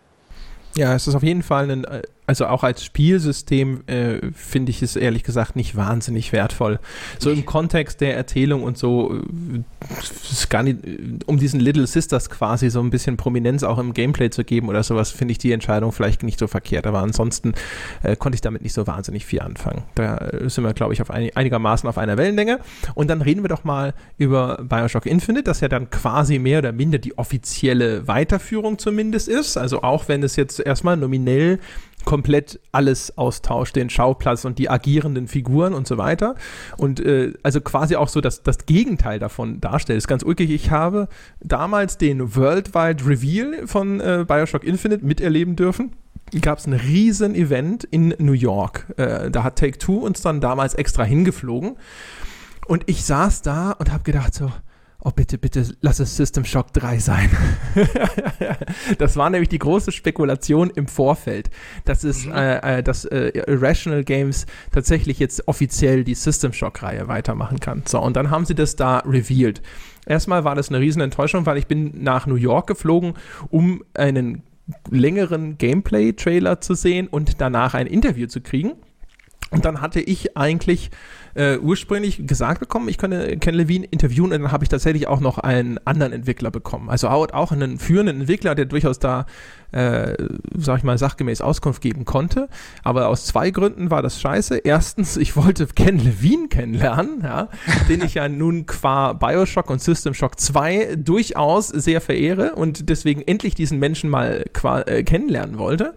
[0.76, 1.86] Ja, es ist auf jeden Fall ein,
[2.26, 6.80] also auch als Spielsystem äh, finde ich es ehrlich gesagt nicht wahnsinnig wertvoll.
[7.18, 9.62] So im Kontext der Erzählung und so, äh,
[10.48, 10.78] gar nicht,
[11.26, 14.82] um diesen Little Sisters quasi so ein bisschen Prominenz auch im Gameplay zu geben oder
[14.82, 16.86] sowas, finde ich die Entscheidung vielleicht nicht so verkehrt.
[16.86, 17.52] Aber ansonsten
[18.02, 19.84] äh, konnte ich damit nicht so wahnsinnig viel anfangen.
[19.94, 22.58] Da sind wir, glaube ich, auf ein, einigermaßen auf einer Wellenlänge.
[22.94, 26.72] Und dann reden wir doch mal über Bioshock Infinite, das ja dann quasi mehr oder
[26.72, 29.56] minder die offizielle Weiterführung zumindest ist.
[29.56, 31.60] Also auch wenn es jetzt erstmal nominell
[32.06, 36.36] komplett alles austauscht, den Schauplatz und die agierenden Figuren und so weiter.
[36.78, 39.98] Und äh, also quasi auch so das, das Gegenteil davon darstellt.
[39.98, 40.50] ist ganz ulkig.
[40.50, 41.08] Ich habe
[41.40, 45.92] damals den Worldwide Reveal von äh, Bioshock Infinite miterleben dürfen
[46.40, 48.86] gab es ein riesen Event in New York.
[48.96, 51.76] Äh, da hat Take Two uns dann damals extra hingeflogen.
[52.66, 54.50] Und ich saß da und habe gedacht so,
[55.00, 57.30] oh bitte, bitte, lass es System Shock 3 sein.
[58.98, 61.50] das war nämlich die große Spekulation im Vorfeld,
[61.84, 62.32] dass es, mhm.
[62.32, 67.82] äh, äh, dass äh, Irrational Games tatsächlich jetzt offiziell die System Shock-Reihe weitermachen kann.
[67.86, 69.62] So, und dann haben sie das da revealed.
[70.06, 73.14] Erstmal war das eine riesen Enttäuschung, weil ich bin nach New York geflogen,
[73.50, 74.42] um einen
[74.90, 78.72] längeren Gameplay-Trailer zu sehen und danach ein Interview zu kriegen.
[79.50, 80.90] Und dann hatte ich eigentlich
[81.36, 85.20] äh, ursprünglich gesagt bekommen, ich könne Ken Levine interviewen und dann habe ich tatsächlich auch
[85.20, 86.88] noch einen anderen Entwickler bekommen.
[86.88, 89.26] Also auch, auch einen führenden Entwickler, der durchaus da,
[89.72, 90.14] äh,
[90.56, 92.48] sag ich mal, sachgemäß Auskunft geben konnte.
[92.82, 94.56] Aber aus zwei Gründen war das scheiße.
[94.58, 97.48] Erstens, ich wollte Ken Levine kennenlernen, ja,
[97.88, 103.20] den ich ja nun qua Bioshock und System Shock 2 durchaus sehr verehre und deswegen
[103.20, 105.94] endlich diesen Menschen mal qua, äh, kennenlernen wollte.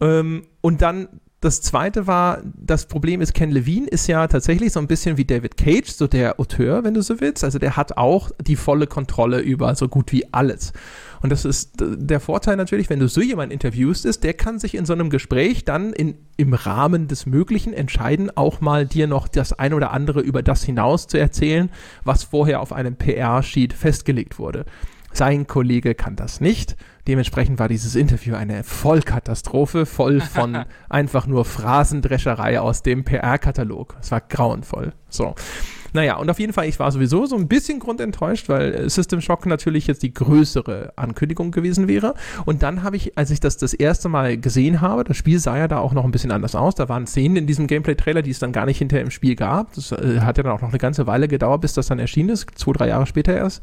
[0.00, 1.08] Ähm, und dann
[1.42, 5.24] das zweite war, das Problem ist, Ken Levine ist ja tatsächlich so ein bisschen wie
[5.24, 7.42] David Cage, so der Auteur, wenn du so willst.
[7.42, 10.72] Also der hat auch die volle Kontrolle über so gut wie alles.
[11.20, 14.76] Und das ist der Vorteil natürlich, wenn du so jemanden interviewst, ist, der kann sich
[14.76, 19.26] in so einem Gespräch dann in, im Rahmen des Möglichen entscheiden, auch mal dir noch
[19.26, 21.70] das ein oder andere über das hinaus zu erzählen,
[22.04, 24.64] was vorher auf einem PR-Sheet festgelegt wurde.
[25.12, 26.76] Sein Kollege kann das nicht.
[27.08, 33.96] Dementsprechend war dieses Interview eine Vollkatastrophe, voll von einfach nur Phrasendrescherei aus dem PR-Katalog.
[34.00, 34.92] Es war grauenvoll.
[35.08, 35.34] So.
[35.94, 39.44] Naja, und auf jeden Fall, ich war sowieso so ein bisschen grundenttäuscht, weil System Shock
[39.44, 42.14] natürlich jetzt die größere Ankündigung gewesen wäre.
[42.46, 45.58] Und dann habe ich, als ich das das erste Mal gesehen habe, das Spiel sah
[45.58, 46.74] ja da auch noch ein bisschen anders aus.
[46.74, 49.74] Da waren Szenen in diesem Gameplay-Trailer, die es dann gar nicht hinterher im Spiel gab.
[49.74, 52.30] Das äh, hat ja dann auch noch eine ganze Weile gedauert, bis das dann erschienen
[52.30, 52.46] ist.
[52.54, 53.62] Zwei, drei Jahre später erst.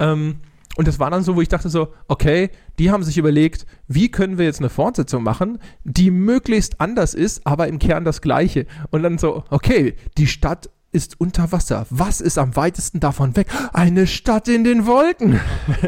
[0.00, 0.40] Ähm,
[0.76, 4.10] und das war dann so, wo ich dachte so, okay, die haben sich überlegt, wie
[4.10, 8.66] können wir jetzt eine Fortsetzung machen, die möglichst anders ist, aber im Kern das gleiche.
[8.90, 11.86] Und dann so, okay, die Stadt ist unter Wasser.
[11.90, 13.46] Was ist am weitesten davon weg?
[13.72, 15.38] Eine Stadt in den Wolken.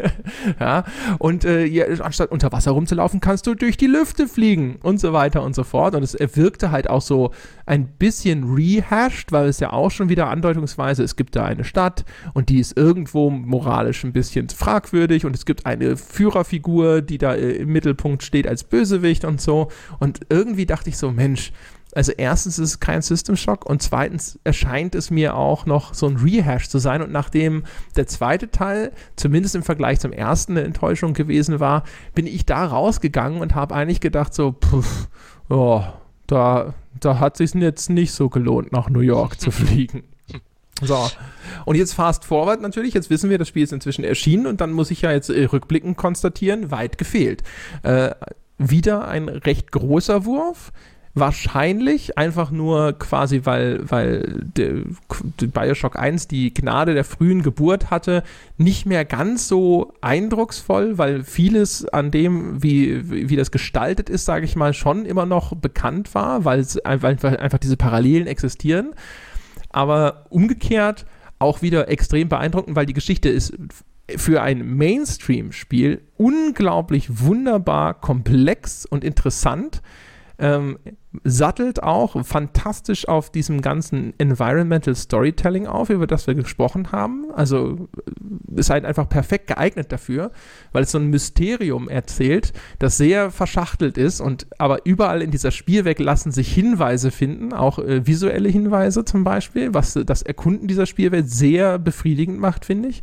[0.59, 0.85] ja,
[1.19, 5.11] und äh, ja, anstatt unter Wasser rumzulaufen, kannst du durch die Lüfte fliegen und so
[5.11, 5.95] weiter und so fort.
[5.95, 7.31] Und es wirkte halt auch so
[7.65, 12.05] ein bisschen rehashed, weil es ja auch schon wieder andeutungsweise, es gibt da eine Stadt
[12.33, 17.33] und die ist irgendwo moralisch ein bisschen fragwürdig und es gibt eine Führerfigur, die da
[17.33, 19.69] äh, im Mittelpunkt steht als Bösewicht und so.
[19.99, 21.51] Und irgendwie dachte ich so, Mensch,
[21.95, 26.07] also erstens ist es kein System Shock und zweitens erscheint es mir auch noch so
[26.07, 27.63] ein Rehash zu sein und nachdem
[27.95, 31.83] der zweite Teil zumindest im Vergleich zum ersten eine Enttäuschung gewesen war,
[32.15, 35.07] bin ich da rausgegangen und habe eigentlich gedacht so, pff,
[35.49, 35.83] oh,
[36.27, 40.03] da, da hat sich jetzt nicht so gelohnt, nach New York zu fliegen.
[40.81, 41.07] So,
[41.65, 44.71] und jetzt fast forward natürlich, jetzt wissen wir, das Spiel ist inzwischen erschienen und dann
[44.71, 47.43] muss ich ja jetzt äh, rückblickend konstatieren, weit gefehlt.
[47.83, 48.11] Äh,
[48.57, 50.71] wieder ein recht großer Wurf,
[51.15, 54.83] Wahrscheinlich einfach nur quasi, weil, weil de,
[55.39, 58.23] de Bioshock 1 die Gnade der frühen Geburt hatte,
[58.57, 64.45] nicht mehr ganz so eindrucksvoll, weil vieles an dem, wie, wie das gestaltet ist, sage
[64.45, 68.95] ich mal, schon immer noch bekannt war, weil, weil einfach diese Parallelen existieren.
[69.69, 71.05] Aber umgekehrt
[71.37, 73.53] auch wieder extrem beeindruckend, weil die Geschichte ist
[74.15, 79.83] für ein Mainstream-Spiel unglaublich wunderbar, komplex und interessant
[80.43, 80.77] ähm,
[81.23, 87.27] sattelt auch fantastisch auf diesem ganzen Environmental Storytelling auf, über das wir gesprochen haben.
[87.33, 90.31] Also äh, ist halt einfach perfekt geeignet dafür,
[90.73, 95.51] weil es so ein Mysterium erzählt, das sehr verschachtelt ist und aber überall in dieser
[95.51, 100.85] Spielwelt lassen sich Hinweise finden, auch äh, visuelle Hinweise zum Beispiel, was das Erkunden dieser
[100.85, 103.01] Spielwelt sehr befriedigend macht, finde ich.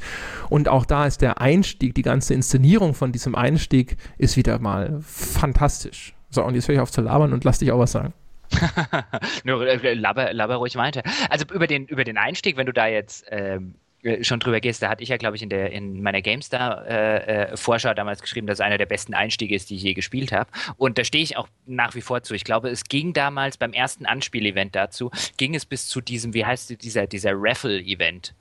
[0.50, 4.98] Und auch da ist der Einstieg, die ganze Inszenierung von diesem Einstieg ist wieder mal
[5.00, 6.14] fantastisch.
[6.30, 8.12] So, und jetzt höre ich auf zu labern und lass dich auch was sagen.
[9.44, 11.02] Nur äh, laber, laber ruhig weiter.
[11.28, 14.82] Also über den, über den Einstieg, wenn du da jetzt ähm, äh, schon drüber gehst,
[14.82, 18.46] da hatte ich ja, glaube ich, in, der, in meiner GameStar-Vorschau äh, äh, damals geschrieben,
[18.46, 20.50] dass es einer der besten Einstiege ist, die ich je gespielt habe.
[20.76, 22.34] Und da stehe ich auch nach wie vor zu.
[22.34, 26.44] Ich glaube, es ging damals beim ersten Anspielevent dazu, ging es bis zu diesem, wie
[26.44, 28.34] heißt dieser, dieser Raffle-Event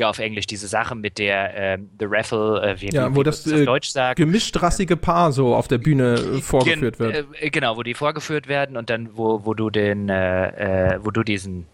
[0.00, 3.22] ja, auf Englisch diese Sache mit der äh, The Raffle, äh, wie, ja, wie, wo
[3.22, 4.16] das, das äh, Deutsch sagt.
[4.16, 7.26] gemischtrassige Paar so auf der Bühne äh, vorgeführt wird.
[7.40, 11.22] Äh, genau, wo die vorgeführt werden und dann wo, wo du den, äh, wo du
[11.22, 11.66] diesen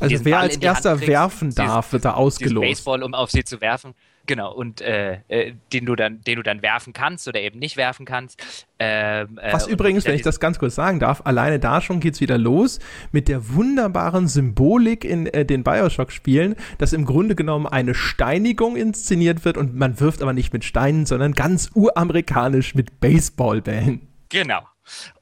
[0.00, 2.66] also wer als erster werfen darf, wird da ausgelost.
[2.66, 3.94] Baseball, um auf sie zu werfen.
[4.26, 7.76] Genau, und äh, äh, den, du dann, den du dann werfen kannst oder eben nicht
[7.76, 8.66] werfen kannst.
[8.78, 12.14] Ähm, äh, Was übrigens, wenn ich das ganz kurz sagen darf, alleine da schon geht
[12.14, 12.80] es wieder los
[13.12, 19.44] mit der wunderbaren Symbolik in äh, den Bioshock-Spielen, dass im Grunde genommen eine Steinigung inszeniert
[19.44, 24.08] wird und man wirft aber nicht mit Steinen, sondern ganz uramerikanisch mit Baseballbällen.
[24.28, 24.62] Genau.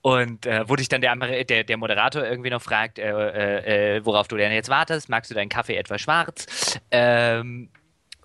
[0.02, 4.05] Und äh, wo dich dann der, der, der, Moderator irgendwie noch fragt, äh, äh, äh,
[4.05, 6.78] worauf du denn jetzt wartest, magst du deinen Kaffee etwas schwarz?
[6.90, 7.70] Ähm,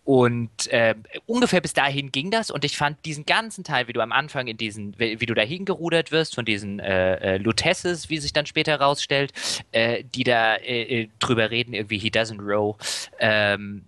[0.03, 0.95] und äh,
[1.25, 4.47] ungefähr bis dahin ging das und ich fand diesen ganzen Teil, wie du am Anfang
[4.47, 8.45] in diesen, wie, du dahin gerudert wirst von diesen äh, äh, Lutesses, wie sich dann
[8.45, 9.33] später herausstellt,
[9.71, 12.75] äh, die da äh, äh, drüber reden, irgendwie he doesn't row.
[13.19, 13.83] Ähm,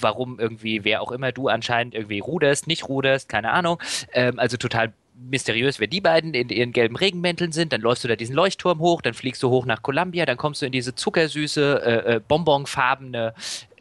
[0.00, 3.78] warum irgendwie, wer auch immer du anscheinend irgendwie ruderst, nicht ruderst, keine Ahnung.
[4.12, 7.72] Ähm, also total mysteriös, wer die beiden in ihren gelben Regenmänteln sind.
[7.72, 10.62] Dann läufst du da diesen Leuchtturm hoch, dann fliegst du hoch nach Columbia, dann kommst
[10.62, 13.34] du in diese zuckersüße, äh, äh, bonbonfarbene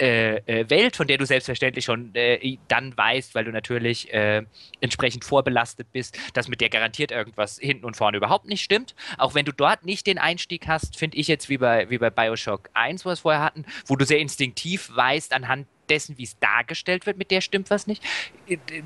[0.04, 4.44] äh, äh, Welt, von der du selbstverständlich schon äh, dann weißt, weil du natürlich äh,
[4.82, 8.96] entsprechend vorbelastet bist, dass mit der garantiert irgendwas hinten und vorne überhaupt nicht stimmt.
[9.18, 12.10] Auch wenn du dort nicht den Einstieg hast, finde ich jetzt wie bei, wie bei
[12.10, 16.24] Bioshock 1, wo wir es vorher hatten, wo du sehr instinktiv weißt anhand dessen, wie
[16.24, 18.04] es dargestellt wird, mit der stimmt was nicht.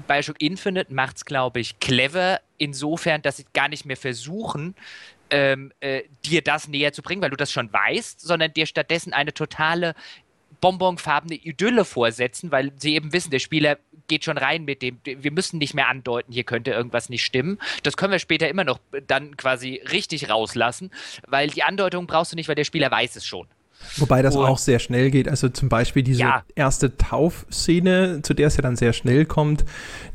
[0.08, 4.76] Bioshock Infinite macht es, glaube ich, clever insofern, dass sie gar nicht mehr versuchen,
[5.30, 9.14] ähm, äh, dir das näher zu bringen, weil du das schon weißt, sondern dir stattdessen
[9.14, 9.94] eine totale
[10.62, 13.78] bonbonfarbene Idylle vorsetzen, weil sie eben wissen, der Spieler
[14.08, 17.60] geht schon rein mit dem, wir müssen nicht mehr andeuten, hier könnte irgendwas nicht stimmen.
[17.84, 20.92] Das können wir später immer noch dann quasi richtig rauslassen,
[21.28, 23.48] weil die Andeutung brauchst du nicht, weil der Spieler weiß es schon.
[23.98, 25.28] Wobei das und, auch sehr schnell geht.
[25.28, 26.44] Also zum Beispiel diese ja.
[26.56, 29.66] erste Taufszene, zu der es ja dann sehr schnell kommt,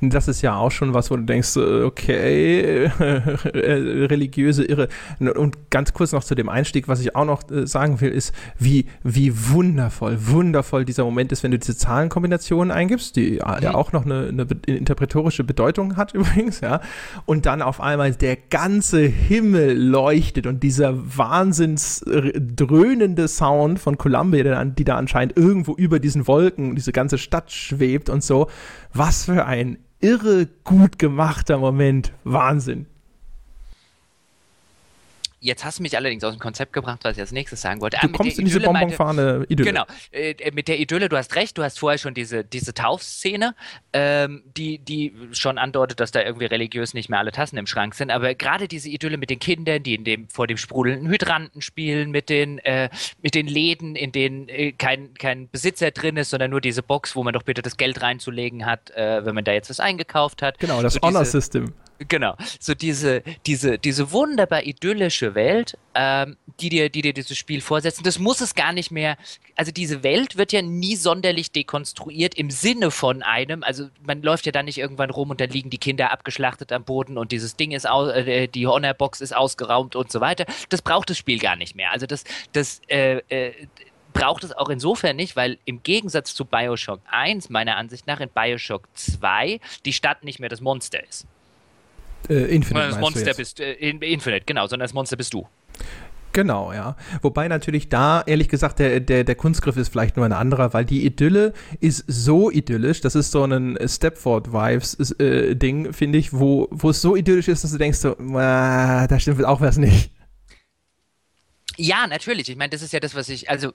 [0.00, 4.88] das ist ja auch schon was, wo du denkst, okay, religiöse Irre.
[5.18, 8.32] Und ganz kurz noch zu dem Einstieg, was ich auch noch äh, sagen will, ist,
[8.58, 13.62] wie, wie wundervoll, wundervoll dieser Moment ist, wenn du diese Zahlenkombinationen eingibst, die mhm.
[13.62, 16.80] ja auch noch eine, eine interpretorische Bedeutung hat übrigens, ja.
[17.26, 23.98] Und dann auf einmal der ganze Himmel leuchtet und dieser wahnsinns dröhnende Sound Sound von
[23.98, 28.48] Columbia, die da anscheinend irgendwo über diesen Wolken, diese ganze Stadt schwebt und so.
[28.94, 32.12] Was für ein irre gut gemachter Moment.
[32.24, 32.86] Wahnsinn.
[35.42, 37.98] Jetzt hast du mich allerdings aus dem Konzept gebracht, was ich als nächstes sagen wollte.
[38.00, 39.68] Du ah, kommst in diese bonbonfahne Idylle.
[39.70, 43.56] Genau, äh, mit der Idylle, du hast recht, du hast vorher schon diese, diese Taufszene,
[43.92, 47.96] ähm, die, die schon andeutet, dass da irgendwie religiös nicht mehr alle Tassen im Schrank
[47.96, 51.60] sind, aber gerade diese Idylle mit den Kindern, die in dem, vor dem sprudelnden Hydranten
[51.60, 52.88] spielen, mit den, äh,
[53.20, 57.16] mit den Läden, in denen äh, kein, kein Besitzer drin ist, sondern nur diese Box,
[57.16, 60.40] wo man doch bitte das Geld reinzulegen hat, äh, wenn man da jetzt was eingekauft
[60.40, 60.60] hat.
[60.60, 61.74] Genau, das so Honor System.
[62.08, 67.60] Genau, so diese, diese, diese wunderbar idyllische Welt, ähm, die, dir, die dir dieses Spiel
[67.60, 69.16] vorsetzen, das muss es gar nicht mehr,
[69.56, 74.46] also diese Welt wird ja nie sonderlich dekonstruiert im Sinne von einem, also man läuft
[74.46, 77.56] ja dann nicht irgendwann rum und dann liegen die Kinder abgeschlachtet am Boden und dieses
[77.56, 81.38] Ding ist, aus, äh, die Honorbox ist ausgeraumt und so weiter, das braucht das Spiel
[81.38, 83.52] gar nicht mehr, also das, das, äh, äh,
[84.12, 88.28] braucht es auch insofern nicht, weil im Gegensatz zu Bioshock 1 meiner Ansicht nach in
[88.28, 91.26] Bioshock 2 die Stadt nicht mehr das Monster ist.
[92.28, 92.88] Äh, Infinite.
[92.88, 95.46] Das Monster bist äh, Infinite, genau, sondern das Monster bist du.
[96.32, 96.96] Genau, ja.
[97.20, 100.86] Wobei natürlich da, ehrlich gesagt, der, der, der Kunstgriff ist vielleicht nur ein anderer, weil
[100.86, 106.90] die Idylle ist so idyllisch, das ist so ein Stepford-Wives-Ding, äh, finde ich, wo, wo
[106.90, 110.10] es so idyllisch ist, dass du denkst, so, äh, da stimmt auch was nicht.
[111.76, 112.48] Ja, natürlich.
[112.48, 113.72] Ich meine, das ist ja das, was ich, also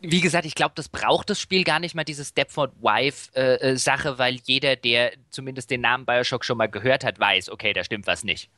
[0.00, 4.18] wie gesagt, ich glaube, das braucht das Spiel gar nicht mal, diese Stepford Wife-Sache, äh,
[4.18, 8.06] weil jeder, der zumindest den Namen Bioshock schon mal gehört hat, weiß, okay, da stimmt
[8.06, 8.48] was nicht.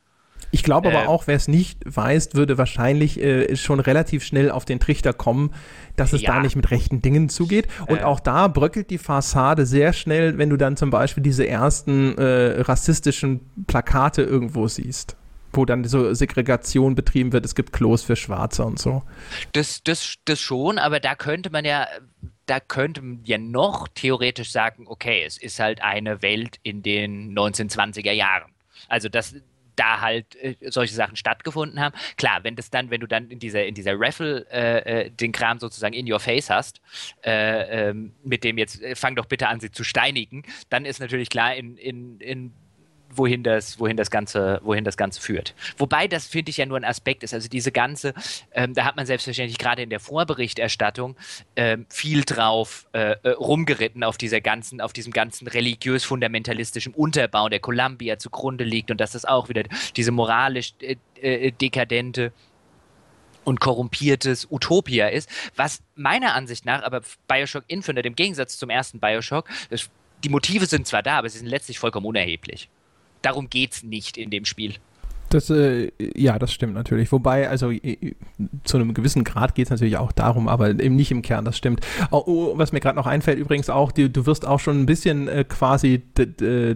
[0.51, 4.49] Ich glaube aber äh, auch, wer es nicht weiß, würde wahrscheinlich äh, schon relativ schnell
[4.49, 5.53] auf den Trichter kommen,
[5.95, 6.33] dass es ja.
[6.33, 7.67] da nicht mit rechten Dingen zugeht.
[7.87, 8.03] Und äh.
[8.03, 12.61] auch da bröckelt die Fassade sehr schnell, wenn du dann zum Beispiel diese ersten äh,
[12.61, 15.17] rassistischen Plakate irgendwo siehst
[15.51, 19.03] wo dann so Segregation betrieben wird, es gibt Klos für Schwarze und so.
[19.53, 21.87] Das, das, das schon, aber da könnte man ja,
[22.45, 27.37] da könnte man ja noch theoretisch sagen, okay, es ist halt eine Welt in den
[27.37, 28.51] 1920er Jahren.
[28.87, 29.35] Also das,
[29.79, 31.95] da halt äh, solche Sachen stattgefunden haben.
[32.17, 35.31] Klar, wenn das dann, wenn du dann in dieser, in dieser Raffle äh, äh den
[35.31, 36.81] Kram sozusagen in your face hast,
[37.23, 40.99] äh, ähm, mit dem jetzt, äh, fang doch bitte an, sie zu steinigen, dann ist
[40.99, 42.53] natürlich klar, in, in, in
[43.13, 45.55] wohin das, wohin das Ganze, wohin das Ganze führt.
[45.77, 47.33] Wobei das finde ich ja nur ein Aspekt ist.
[47.33, 48.13] Also diese ganze,
[48.51, 51.15] ähm, da hat man selbstverständlich gerade in der Vorberichterstattung
[51.55, 57.59] ähm, viel drauf äh, äh, rumgeritten auf dieser ganzen, auf diesem ganzen religiös-fundamentalistischen Unterbau, der
[57.59, 59.63] Columbia zugrunde liegt und dass das auch wieder
[59.95, 62.31] diese moralisch äh, äh, dekadente
[63.43, 68.99] und korrumpiertes Utopia ist, was meiner Ansicht nach aber Bioshock Infinite im Gegensatz zum ersten
[68.99, 69.49] Bioshock,
[70.23, 72.69] die Motive sind zwar da, aber sie sind letztlich vollkommen unerheblich
[73.21, 74.75] darum geht es nicht in dem Spiel.
[75.29, 77.11] Das, äh, ja, das stimmt natürlich.
[77.11, 78.15] Wobei, also äh,
[78.63, 81.55] zu einem gewissen Grad geht es natürlich auch darum, aber eben nicht im Kern, das
[81.55, 81.85] stimmt.
[82.09, 84.85] Oh, oh, was mir gerade noch einfällt, übrigens auch, die, du wirst auch schon ein
[84.87, 86.01] bisschen äh, quasi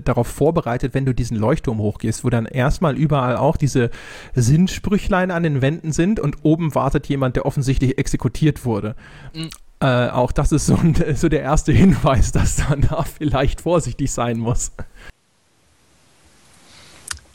[0.03, 3.89] darauf vorbereitet, wenn du diesen Leuchtturm hochgehst, wo dann erstmal überall auch diese
[4.35, 8.95] Sinnsprüchlein an den Wänden sind und oben wartet jemand, der offensichtlich exekutiert wurde.
[9.33, 9.49] Mhm.
[9.79, 14.11] Äh, auch das ist so, ein, so der erste Hinweis, dass man da vielleicht vorsichtig
[14.11, 14.71] sein muss.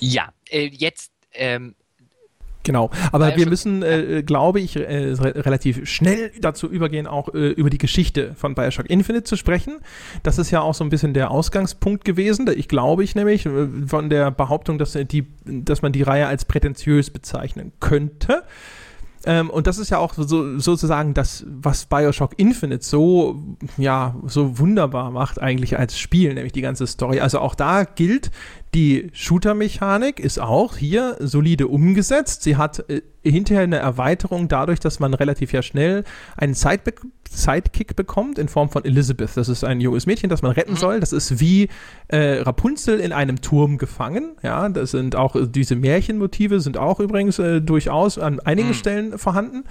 [0.01, 1.13] Ja, äh, jetzt.
[1.33, 1.75] Ähm,
[2.69, 7.71] Genau, aber wir müssen, äh, glaube ich, äh, relativ schnell dazu übergehen, auch äh, über
[7.71, 9.79] die Geschichte von Bioshock Infinite zu sprechen.
[10.23, 12.47] Das ist ja auch so ein bisschen der Ausgangspunkt gewesen.
[12.55, 16.45] Ich glaube ich nämlich äh, von der Behauptung, dass, die, dass man die Reihe als
[16.45, 18.43] prätentiös bezeichnen könnte.
[19.25, 23.43] Ähm, und das ist ja auch so, sozusagen das, was Bioshock Infinite so,
[23.77, 27.21] ja, so wunderbar macht eigentlich als Spiel, nämlich die ganze Story.
[27.21, 28.31] Also auch da gilt,
[28.75, 32.43] die Shooter-Mechanik ist auch hier solide umgesetzt.
[32.43, 36.05] Sie hat äh, hinterher eine Erweiterung dadurch, dass man relativ ja schnell
[36.37, 37.01] einen Sideback
[37.31, 39.37] Sidekick bekommt in Form von Elizabeth.
[39.37, 40.77] Das ist ein junges Mädchen, das man retten mhm.
[40.77, 41.01] soll.
[41.01, 41.69] Das ist wie
[42.09, 44.37] äh, Rapunzel in einem Turm gefangen.
[44.43, 48.75] Ja, das sind auch äh, diese Märchenmotive sind auch übrigens äh, durchaus an einigen mhm.
[48.75, 49.65] Stellen vorhanden.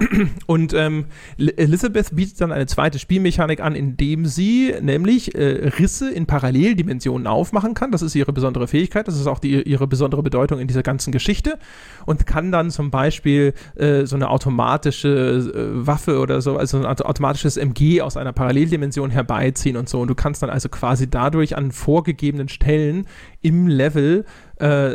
[0.46, 1.06] Und ähm,
[1.38, 7.74] Elizabeth bietet dann eine zweite Spielmechanik an, indem sie nämlich äh, Risse in Paralleldimensionen aufmachen
[7.74, 7.92] kann.
[7.92, 11.12] Das ist ihre besondere Fähigkeit, das ist auch die, ihre besondere Bedeutung in dieser ganzen
[11.12, 11.58] Geschichte.
[12.06, 16.86] Und kann dann zum Beispiel äh, so eine automatische äh, Waffe oder so, also ein
[16.86, 20.00] automatisches MG aus einer Paralleldimension herbeiziehen und so.
[20.00, 23.06] Und du kannst dann also quasi dadurch an vorgegebenen Stellen
[23.44, 24.24] im Level
[24.58, 24.94] äh,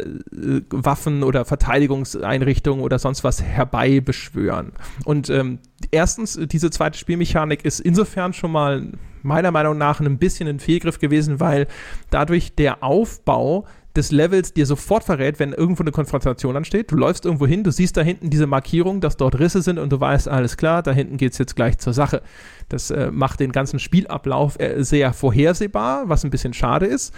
[0.69, 4.73] Waffen oder Verteidigungseinrichtungen oder sonst was herbeibeschwören.
[5.05, 5.59] Und ähm,
[5.91, 8.91] erstens, diese zweite Spielmechanik ist insofern schon mal
[9.21, 11.67] meiner Meinung nach ein bisschen ein Fehlgriff gewesen, weil
[12.09, 16.91] dadurch der Aufbau des Levels dir sofort verrät, wenn irgendwo eine Konfrontation ansteht.
[16.91, 19.91] Du läufst irgendwo hin, du siehst da hinten diese Markierung, dass dort Risse sind und
[19.91, 22.21] du weißt, alles klar, da hinten geht es jetzt gleich zur Sache.
[22.69, 27.13] Das äh, macht den ganzen Spielablauf äh, sehr vorhersehbar, was ein bisschen schade ist.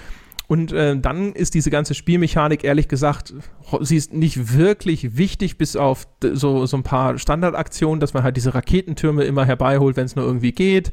[0.51, 3.33] Und äh, dann ist diese ganze Spielmechanik, ehrlich gesagt,
[3.79, 8.35] sie ist nicht wirklich wichtig, bis auf so, so ein paar Standardaktionen, dass man halt
[8.35, 10.91] diese Raketentürme immer herbeiholt, wenn es nur irgendwie geht.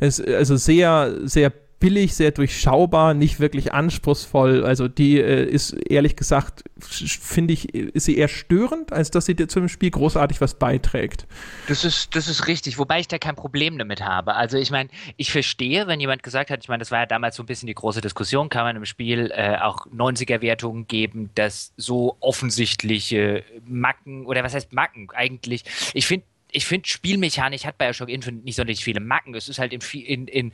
[0.00, 1.50] Es, also sehr, sehr
[1.80, 4.64] billig, sehr durchschaubar, nicht wirklich anspruchsvoll.
[4.64, 9.34] Also die äh, ist ehrlich gesagt, finde ich, ist sie eher störend, als dass sie
[9.34, 11.26] dir zum Spiel großartig was beiträgt.
[11.66, 14.34] Das ist, das ist richtig, wobei ich da kein Problem damit habe.
[14.34, 17.36] Also ich meine, ich verstehe, wenn jemand gesagt hat, ich meine, das war ja damals
[17.36, 21.72] so ein bisschen die große Diskussion, kann man im Spiel äh, auch 90er-Wertungen geben, dass
[21.78, 25.64] so offensichtliche Macken, oder was heißt Macken eigentlich?
[25.94, 29.34] Ich finde, ich finde, Spielmechanik hat Bioshock Infinite nicht sonderlich viele Macken.
[29.34, 30.52] Es ist halt in, in, in,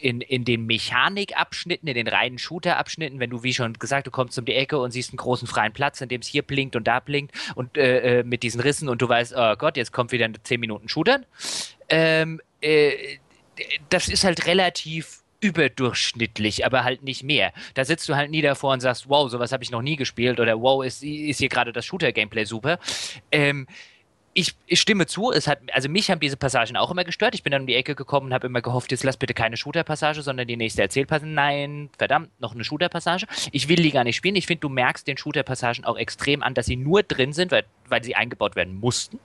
[0.00, 4.38] in, in den Mechanikabschnitten, in den reinen Shooter-Abschnitten, wenn du, wie schon gesagt, du kommst
[4.38, 6.86] um die Ecke und siehst einen großen freien Platz, in dem es hier blinkt und
[6.86, 10.12] da blinkt und äh, äh mit diesen Rissen und du weißt, oh Gott, jetzt kommt
[10.12, 11.26] wieder 10 Minuten Shootern.
[11.88, 13.18] Ähm, äh,
[13.88, 17.52] das ist halt relativ überdurchschnittlich, aber halt nicht mehr.
[17.74, 20.38] Da sitzt du halt nie davor und sagst, wow, sowas habe ich noch nie gespielt
[20.38, 22.78] oder wow, ist, ist hier gerade das Shooter-Gameplay super.
[23.32, 23.66] Ähm,
[24.32, 27.34] ich, ich, stimme zu, es hat, also mich haben diese Passagen auch immer gestört.
[27.34, 29.56] Ich bin dann um die Ecke gekommen und habe immer gehofft, jetzt lass bitte keine
[29.56, 31.28] Shooter-Passage, sondern die nächste Erzählpassage.
[31.28, 33.26] Nein, verdammt, noch eine Shooter-Passage.
[33.50, 34.36] Ich will die gar nicht spielen.
[34.36, 37.64] Ich finde, du merkst den Shooter-Passagen auch extrem an, dass sie nur drin sind, weil,
[37.88, 39.18] weil sie eingebaut werden mussten.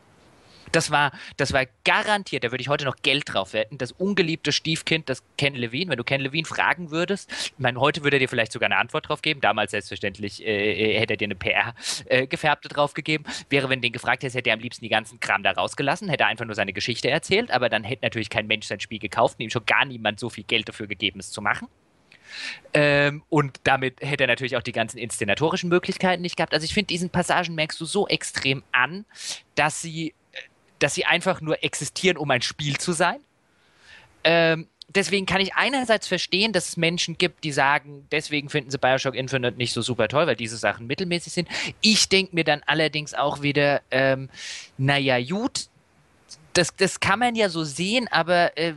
[0.71, 4.51] Das war, das war garantiert, da würde ich heute noch Geld drauf wetten, das ungeliebte
[4.51, 8.19] Stiefkind, das Ken Levine, wenn du Ken Levine fragen würdest, ich meine, heute würde er
[8.19, 11.35] dir vielleicht sogar eine Antwort drauf geben, damals selbstverständlich äh, äh hätte er dir eine
[11.35, 15.19] PR-gefärbte äh, drauf gegeben, wäre, wenn den gefragt hättest, hätte er am liebsten die ganzen
[15.19, 18.47] Kram da rausgelassen, hätte er einfach nur seine Geschichte erzählt, aber dann hätte natürlich kein
[18.47, 21.31] Mensch sein Spiel gekauft und ihm schon gar niemand so viel Geld dafür gegeben, es
[21.31, 21.67] zu machen.
[22.73, 26.53] Ähm, und damit hätte er natürlich auch die ganzen inszenatorischen Möglichkeiten nicht gehabt.
[26.53, 29.05] Also ich finde, diesen Passagen merkst du so extrem an,
[29.55, 30.13] dass sie
[30.85, 33.17] dass sie einfach nur existieren, um ein Spiel zu sein.
[34.23, 38.77] Ähm, deswegen kann ich einerseits verstehen, dass es Menschen gibt, die sagen, deswegen finden sie
[38.77, 41.49] Bioshock Infinite nicht so super toll, weil diese Sachen mittelmäßig sind.
[41.81, 44.29] Ich denke mir dann allerdings auch wieder, ähm,
[44.77, 45.69] naja, gut,
[46.53, 48.75] das, das kann man ja so sehen, aber äh,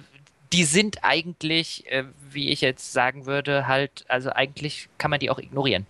[0.54, 5.28] die sind eigentlich, äh, wie ich jetzt sagen würde, halt, also eigentlich kann man die
[5.28, 5.84] auch ignorieren.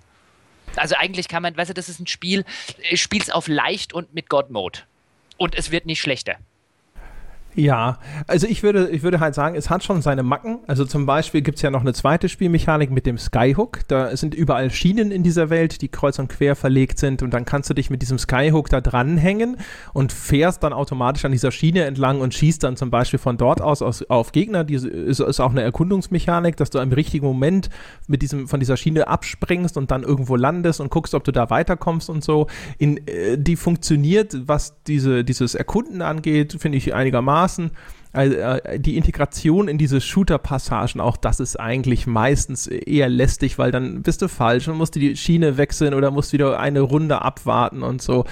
[0.74, 2.45] Also eigentlich kann man, weißt du, das ist ein Spiel,
[2.90, 4.81] äh, spiel's auf leicht und mit God-Mode
[5.39, 6.36] und es wird nicht schlechter.
[7.59, 7.99] Ja,
[8.29, 10.61] also ich würde, ich würde halt sagen, es hat schon seine Macken.
[10.69, 13.81] Also zum Beispiel gibt es ja noch eine zweite Spielmechanik mit dem Skyhook.
[13.89, 17.45] Da sind überall Schienen in dieser Welt, die kreuz und quer verlegt sind und dann
[17.45, 19.57] kannst du dich mit diesem Skyhook da dranhängen
[19.93, 23.61] und fährst dann automatisch an dieser Schiene entlang und schießt dann zum Beispiel von dort
[23.61, 24.63] aus, aus auf Gegner.
[24.63, 24.85] Die ist,
[25.19, 27.71] ist auch eine Erkundungsmechanik, dass du im richtigen Moment
[28.07, 31.51] mit diesem, von dieser Schiene abspringst und dann irgendwo landest und guckst, ob du da
[31.51, 32.47] weiterkommst und so.
[32.79, 37.70] In, äh, die funktioniert, was diese, dieses Erkunden angeht, finde ich einigermaßen dermaßen
[38.12, 43.70] also, äh, die Integration in diese Shooter-Passagen, auch das ist eigentlich meistens eher lästig, weil
[43.70, 47.83] dann bist du falsch und musst die Schiene wechseln oder musst wieder eine Runde abwarten
[47.83, 48.25] und so.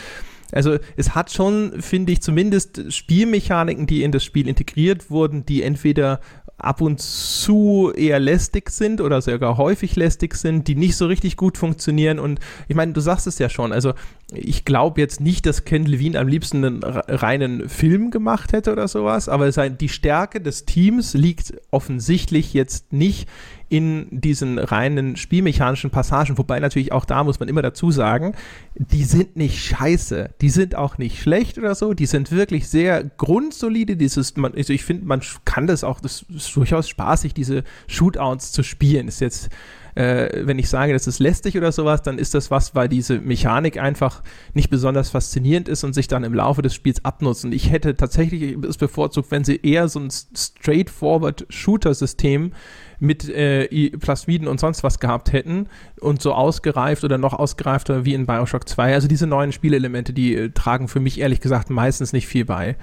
[0.52, 5.62] Also es hat schon, finde ich, zumindest Spielmechaniken, die in das Spiel integriert wurden, die
[5.62, 6.20] entweder
[6.58, 11.36] ab und zu eher lästig sind oder sogar häufig lästig sind, die nicht so richtig
[11.36, 12.18] gut funktionieren.
[12.18, 13.92] Und ich meine, du sagst es ja schon, also
[14.32, 18.88] ich glaube jetzt nicht, dass Ken Levine am liebsten einen reinen Film gemacht hätte oder
[18.88, 23.28] sowas, aber die Stärke des Teams liegt offensichtlich jetzt nicht
[23.68, 28.34] in diesen reinen spielmechanischen Passagen, wobei natürlich auch da muss man immer dazu sagen,
[28.74, 33.02] die sind nicht scheiße, die sind auch nicht schlecht oder so, die sind wirklich sehr
[33.02, 33.96] grundsolide.
[33.96, 38.52] Dieses, man, also ich finde, man kann das auch, das ist durchaus spaßig, diese Shootouts
[38.52, 39.08] zu spielen.
[39.08, 39.50] Ist jetzt
[39.96, 43.18] äh, wenn ich sage, das ist lästig oder sowas, dann ist das was, weil diese
[43.18, 44.22] Mechanik einfach
[44.52, 47.46] nicht besonders faszinierend ist und sich dann im Laufe des Spiels abnutzt.
[47.46, 52.52] Und ich hätte tatsächlich es bevorzugt, wenn sie eher so ein straightforward Shooter-System
[52.98, 55.68] mit äh, Plasmiden und sonst was gehabt hätten
[56.00, 58.94] und so ausgereift oder noch ausgereifter wie in Bioshock 2.
[58.94, 62.76] Also diese neuen Spielelemente, die äh, tragen für mich ehrlich gesagt meistens nicht viel bei.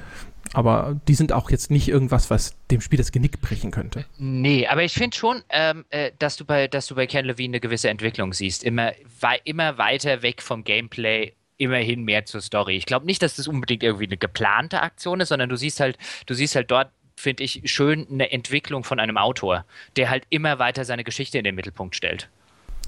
[0.51, 4.05] Aber die sind auch jetzt nicht irgendwas, was dem Spiel das Genick brechen könnte.
[4.17, 7.53] Nee, aber ich finde schon, ähm, äh, dass, du bei, dass du bei Ken Levine
[7.53, 8.63] eine gewisse Entwicklung siehst.
[8.63, 12.75] Immer, wei immer weiter weg vom Gameplay, immerhin mehr zur Story.
[12.75, 15.97] Ich glaube nicht, dass das unbedingt irgendwie eine geplante Aktion ist, sondern du siehst halt,
[16.25, 16.91] du siehst halt dort,
[17.23, 21.43] finde ich, schön eine Entwicklung von einem Autor, der halt immer weiter seine Geschichte in
[21.43, 22.29] den Mittelpunkt stellt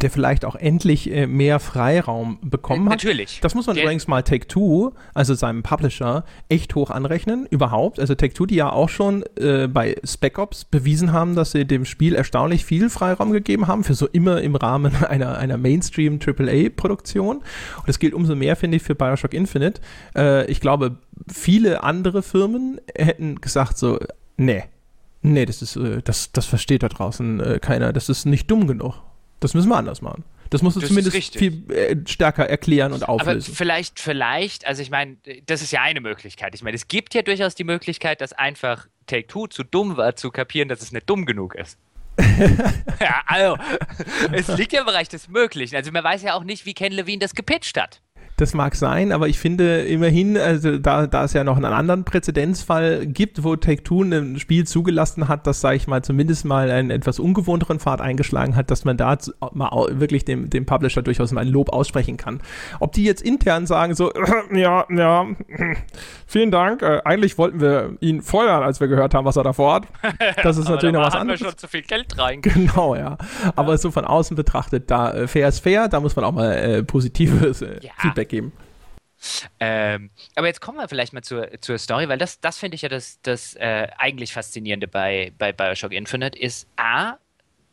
[0.01, 3.03] der vielleicht auch endlich äh, mehr Freiraum bekommen hat.
[3.03, 3.39] Natürlich.
[3.41, 7.99] Das muss man der übrigens mal Take-Two, also seinem Publisher, echt hoch anrechnen, überhaupt.
[7.99, 11.85] Also Take-Two, die ja auch schon äh, bei Spec Ops bewiesen haben, dass sie dem
[11.85, 17.37] Spiel erstaunlich viel Freiraum gegeben haben, für so immer im Rahmen einer, einer Mainstream-AAA-Produktion.
[17.37, 19.81] Und das gilt umso mehr, finde ich, für Bioshock Infinite.
[20.15, 20.97] Äh, ich glaube,
[21.31, 23.99] viele andere Firmen hätten gesagt so,
[24.37, 24.63] nee,
[25.21, 28.67] nee, das ist, äh, das, das versteht da draußen äh, keiner, das ist nicht dumm
[28.67, 29.01] genug.
[29.39, 30.23] Das müssen wir anders machen.
[30.49, 33.49] Das musst du das zumindest viel äh, stärker erklären und auflösen.
[33.49, 36.53] Aber vielleicht, vielleicht, also ich meine, das ist ja eine Möglichkeit.
[36.55, 40.15] Ich meine, es gibt ja durchaus die Möglichkeit, dass einfach Take Two zu dumm war,
[40.15, 41.77] zu kapieren, dass es nicht dumm genug ist.
[43.01, 43.57] ja, also,
[44.31, 45.75] es liegt ja im Bereich des Möglichen.
[45.75, 48.01] Also man weiß ja auch nicht, wie Ken Levine das gepitcht hat.
[48.37, 52.03] Das mag sein, aber ich finde immerhin, also da, da es ja noch einen anderen
[52.03, 56.91] Präzedenzfall gibt, wo Take-Two ein Spiel zugelassen hat, das, sage ich mal, zumindest mal einen
[56.91, 59.17] etwas ungewohnteren Pfad eingeschlagen hat, dass man da
[59.53, 62.41] mal wirklich dem, dem Publisher durchaus mal ein Lob aussprechen kann.
[62.81, 64.11] Ob die jetzt intern sagen so,
[64.53, 65.27] ja, ja,
[66.27, 69.75] vielen Dank, äh, eigentlich wollten wir ihn feuern, als wir gehört haben, was er davor
[69.75, 69.87] hat.
[70.43, 71.39] Das ist natürlich noch was anderes.
[71.39, 72.41] Wir schon zu viel Geld rein.
[72.55, 73.17] Genau, ja.
[73.55, 73.77] Aber ja.
[73.77, 76.83] so von außen betrachtet, da äh, fair ist fair, da muss man auch mal äh,
[76.83, 77.91] positives äh, ja.
[77.97, 78.51] Feedback Geben.
[79.59, 82.81] Ähm, aber jetzt kommen wir vielleicht mal zur, zur Story, weil das, das finde ich
[82.81, 87.17] ja das, das äh, eigentlich Faszinierende bei, bei Bioshock Infinite ist A,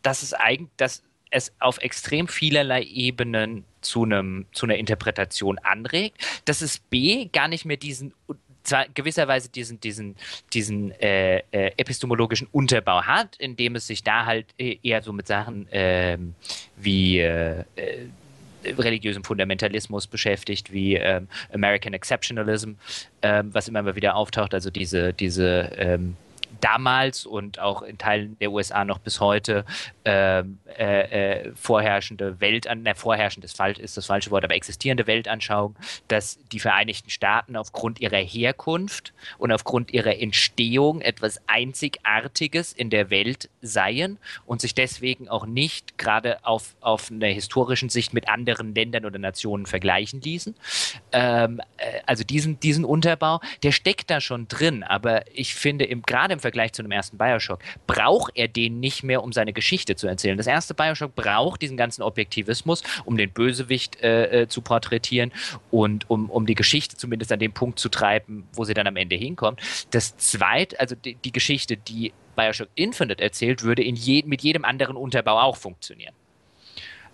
[0.03, 6.19] dass es eigentlich, dass es auf extrem vielerlei Ebenen zu einem zu einer Interpretation anregt,
[6.45, 8.15] dass es B gar nicht mehr diesen
[8.63, 10.17] zwar gewisserweise diesen, diesen,
[10.53, 15.27] diesen äh, äh, epistemologischen Unterbau hat, indem es sich da halt äh, eher so mit
[15.27, 16.35] Sachen ähm,
[16.77, 18.07] wie äh, äh,
[18.65, 22.73] religiösem Fundamentalismus beschäftigt, wie ähm, American Exceptionalism,
[23.23, 26.17] ähm, was immer wieder auftaucht, also diese, diese ähm,
[26.63, 29.65] damals und auch in Teilen der USA noch bis heute
[30.05, 35.77] ähm, äh, äh, vorherrschende Weltan, ne, vorherrschend ist, ist das falsche Wort, aber existierende Weltanschauung,
[36.09, 43.11] dass die Vereinigten Staaten aufgrund ihrer Herkunft und aufgrund ihrer Entstehung etwas Einzigartiges in der
[43.11, 48.75] Welt seien und sich deswegen auch nicht gerade auf, auf einer historischen Sicht mit anderen
[48.75, 50.55] Ländern oder Nationen vergleichen ließen.
[51.11, 56.03] Ähm, äh, also diesen, diesen Unterbau, der steckt da schon drin, aber ich finde, im,
[56.03, 59.97] gerade im Vergleich zu dem ersten Bioshock, braucht er den nicht mehr, um seine Geschichte
[59.97, 60.37] zu erzählen.
[60.37, 65.33] Das erste Bioshock braucht diesen ganzen Objektivismus, um den Bösewicht äh, äh, zu porträtieren
[65.71, 68.97] und um, um die Geschichte zumindest an dem Punkt zu treiben, wo sie dann am
[68.97, 69.61] Ende hinkommt.
[69.91, 74.65] Das zweite, also die, die Geschichte, die Bioshock Infinite erzählt, würde in je, mit jedem
[74.65, 76.15] anderen Unterbau auch funktionieren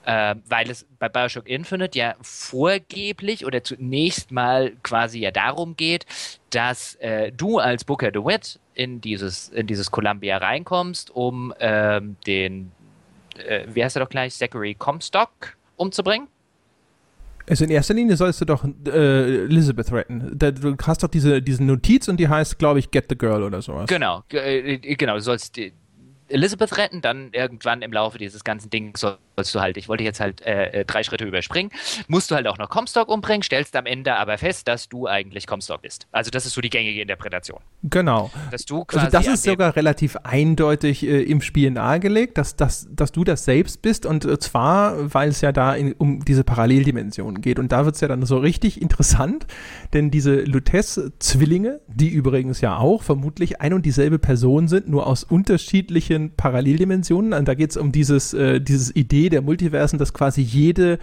[0.09, 6.06] äh, weil es bei Bioshock Infinite ja vorgeblich oder zunächst mal quasi ja darum geht,
[6.48, 12.70] dass äh, du als Booker DeWitt in dieses, in dieses Columbia reinkommst, um ähm, den,
[13.36, 16.28] äh, wie heißt er doch gleich, Zachary Comstock umzubringen.
[17.48, 20.38] Also in erster Linie sollst du doch äh, Elizabeth retten.
[20.38, 23.62] Du hast doch diese, diese Notiz und die heißt, glaube ich, Get the Girl oder
[23.62, 23.88] sowas.
[23.88, 25.59] Genau, äh, genau, du sollst
[26.28, 29.18] Elizabeth retten, dann irgendwann im Laufe dieses ganzen Dings sollst
[29.52, 31.70] du halt, ich wollte jetzt halt äh, äh, drei Schritte überspringen,
[32.09, 35.47] musst du halt auch noch Comstock umbringen, stellst am Ende aber fest, dass du eigentlich
[35.47, 36.06] Comstock bist.
[36.12, 37.60] Also das ist so die gängige Interpretation.
[37.85, 38.31] Genau.
[38.51, 42.89] Dass du quasi also das ist sogar relativ eindeutig äh, im Spiel nahegelegt, dass, dass,
[42.90, 46.44] dass du das selbst bist und äh, zwar, weil es ja da in, um diese
[46.44, 49.47] Paralleldimensionen geht und da wird es ja dann so richtig interessant,
[49.93, 55.24] denn diese Lutez-Zwillinge, die übrigens ja auch vermutlich ein und dieselbe Person sind, nur aus
[55.24, 60.40] unterschiedlichen Paralleldimensionen, und da geht es um dieses, äh, dieses Idee der Multiversen, dass quasi
[60.40, 60.98] jede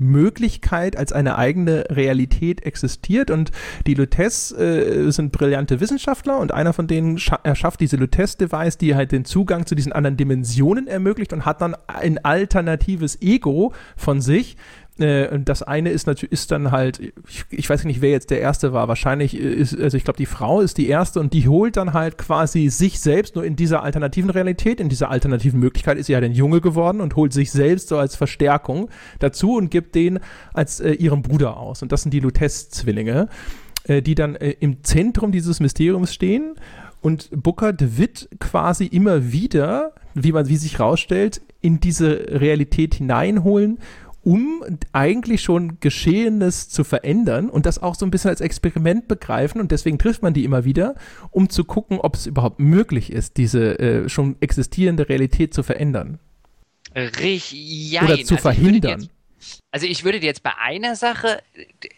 [0.00, 3.30] Möglichkeit als eine eigene Realität existiert.
[3.30, 3.52] Und
[3.86, 9.12] die Lutez äh, sind brillante Wissenschaftler und einer von denen erschafft diese Lutez-Device, die halt
[9.12, 14.56] den Zugang zu diesen anderen Dimensionen ermöglicht und hat dann ein alternatives Ego von sich,
[15.00, 18.40] äh, das eine ist natürlich ist dann halt, ich, ich, weiß nicht, wer jetzt der
[18.40, 18.88] erste war.
[18.88, 22.18] Wahrscheinlich ist, also ich glaube, die Frau ist die erste und die holt dann halt
[22.18, 26.24] quasi sich selbst nur in dieser alternativen Realität, in dieser alternativen Möglichkeit ist sie halt
[26.24, 30.20] ein Junge geworden und holt sich selbst so als Verstärkung dazu und gibt den
[30.52, 31.82] als äh, ihrem Bruder aus.
[31.82, 33.28] Und das sind die Lutez-Zwillinge,
[33.84, 36.54] äh, die dann äh, im Zentrum dieses Mysteriums stehen
[37.00, 43.78] und Booker DeWitt quasi immer wieder, wie man wie sich rausstellt, in diese Realität hineinholen
[44.22, 49.60] um eigentlich schon Geschehenes zu verändern und das auch so ein bisschen als Experiment begreifen
[49.60, 50.94] und deswegen trifft man die immer wieder,
[51.30, 56.18] um zu gucken, ob es überhaupt möglich ist, diese äh, schon existierende Realität zu verändern.
[56.94, 59.08] Richtig, Oder zu also verhindern.
[59.70, 61.40] also ich würde dir jetzt bei einer Sache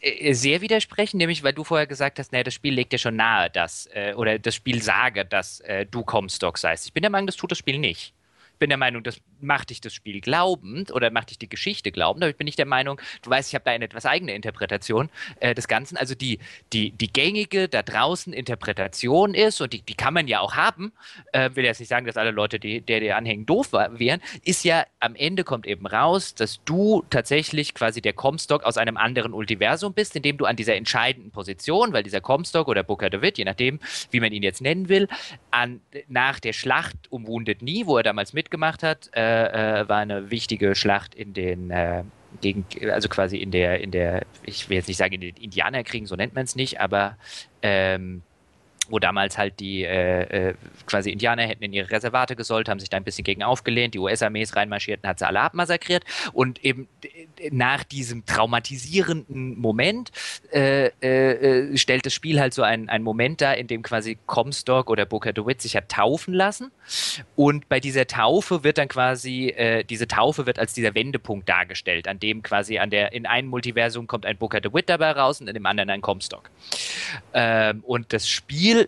[0.01, 3.17] äh, sehr widersprechen, nämlich weil du vorher gesagt hast, naja, das Spiel legt ja schon
[3.17, 6.87] nahe, dass, äh, oder das Spiel sage, dass äh, du Comstock seist.
[6.87, 8.13] Ich bin der Meinung, das tut das Spiel nicht
[8.63, 12.25] bin der Meinung, das macht dich das Spiel glaubend oder macht dich die Geschichte glaubend,
[12.25, 15.11] ich bin nicht der Meinung, du weißt, ich habe da eine etwas eigene Interpretation
[15.41, 15.97] äh, des Ganzen.
[15.97, 16.39] Also die,
[16.73, 20.93] die, die gängige da draußen Interpretation ist, und die, die kann man ja auch haben,
[21.33, 24.65] äh, will jetzt nicht sagen, dass alle Leute, die der dir anhängen, doof wären, ist
[24.65, 29.33] ja am Ende kommt eben raus, dass du tatsächlich quasi der Comstock aus einem anderen
[29.33, 33.45] Universum bist, indem du an dieser entscheidenden Position, weil dieser Comstock oder Booker DeWitt, je
[33.45, 35.09] nachdem, wie man ihn jetzt nennen will,
[35.51, 39.89] an, nach der Schlacht um Wounded Knee, wo er damals mit gemacht hat, äh, äh,
[39.89, 42.05] war eine wichtige Schlacht in den äh,
[42.41, 46.07] gegen, also quasi in der, in der, ich will jetzt nicht sagen in den Indianerkriegen,
[46.07, 47.17] so nennt man es nicht, aber
[47.63, 48.23] ähm,
[48.93, 50.55] wo damals halt die äh, äh,
[50.87, 53.99] quasi Indianer hätten in ihre Reservate gesollt, haben sich da ein bisschen gegen aufgelehnt, die
[53.99, 56.05] US-Armees reinmarschierten, hat sie alle abmassakriert
[56.35, 56.89] und eben
[57.51, 60.13] nach diesem traumatisierenden Moment
[60.53, 64.91] äh, äh, stellt das Spiel halt so einen, einen Moment dar, in dem quasi Comstock
[64.91, 66.71] oder Booker DeWitt sich hat taufen lassen
[67.35, 72.09] und bei dieser Taufe wird dann quasi, äh, diese Taufe wird als dieser Wendepunkt dargestellt,
[72.09, 75.49] an dem quasi an der, in einem Multiversum kommt ein Booker DeWitt dabei raus und
[75.49, 76.51] in dem anderen ein Comstock.
[77.33, 78.82] Ähm, und das Spiel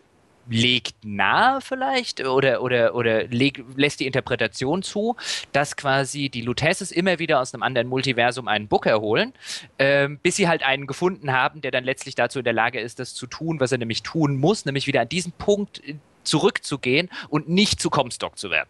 [0.48, 5.16] legt nahe vielleicht oder, oder, oder leg, lässt die Interpretation zu,
[5.52, 9.32] dass quasi die Lutesses immer wieder aus einem anderen Multiversum einen Booker holen,
[9.78, 12.98] ähm, bis sie halt einen gefunden haben, der dann letztlich dazu in der Lage ist,
[12.98, 17.10] das zu tun, was er nämlich tun muss, nämlich wieder an diesen Punkt äh, zurückzugehen
[17.28, 18.68] und nicht zu Comstock zu werden.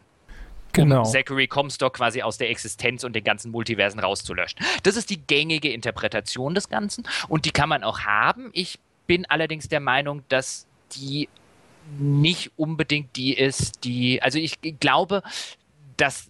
[0.73, 0.99] genau.
[0.99, 4.59] um Zachary Comstock quasi aus der Existenz und den ganzen Multiversen rauszulöschen.
[4.83, 8.51] Das ist die gängige Interpretation des Ganzen und die kann man auch haben.
[8.53, 11.29] Ich bin allerdings der Meinung, dass die
[11.99, 15.23] nicht unbedingt die ist, die, also ich glaube,
[15.97, 16.29] dass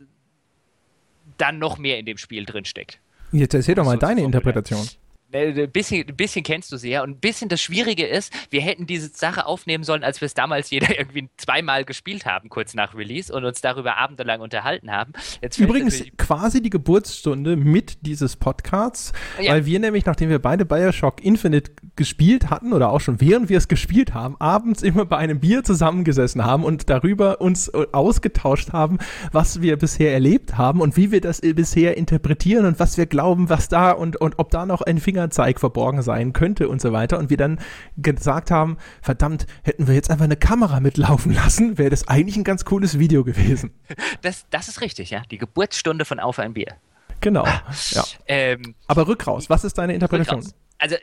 [1.38, 2.98] dann noch mehr in dem Spiel drinsteckt.
[3.32, 4.86] Jetzt erzähl doch mal deine Interpretation.
[5.34, 7.02] Ein äh, bisschen, ein bisschen kennst du sie ja.
[7.02, 10.34] Und ein bisschen das Schwierige ist, wir hätten diese Sache aufnehmen sollen, als wir es
[10.34, 15.12] damals jeder irgendwie zweimal gespielt haben, kurz nach Release, und uns darüber abendelang unterhalten haben.
[15.58, 19.52] Übrigens quasi die Geburtsstunde mit dieses Podcasts, ja.
[19.52, 23.58] weil wir nämlich, nachdem wir beide Bioshock Infinite gespielt hatten oder auch schon während wir
[23.58, 28.72] es gespielt haben, abends immer bei einem Bier zusammengesessen haben und darüber uns äh, ausgetauscht
[28.72, 28.98] haben,
[29.32, 33.48] was wir bisher erlebt haben und wie wir das bisher interpretieren und was wir glauben,
[33.48, 36.92] was da und, und ob da noch ein Finger Fingerzeig verborgen sein könnte und so
[36.92, 37.18] weiter.
[37.18, 37.58] Und wir dann
[37.96, 42.44] gesagt haben, verdammt, hätten wir jetzt einfach eine Kamera mitlaufen lassen, wäre das eigentlich ein
[42.44, 43.72] ganz cooles Video gewesen.
[44.22, 45.22] Das, das ist richtig, ja.
[45.30, 46.74] Die Geburtsstunde von Auf ein Bier.
[47.20, 47.46] Genau.
[47.90, 48.04] Ja.
[48.26, 50.52] Ähm, Aber rückraus, was ist deine Interpretation?
[50.78, 50.96] Also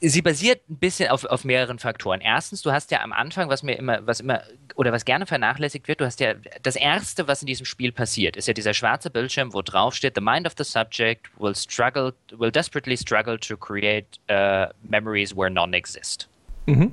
[0.00, 2.20] sie basiert ein bisschen auf, auf mehreren Faktoren.
[2.20, 4.42] Erstens, du hast ja am Anfang, was mir immer, was immer
[4.76, 8.36] oder was gerne vernachlässigt wird, du hast ja das erste, was in diesem Spiel passiert,
[8.36, 12.14] ist ja dieser schwarze Bildschirm, wo drauf steht: The mind of the subject will struggle,
[12.30, 16.28] will desperately struggle to create uh, memories where none exist.
[16.66, 16.92] Mhm.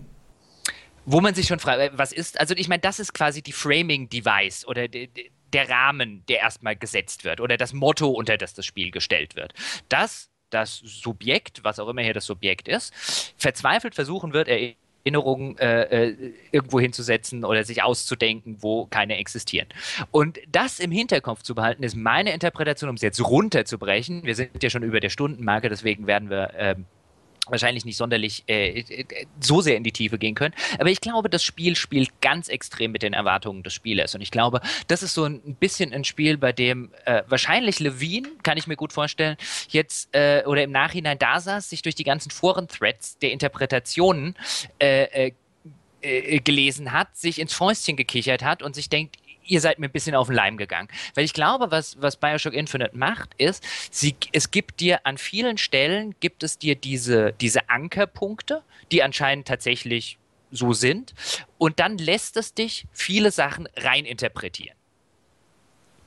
[1.06, 3.54] Wo man sich schon fragt, äh, was ist, also ich meine, das ist quasi die
[3.54, 5.10] Framing-Device oder die,
[5.54, 9.54] der Rahmen, der erstmal gesetzt wird oder das Motto, unter das das Spiel gestellt wird.
[9.88, 12.94] Das das Subjekt, was auch immer hier das Subjekt ist,
[13.38, 14.48] verzweifelt versuchen wird,
[15.06, 19.68] Erinnerungen äh, äh, irgendwo hinzusetzen oder sich auszudenken, wo keine existieren.
[20.12, 24.24] Und das im Hinterkopf zu behalten, ist meine Interpretation, um es jetzt runterzubrechen.
[24.24, 26.86] Wir sind ja schon über der Stundenmarke, deswegen werden wir ähm,
[27.48, 30.54] wahrscheinlich nicht sonderlich äh, äh, so sehr in die Tiefe gehen können.
[30.80, 34.16] Aber ich glaube, das Spiel spielt ganz extrem mit den Erwartungen des Spielers.
[34.16, 38.30] Und ich glaube, das ist so ein bisschen ein Spiel, bei dem äh, wahrscheinlich Levine,
[38.44, 39.38] kann ich mir gut vorstellen,
[39.70, 44.36] jetzt äh, oder im Nachhinein da saß, sich durch die ganzen Foren-Threads der Interpretationen
[44.80, 45.32] äh,
[46.02, 49.92] äh, gelesen hat, sich ins Fäustchen gekichert hat und sich denkt, ihr seid mir ein
[49.92, 50.90] bisschen auf den Leim gegangen.
[51.14, 55.58] Weil ich glaube, was, was Bioshock Infinite macht, ist, sie, es gibt dir an vielen
[55.58, 60.18] Stellen, gibt es dir diese, diese Ankerpunkte, die anscheinend tatsächlich
[60.52, 61.14] so sind.
[61.58, 64.75] Und dann lässt es dich viele Sachen reininterpretieren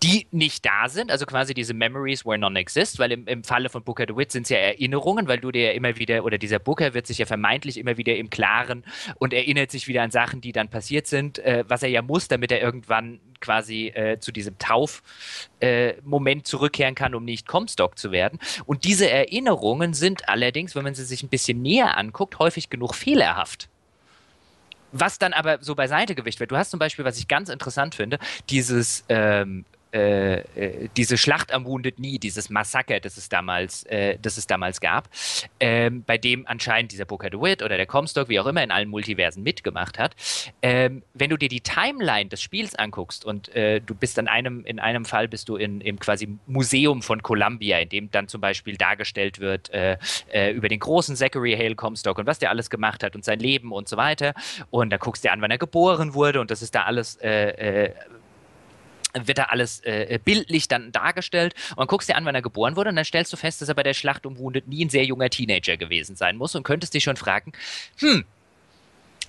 [0.03, 3.69] die nicht da sind, also quasi diese Memories where none exist, weil im, im Falle
[3.69, 6.59] von Booker DeWitt sind es ja Erinnerungen, weil du dir ja immer wieder, oder dieser
[6.59, 8.85] Booker wird sich ja vermeintlich immer wieder im Klaren
[9.17, 12.29] und erinnert sich wieder an Sachen, die dann passiert sind, äh, was er ja muss,
[12.29, 18.13] damit er irgendwann quasi äh, zu diesem Tauf-Moment äh, zurückkehren kann, um nicht Comstock zu
[18.13, 18.39] werden.
[18.67, 22.95] Und diese Erinnerungen sind allerdings, wenn man sie sich ein bisschen näher anguckt, häufig genug
[22.95, 23.69] fehlerhaft
[24.91, 26.51] was dann aber so beiseite gewicht wird.
[26.51, 28.19] Du hast zum Beispiel, was ich ganz interessant finde,
[28.49, 34.19] dieses ähm, äh, äh, diese Schlacht am Wounded Knee, dieses Massaker, das es damals, äh,
[34.21, 35.09] das es damals gab,
[35.61, 38.89] ähm, bei dem anscheinend dieser Booker DeWitt oder der Comstock, wie auch immer, in allen
[38.89, 40.15] Multiversen mitgemacht hat.
[40.61, 44.65] Ähm, wenn du dir die Timeline des Spiels anguckst und äh, du bist an einem,
[44.67, 48.43] in einem Fall bist du in, im quasi Museum von Columbia, in dem dann zum
[48.43, 49.97] Beispiel dargestellt wird äh,
[50.31, 53.39] äh, über den großen Zachary Hale Comstock und was der alles gemacht hat und sein
[53.39, 54.35] Leben und so weiter.
[54.71, 57.19] Und da guckst du dir an, wann er geboren wurde und das ist da alles
[59.15, 62.91] wird da alles äh, bildlich dann dargestellt und guckst dir an, wann er geboren wurde
[62.91, 65.05] und dann stellst du fest, dass er bei der Schlacht um Wounded nie ein sehr
[65.05, 67.53] junger Teenager gewesen sein muss und könntest dich schon fragen,
[67.99, 68.25] hm,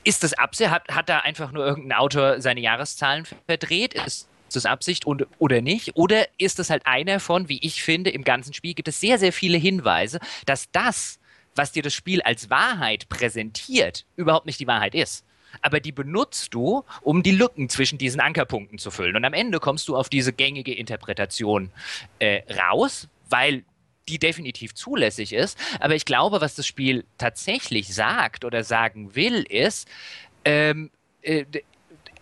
[0.04, 0.70] ist das Absicht?
[0.70, 3.94] Hat, hat da einfach nur irgendein Autor seine Jahreszahlen verdreht?
[3.94, 5.96] Ist das Absicht und, oder nicht?
[5.96, 9.20] Oder ist das halt einer von, wie ich finde, im ganzen Spiel gibt es sehr,
[9.20, 11.20] sehr viele Hinweise, dass das,
[11.56, 15.26] was dir das Spiel als Wahrheit präsentiert, überhaupt nicht die Wahrheit ist
[15.62, 19.16] aber die benutzt du, um die Lücken zwischen diesen Ankerpunkten zu füllen.
[19.16, 21.72] Und am Ende kommst du auf diese gängige Interpretation
[22.20, 23.64] äh, raus, weil
[24.08, 25.58] die definitiv zulässig ist.
[25.80, 29.88] Aber ich glaube, was das Spiel tatsächlich sagt oder sagen will, ist,
[30.46, 30.90] ähm,
[31.22, 31.46] äh,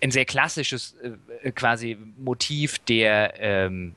[0.02, 0.96] ein sehr klassisches
[1.44, 3.96] äh, quasi Motiv der ähm,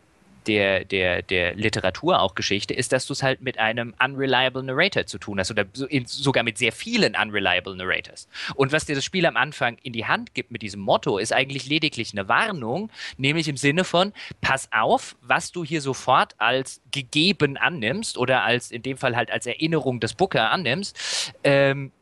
[0.51, 5.07] der, der, der Literatur auch Geschichte, ist, dass du es halt mit einem unreliable Narrator
[5.07, 5.65] zu tun hast oder
[6.07, 8.27] sogar mit sehr vielen unreliable Narrators.
[8.57, 11.33] Und was dir das Spiel am Anfang in die Hand gibt mit diesem Motto, ist
[11.33, 16.81] eigentlich lediglich eine Warnung, nämlich im Sinne von, pass auf, was du hier sofort als
[16.91, 21.93] gegeben annimmst oder als in dem Fall halt als Erinnerung des Booker annimmst, ähm,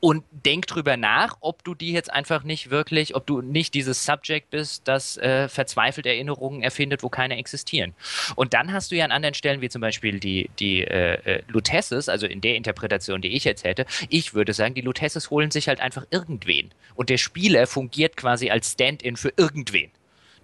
[0.00, 4.04] und denk drüber nach, ob du die jetzt einfach nicht wirklich, ob du nicht dieses
[4.04, 7.94] Subject bist, das äh, verzweifelt Erinnerungen erfindet, wo keine existieren.
[8.34, 11.42] Und dann hast du ja an anderen Stellen, wie zum Beispiel die, die äh, äh
[11.48, 15.50] Lutesses, also in der Interpretation, die ich jetzt hätte, ich würde sagen, die Lutesses holen
[15.50, 16.70] sich halt einfach irgendwen.
[16.94, 19.90] Und der Spieler fungiert quasi als Stand-in für irgendwen.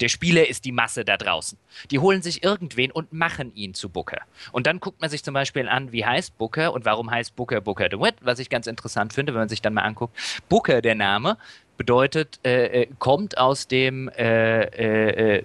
[0.01, 1.59] Der Spieler ist die Masse da draußen.
[1.91, 4.21] Die holen sich irgendwen und machen ihn zu Booker.
[4.53, 7.61] Und dann guckt man sich zum Beispiel an, wie heißt Booker und warum heißt Booker
[7.61, 10.17] Booker DeWitt, was ich ganz interessant finde, wenn man sich dann mal anguckt.
[10.49, 11.39] Booker, der Name,
[11.77, 15.45] bedeutet, äh, äh kommt aus dem äh, äh, äh,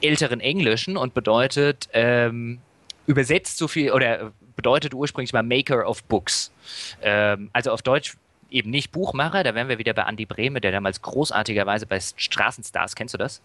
[0.00, 2.60] älteren Englischen und bedeutet ähm,
[3.06, 6.52] übersetzt so viel oder bedeutet ursprünglich mal Maker of Books.
[7.02, 8.16] Ähm, also auf Deutsch
[8.50, 12.94] eben nicht Buchmacher, da wären wir wieder bei Andy Brehme, der damals großartigerweise bei Straßenstars,
[12.94, 13.40] kennst du das?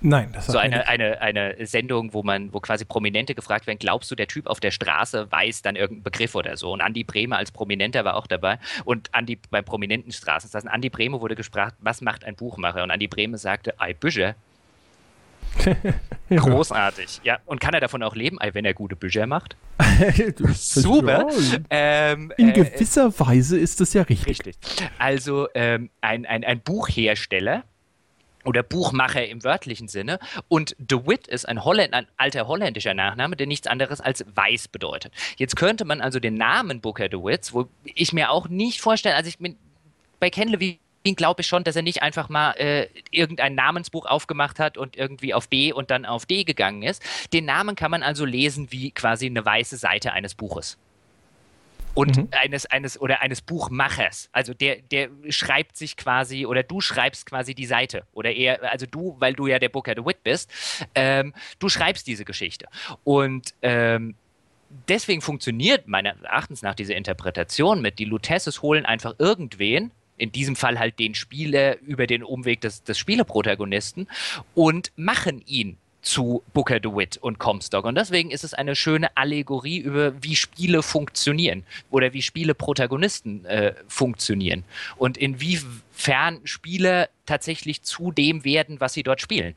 [0.00, 4.10] Nein, das So eine, eine, eine Sendung, wo man, wo quasi Prominente gefragt werden, glaubst
[4.10, 6.72] du, der Typ auf der Straße weiß dann irgendeinen Begriff oder so?
[6.72, 8.58] Und Andi Brehme als Prominenter war auch dabei.
[8.84, 10.66] Und Andi beim prominenten Straßenstars.
[10.66, 12.82] Andi Brehme wurde gefragt, was macht ein Buchmacher?
[12.82, 14.34] Und Andi Brehme sagte, ei Bücher.
[16.28, 17.38] Großartig, ja.
[17.46, 19.56] Und kann er davon auch leben, wenn er gute Bücher macht?
[20.52, 21.28] Super.
[21.70, 24.26] Ähm, In äh, gewisser äh, Weise ist das ja richtig.
[24.26, 24.56] Richtig.
[24.98, 27.64] Also ähm, ein, ein, ein Buchhersteller
[28.44, 30.18] oder Buchmacher im wörtlichen Sinne.
[30.48, 34.68] Und De Witt ist ein, Holländ, ein alter holländischer Nachname, der nichts anderes als weiß
[34.68, 35.12] bedeutet.
[35.36, 39.16] Jetzt könnte man also den Namen Booker De Witts, wo ich mir auch nicht vorstellen,
[39.16, 39.56] also ich bin
[40.20, 40.78] bei Ken Levine
[41.16, 45.34] glaube ich schon, dass er nicht einfach mal äh, irgendein Namensbuch aufgemacht hat und irgendwie
[45.34, 47.02] auf B und dann auf D gegangen ist.
[47.34, 50.78] Den Namen kann man also lesen wie quasi eine weiße Seite eines Buches
[51.94, 52.28] und mhm.
[52.32, 54.28] eines, eines oder eines Buchmachers.
[54.32, 58.04] Also der, der schreibt sich quasi oder du schreibst quasi die Seite.
[58.12, 60.50] Oder eher, also du, weil du ja der Booker the Wit bist,
[60.94, 62.66] ähm, du schreibst diese Geschichte.
[63.04, 64.14] Und ähm,
[64.88, 70.54] deswegen funktioniert meines Erachtens nach diese Interpretation mit, die Lutesses holen einfach irgendwen, in diesem
[70.56, 74.08] Fall halt den Spieler über den Umweg des, des Spieleprotagonisten
[74.54, 77.84] und machen ihn zu Booker DeWitt und Comstock.
[77.84, 83.74] Und deswegen ist es eine schöne Allegorie über, wie Spiele funktionieren oder wie Spieleprotagonisten äh,
[83.88, 84.64] funktionieren
[84.96, 89.54] und inwiefern Spiele tatsächlich zu dem werden, was sie dort spielen.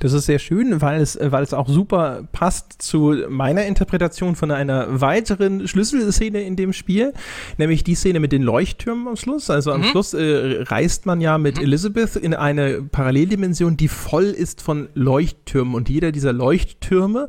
[0.00, 4.50] Das ist sehr schön, weil es, weil es auch super passt zu meiner Interpretation von
[4.50, 7.12] einer weiteren Schlüsselszene in dem Spiel,
[7.58, 9.50] nämlich die Szene mit den Leuchttürmen am Schluss.
[9.50, 9.84] Also am mhm.
[9.84, 11.64] Schluss äh, reist man ja mit mhm.
[11.64, 17.28] Elizabeth in eine Paralleldimension, die voll ist von Leuchttürmen und jeder dieser Leuchttürme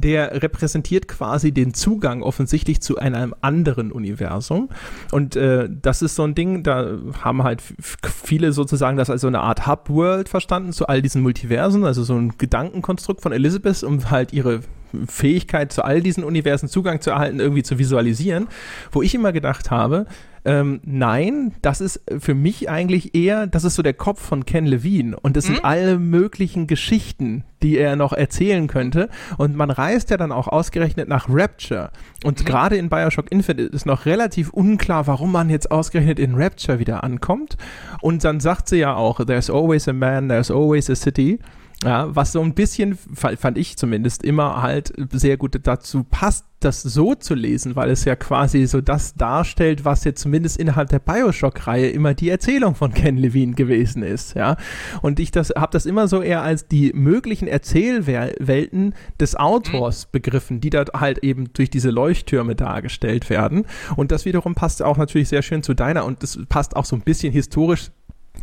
[0.00, 4.68] der repräsentiert quasi den Zugang offensichtlich zu einem anderen Universum.
[5.10, 9.26] Und äh, das ist so ein Ding, da haben halt viele sozusagen das als so
[9.26, 14.10] eine Art Hub-World verstanden zu all diesen Multiversen, also so ein Gedankenkonstrukt von Elizabeth, um
[14.10, 14.60] halt ihre
[15.06, 18.48] Fähigkeit zu all diesen Universen Zugang zu erhalten, irgendwie zu visualisieren,
[18.92, 20.06] wo ich immer gedacht habe,
[20.44, 24.66] ähm, nein, das ist für mich eigentlich eher, das ist so der Kopf von Ken
[24.66, 25.18] Levine.
[25.20, 25.54] Und das mhm.
[25.54, 29.08] sind alle möglichen Geschichten, die er noch erzählen könnte.
[29.36, 31.90] Und man reist ja dann auch ausgerechnet nach Rapture.
[32.24, 32.44] Und mhm.
[32.44, 37.04] gerade in Bioshock Infinite ist noch relativ unklar, warum man jetzt ausgerechnet in Rapture wieder
[37.04, 37.56] ankommt.
[38.00, 41.38] Und dann sagt sie ja auch, there's always a man, there's always a city
[41.84, 46.82] ja, was so ein bisschen, fand ich zumindest, immer halt sehr gut dazu passt, das
[46.82, 50.98] so zu lesen, weil es ja quasi so das darstellt, was jetzt zumindest innerhalb der
[50.98, 54.56] Bioshock-Reihe immer die Erzählung von Ken Levine gewesen ist, ja.
[55.00, 60.08] Und ich das habe das immer so eher als die möglichen Erzählwelten des Autors mhm.
[60.12, 63.64] begriffen, die dort halt eben durch diese Leuchttürme dargestellt werden.
[63.96, 66.94] Und das wiederum passt auch natürlich sehr schön zu deiner und das passt auch so
[66.94, 67.90] ein bisschen historisch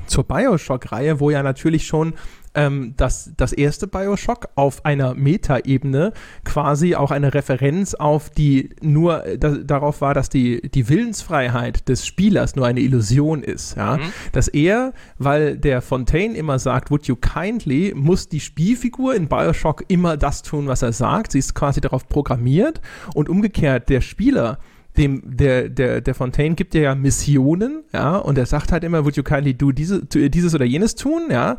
[0.05, 2.13] zur Bioshock-Reihe, wo ja natürlich schon
[2.57, 6.11] ähm, dass das erste Bioshock auf einer Metaebene
[6.43, 11.87] quasi auch eine Referenz auf die nur äh, da, darauf war, dass die, die Willensfreiheit
[11.87, 13.77] des Spielers nur eine Illusion ist.
[13.77, 13.97] Ja?
[13.97, 14.01] Mhm.
[14.31, 19.83] Dass er, weil der Fontaine immer sagt, would you kindly, muss die Spielfigur in Bioshock
[19.87, 21.33] immer das tun, was er sagt.
[21.33, 22.81] Sie ist quasi darauf programmiert
[23.13, 24.57] und umgekehrt der Spieler
[24.97, 29.03] dem, der, der, der Fontaine gibt dir ja Missionen, ja, und er sagt halt immer,
[29.05, 31.57] would you kindly do diese, dieses oder jenes tun, ja.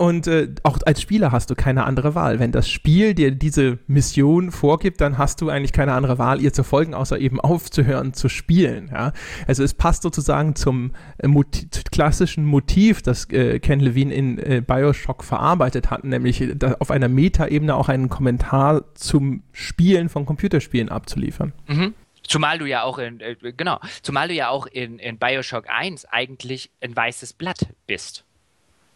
[0.00, 2.38] Und äh, auch als Spieler hast du keine andere Wahl.
[2.38, 6.54] Wenn das Spiel dir diese Mission vorgibt, dann hast du eigentlich keine andere Wahl, ihr
[6.54, 8.88] zu folgen, außer eben aufzuhören zu spielen.
[8.90, 9.12] Ja?
[9.46, 14.62] Also es passt sozusagen zum äh, Motiv, klassischen Motiv, das äh, Ken Levine in äh,
[14.66, 20.88] Bioshock verarbeitet hat, nämlich äh, auf einer Metaebene auch einen Kommentar zum Spielen von Computerspielen
[20.88, 21.52] abzuliefern.
[21.68, 21.92] Mhm.
[22.30, 26.04] Zumal du ja auch in, äh, genau, zumal du ja auch in, in Bioshock 1
[26.04, 28.24] eigentlich ein weißes Blatt bist.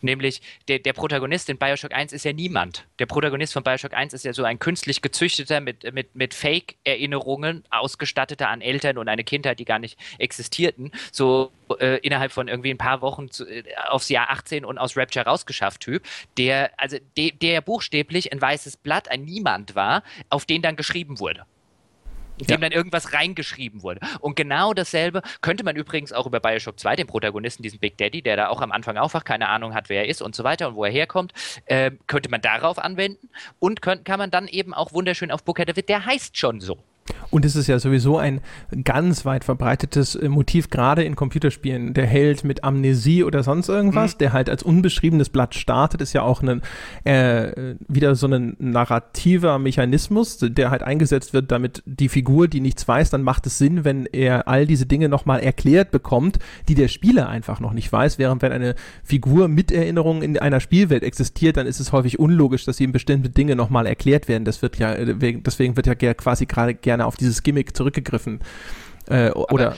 [0.02, 2.86] Nämlich der, der Protagonist in Bioshock 1 ist ja niemand.
[3.01, 7.65] Der Protagonist von Bioshock 1 ist ja so ein künstlich gezüchteter, mit, mit, mit Fake-Erinnerungen
[7.70, 11.51] ausgestatteter an Eltern und eine Kindheit, die gar nicht existierten, so
[11.81, 15.24] äh, innerhalb von irgendwie ein paar Wochen zu, äh, aufs Jahr 18 und aus Rapture
[15.24, 16.05] rausgeschafft Typ,
[16.39, 21.19] der, also de, der buchstäblich ein weißes Blatt, ein Niemand war, auf den dann geschrieben
[21.19, 21.47] wurde.
[22.39, 22.69] In dem ja.
[22.69, 24.01] dann irgendwas reingeschrieben wurde.
[24.20, 28.23] Und genau dasselbe könnte man übrigens auch über Bioshock 2, den Protagonisten, diesen Big Daddy,
[28.23, 30.69] der da auch am Anfang aufwacht, keine Ahnung hat, wer er ist und so weiter
[30.69, 31.32] und wo er herkommt,
[31.66, 33.28] äh, könnte man darauf anwenden
[33.59, 36.78] und könnt, kann man dann eben auch wunderschön auf Booker David, der heißt schon so.
[37.31, 38.40] Und es ist ja sowieso ein
[38.85, 41.93] ganz weit verbreitetes äh, Motiv, gerade in Computerspielen.
[41.93, 44.18] Der Held mit Amnesie oder sonst irgendwas, mhm.
[44.18, 46.62] der halt als unbeschriebenes Blatt startet, ist ja auch ein,
[47.05, 52.86] äh, wieder so ein narrativer Mechanismus, der halt eingesetzt wird, damit die Figur, die nichts
[52.86, 56.89] weiß, dann macht es Sinn, wenn er all diese Dinge nochmal erklärt bekommt, die der
[56.89, 58.18] Spieler einfach noch nicht weiß.
[58.18, 62.64] Während wenn eine Figur mit Erinnerungen in einer Spielwelt existiert, dann ist es häufig unlogisch,
[62.64, 64.44] dass ihm bestimmte Dinge nochmal erklärt werden.
[64.44, 68.41] Das wird ja, äh, deswegen wird ja quasi gerade gerne gerne auf dieses Gimmick zurückgegriffen.
[69.07, 69.77] Äh, oder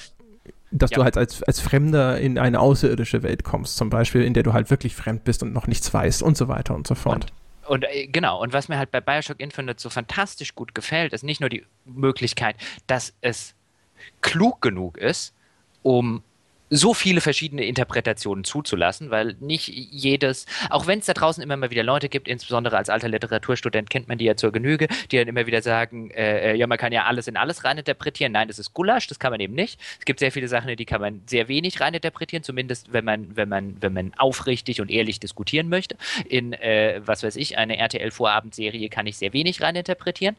[0.71, 0.97] dass ja.
[0.97, 4.53] du halt als, als Fremder in eine außerirdische Welt kommst, zum Beispiel, in der du
[4.53, 7.33] halt wirklich fremd bist und noch nichts weißt und so weiter und so fort.
[7.63, 11.13] Und, und äh, genau, und was mir halt bei Bioshock Infinite so fantastisch gut gefällt,
[11.13, 12.57] ist nicht nur die Möglichkeit,
[12.87, 13.55] dass es
[14.21, 15.33] klug genug ist,
[15.83, 16.23] um
[16.71, 21.71] so viele verschiedene Interpretationen zuzulassen, weil nicht jedes, auch wenn es da draußen immer mal
[21.71, 25.29] wieder Leute gibt, insbesondere als alter Literaturstudent kennt man die ja zur Genüge, die dann
[25.29, 28.33] immer wieder sagen, äh, äh, ja, man kann ja alles in alles reininterpretieren.
[28.33, 29.81] Nein, das ist Gulasch, das kann man eben nicht.
[29.99, 33.49] Es gibt sehr viele Sachen, die kann man sehr wenig reininterpretieren, zumindest wenn man, wenn
[33.49, 35.97] man, wenn man aufrichtig und ehrlich diskutieren möchte.
[36.29, 40.37] In, äh, was weiß ich, eine RTL-Vorabendserie kann ich sehr wenig reininterpretieren.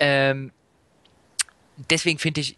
[0.00, 0.50] Ähm,
[1.88, 2.56] deswegen finde ich,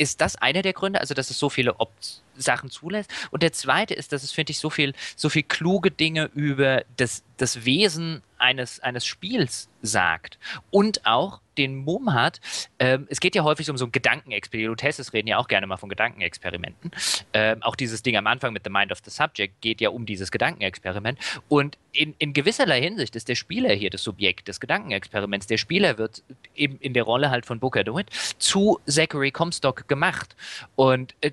[0.00, 3.10] ist das einer der Gründe, also dass es so viele Optionen Sachen zulässt.
[3.30, 6.84] Und der zweite ist, dass es, finde ich, so viel, so viel kluge Dinge über
[6.96, 10.38] das, das Wesen eines, eines Spiels sagt.
[10.70, 12.40] Und auch den Mumm hat,
[12.78, 14.80] ähm, es geht ja häufig um so ein Gedankenexperiment.
[14.80, 16.90] Tests reden ja auch gerne mal von Gedankenexperimenten.
[17.32, 20.06] Ähm, auch dieses Ding am Anfang mit The Mind of the Subject geht ja um
[20.06, 21.18] dieses Gedankenexperiment.
[21.48, 25.46] Und in, in gewisserlei Hinsicht ist der Spieler hier das Subjekt des Gedankenexperiments.
[25.46, 26.22] Der Spieler wird
[26.54, 30.34] eben in der Rolle halt von Booker DeWitt zu Zachary Comstock gemacht.
[30.76, 31.32] Und äh,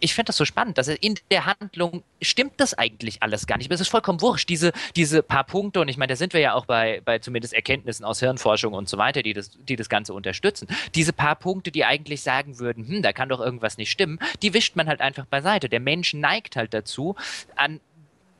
[0.00, 3.70] ich finde das so spannend, dass in der Handlung stimmt das eigentlich alles gar nicht.
[3.70, 6.52] Es ist vollkommen wurscht, diese, diese paar Punkte, und ich meine, da sind wir ja
[6.52, 10.12] auch bei, bei zumindest Erkenntnissen aus Hirnforschung und so weiter, die das, die das Ganze
[10.12, 10.68] unterstützen.
[10.94, 14.52] Diese paar Punkte, die eigentlich sagen würden, hm, da kann doch irgendwas nicht stimmen, die
[14.52, 15.70] wischt man halt einfach beiseite.
[15.70, 17.16] Der Mensch neigt halt dazu,
[17.56, 17.80] an,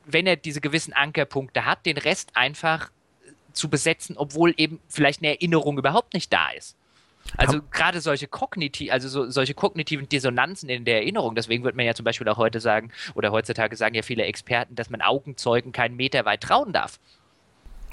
[0.05, 2.91] wenn er diese gewissen Ankerpunkte hat, den Rest einfach
[3.55, 6.77] zu besetzen, obwohl eben vielleicht eine Erinnerung überhaupt nicht da ist.
[7.37, 11.87] Also gerade solche kognitiv, also so, solche kognitiven Dissonanzen in der Erinnerung, deswegen wird man
[11.87, 15.73] ja zum Beispiel auch heute sagen, oder heutzutage sagen ja viele Experten, dass man Augenzeugen
[15.73, 16.99] keinen Meter weit trauen darf.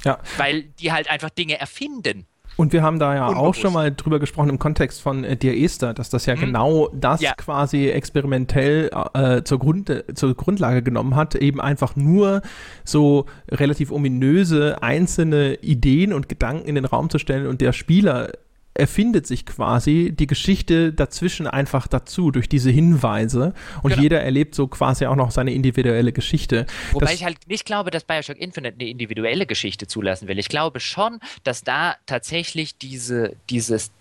[0.04, 0.20] Ja.
[0.38, 2.26] Weil die halt einfach Dinge erfinden.
[2.56, 3.48] Und wir haben da ja Unbewusst.
[3.48, 6.40] auch schon mal drüber gesprochen im Kontext von äh, Dear Esther, dass das ja mhm.
[6.42, 7.34] genau das ja.
[7.34, 12.42] quasi experimentell äh, zur, Grund, zur Grundlage genommen hat, eben einfach nur
[12.84, 18.32] so relativ ominöse einzelne Ideen und Gedanken in den Raum zu stellen und der Spieler
[18.74, 23.54] erfindet sich quasi die Geschichte dazwischen einfach dazu, durch diese Hinweise.
[23.82, 24.02] Und genau.
[24.02, 26.66] jeder erlebt so quasi auch noch seine individuelle Geschichte.
[26.92, 30.40] Wobei das ich halt nicht glaube, dass Bioshock Infinite eine individuelle Geschichte zulassen will.
[30.40, 33.92] Ich glaube schon, dass da tatsächlich diese, dieses,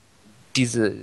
[0.56, 0.94] diese,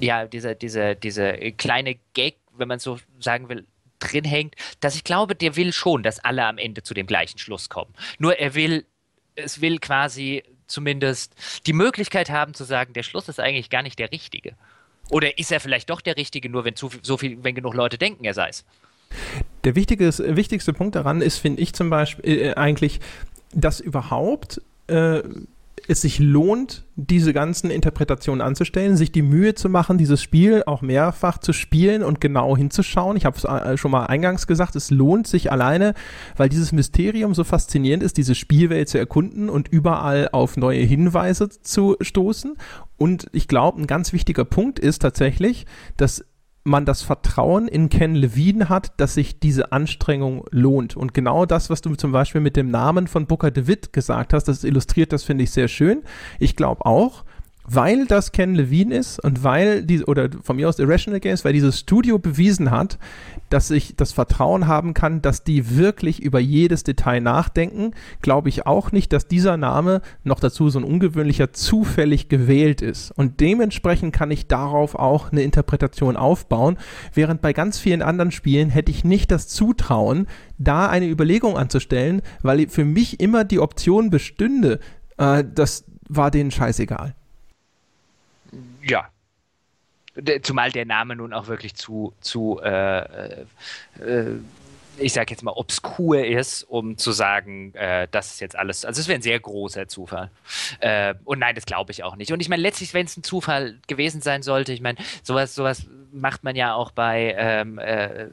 [0.00, 3.64] ja, dieser, dieser, dieser kleine Gag, wenn man so sagen will,
[4.00, 7.38] drin hängt, dass ich glaube, der will schon, dass alle am Ende zu dem gleichen
[7.38, 7.92] Schluss kommen.
[8.18, 8.84] Nur er will,
[9.34, 11.34] es will quasi zumindest
[11.66, 14.54] die Möglichkeit haben zu sagen, der Schluss ist eigentlich gar nicht der richtige.
[15.10, 17.98] Oder ist er vielleicht doch der richtige, nur wenn zu so viel, wenn genug Leute
[17.98, 18.64] denken, er sei es.
[19.64, 23.00] Der wichtigste, wichtigste Punkt daran ist, finde ich zum Beispiel äh, eigentlich,
[23.52, 25.22] dass überhaupt äh,
[25.88, 30.82] es sich lohnt, diese ganzen Interpretationen anzustellen, sich die Mühe zu machen, dieses Spiel auch
[30.82, 33.16] mehrfach zu spielen und genau hinzuschauen.
[33.16, 35.94] Ich habe es äh, schon mal eingangs gesagt, es lohnt sich alleine,
[36.36, 41.48] weil dieses Mysterium so faszinierend ist, diese Spielwelt zu erkunden und überall auf neue Hinweise
[41.48, 42.56] zu stoßen.
[42.98, 45.64] Und ich glaube, ein ganz wichtiger Punkt ist tatsächlich,
[45.96, 46.24] dass
[46.64, 50.96] man das Vertrauen in Ken Levine hat, dass sich diese Anstrengung lohnt.
[50.96, 54.44] Und genau das, was du zum Beispiel mit dem Namen von Booker DeWitt gesagt hast,
[54.44, 56.02] das illustriert das, finde ich, sehr schön.
[56.38, 57.24] Ich glaube auch,
[57.70, 61.52] weil das Ken Levine ist und weil die, oder von mir aus Irrational Games, weil
[61.52, 62.98] dieses Studio bewiesen hat,
[63.50, 67.92] dass ich das Vertrauen haben kann, dass die wirklich über jedes Detail nachdenken,
[68.22, 73.10] glaube ich auch nicht, dass dieser Name noch dazu so ein ungewöhnlicher zufällig gewählt ist.
[73.12, 76.78] Und dementsprechend kann ich darauf auch eine Interpretation aufbauen,
[77.12, 80.26] während bei ganz vielen anderen Spielen hätte ich nicht das Zutrauen,
[80.56, 84.80] da eine Überlegung anzustellen, weil für mich immer die Option bestünde,
[85.18, 87.14] äh, das war denen scheißegal.
[88.88, 89.08] Ja.
[90.42, 93.42] Zumal der Name nun auch wirklich zu, zu äh,
[94.00, 94.40] äh,
[94.98, 98.84] ich sage jetzt mal, obskur ist, um zu sagen, äh, das ist jetzt alles.
[98.84, 100.30] Also es wäre ein sehr großer Zufall.
[100.80, 102.32] Äh, und nein, das glaube ich auch nicht.
[102.32, 105.86] Und ich meine, letztlich, wenn es ein Zufall gewesen sein sollte, ich meine, sowas, sowas
[106.12, 108.26] macht man ja auch bei, ähm, äh,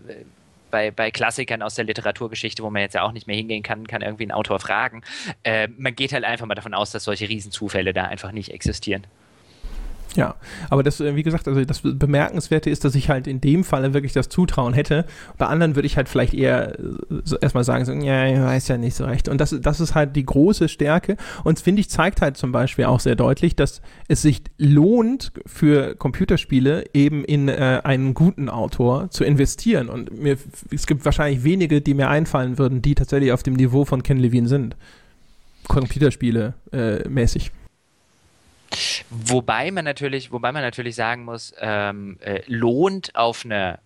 [0.71, 3.87] bei, bei Klassikern aus der Literaturgeschichte, wo man jetzt ja auch nicht mehr hingehen kann,
[3.87, 5.03] kann irgendwie einen Autor fragen.
[5.43, 9.05] Äh, man geht halt einfach mal davon aus, dass solche Riesenzufälle da einfach nicht existieren.
[10.15, 10.35] Ja,
[10.69, 13.93] aber das, äh, wie gesagt, also das Bemerkenswerte ist, dass ich halt in dem Falle
[13.93, 15.05] wirklich das Zutrauen hätte.
[15.37, 16.83] Bei anderen würde ich halt vielleicht eher äh,
[17.23, 19.27] so erstmal sagen, so, ja, ich weiß ja nicht so recht.
[19.27, 21.17] Und das, das ist halt die große Stärke.
[21.43, 25.95] Und finde ich, zeigt halt zum Beispiel auch sehr deutlich, dass es sich lohnt, für
[25.95, 29.89] Computerspiele eben in äh, einen guten Autor zu investieren.
[29.89, 30.37] Und mir,
[30.71, 34.17] es gibt wahrscheinlich wenige, die mir einfallen würden, die tatsächlich auf dem Niveau von Ken
[34.17, 34.77] Levine sind.
[35.67, 37.51] Computerspiele äh, mäßig.
[39.09, 43.79] Wobei man natürlich, wobei man natürlich sagen muss, ähm, äh, lohnt auf einer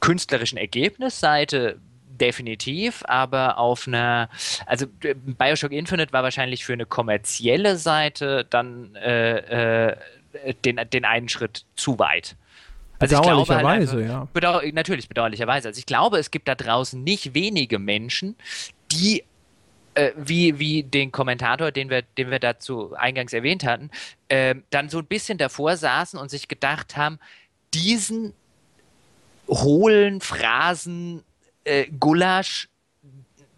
[0.00, 4.28] künstlerischen Ergebnisseite definitiv, aber auf einer,
[4.66, 9.96] also Bioshock Infinite war wahrscheinlich für eine kommerzielle Seite dann äh, äh,
[10.64, 12.36] den, den einen Schritt zu weit.
[12.98, 14.28] Also bedauerlicherweise, halt ja.
[14.32, 15.68] Bedauer, natürlich bedauerlicherweise.
[15.68, 18.36] Also ich glaube, es gibt da draußen nicht wenige Menschen,
[18.92, 19.24] die
[19.94, 23.90] äh, wie, wie den Kommentator, den wir, den wir dazu eingangs erwähnt hatten,
[24.28, 27.18] äh, dann so ein bisschen davor saßen und sich gedacht haben,
[27.72, 28.34] diesen
[29.48, 31.22] hohlen Phrasen
[31.64, 32.68] äh, Gulasch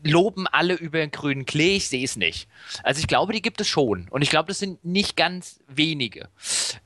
[0.06, 2.48] loben alle über den grünen Klee, ich sehe es nicht.
[2.82, 4.06] Also ich glaube, die gibt es schon.
[4.10, 6.28] Und ich glaube, das sind nicht ganz wenige.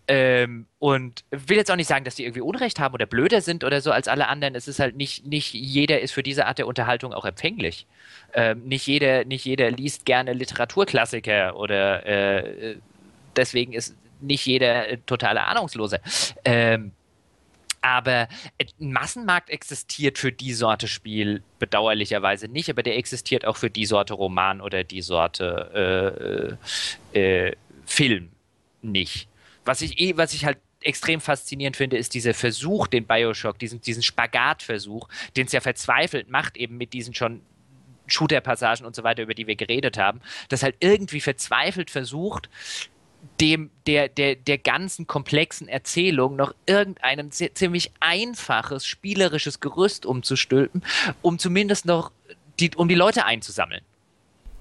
[0.08, 3.64] Ähm, und will jetzt auch nicht sagen, dass die irgendwie Unrecht haben oder blöder sind
[3.64, 4.54] oder so als alle anderen.
[4.54, 7.86] Es ist halt nicht, nicht jeder ist für diese Art der Unterhaltung auch empfänglich.
[8.32, 12.76] Ähm, nicht, jeder, nicht jeder liest gerne Literaturklassiker oder äh,
[13.36, 16.00] deswegen ist nicht jeder äh, totale Ahnungsloser.
[16.44, 16.92] Ähm,
[17.82, 18.28] aber
[18.60, 23.86] ein Massenmarkt existiert für die Sorte Spiel bedauerlicherweise nicht, aber der existiert auch für die
[23.86, 26.58] Sorte Roman oder die Sorte
[27.14, 28.30] äh, äh, äh Film
[28.82, 29.28] nicht.
[29.64, 33.80] Was ich eh, was ich halt extrem faszinierend finde, ist dieser Versuch, den Bioshock, diesen,
[33.80, 37.42] diesen Spagatversuch, den es ja verzweifelt macht, eben mit diesen schon
[38.06, 42.48] Shooter-Passagen und so weiter, über die wir geredet haben, das halt irgendwie verzweifelt versucht,
[43.40, 50.82] dem, der, der, der ganzen komplexen Erzählung noch irgendein ziemlich einfaches spielerisches Gerüst umzustülpen,
[51.22, 52.12] um zumindest noch
[52.58, 53.82] die, um die Leute einzusammeln.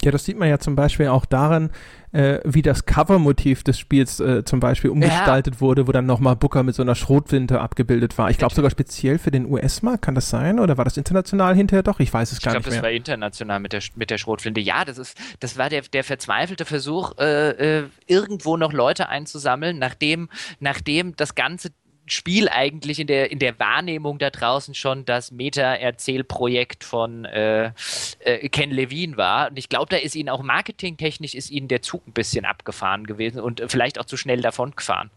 [0.04, 1.72] Ja, das sieht man ja zum Beispiel auch daran,
[2.12, 5.62] äh, wie das Covermotiv des Spiels äh, zum Beispiel umgestaltet ja.
[5.62, 8.30] wurde, wo dann nochmal Booker mit so einer Schrotwinte abgebildet war.
[8.30, 10.60] Ich glaube sogar speziell für den US-Markt, kann das sein?
[10.60, 12.00] Oder war das international hinterher doch?
[12.00, 12.78] Ich weiß es ich gar glaub, nicht mehr.
[12.78, 14.62] Ich glaube, das war international mit der, mit der Schrotflinte.
[14.62, 19.78] Ja, das, ist, das war der, der verzweifelte Versuch, äh, äh irgendwo noch Leute einzusammeln,
[19.78, 21.70] nachdem, nachdem das ganze
[22.10, 27.72] Spiel eigentlich in der, in der Wahrnehmung da draußen schon das Meta-Erzählprojekt von äh,
[28.20, 29.50] äh, Ken Levine war.
[29.50, 33.06] Und ich glaube, da ist ihnen auch marketingtechnisch ist ihnen der Zug ein bisschen abgefahren
[33.06, 35.12] gewesen und vielleicht auch zu schnell davon gefahren.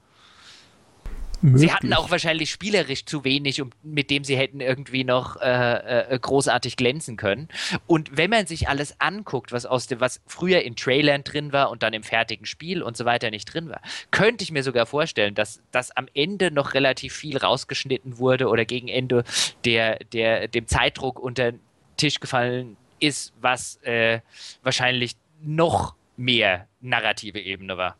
[1.43, 1.63] Möglich.
[1.63, 6.15] Sie hatten auch wahrscheinlich spielerisch zu wenig, um, mit dem sie hätten irgendwie noch äh,
[6.15, 7.49] äh, großartig glänzen können.
[7.89, 11.71] Und wenn man sich alles anguckt, was aus dem, was früher in Trailern drin war
[11.71, 13.81] und dann im fertigen Spiel und so weiter nicht drin war,
[14.13, 18.65] könnte ich mir sogar vorstellen, dass das am Ende noch relativ viel rausgeschnitten wurde oder
[18.65, 19.25] gegen Ende
[19.65, 21.61] der, der dem Zeitdruck unter den
[21.97, 24.21] Tisch gefallen ist, was äh,
[24.63, 27.97] wahrscheinlich noch mehr narrative Ebene war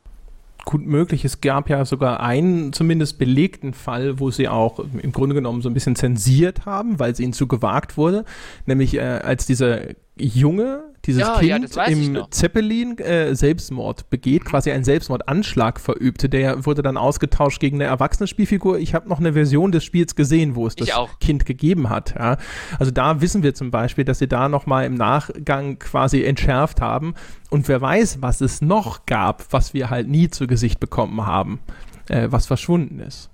[0.65, 1.25] gut möglich.
[1.25, 5.69] Es gab ja sogar einen zumindest belegten Fall, wo sie auch im Grunde genommen so
[5.69, 8.25] ein bisschen zensiert haben, weil es ihnen zu gewagt wurde.
[8.67, 9.81] Nämlich äh, als dieser
[10.17, 16.29] Junge, dieses ja, Kind ja, im Zeppelin äh, Selbstmord begeht, quasi einen Selbstmordanschlag verübte.
[16.29, 18.79] Der wurde dann ausgetauscht gegen eine erwachsene Spielfigur.
[18.79, 22.15] Ich habe noch eine Version des Spiels gesehen, wo es das Kind gegeben hat.
[22.17, 22.37] Ja.
[22.79, 27.15] Also da wissen wir zum Beispiel, dass sie da nochmal im Nachgang quasi entschärft haben.
[27.51, 31.61] Und wer weiß, was es noch gab, was wir halt nie zu Gesicht bekommen haben,
[32.09, 33.29] äh, was verschwunden ist.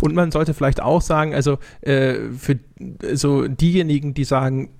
[0.00, 2.58] Und man sollte vielleicht auch sagen, also äh, für
[3.12, 4.70] so diejenigen, die sagen,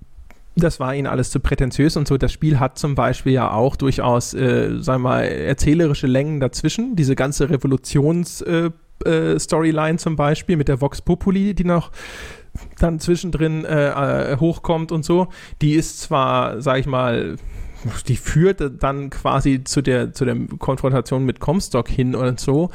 [0.58, 2.18] das war ihnen alles zu prätentiös und so.
[2.18, 6.96] Das Spiel hat zum Beispiel ja auch durchaus, äh, sagen wir mal, erzählerische Längen dazwischen.
[6.96, 11.92] Diese ganze Revolutions-Storyline äh, äh, zum Beispiel mit der Vox Populi, die noch
[12.78, 15.28] dann zwischendrin äh, äh, hochkommt und so.
[15.62, 17.36] Die ist zwar, sag ich mal,
[18.08, 22.70] die führt dann quasi zu der, zu der Konfrontation mit Comstock hin und so,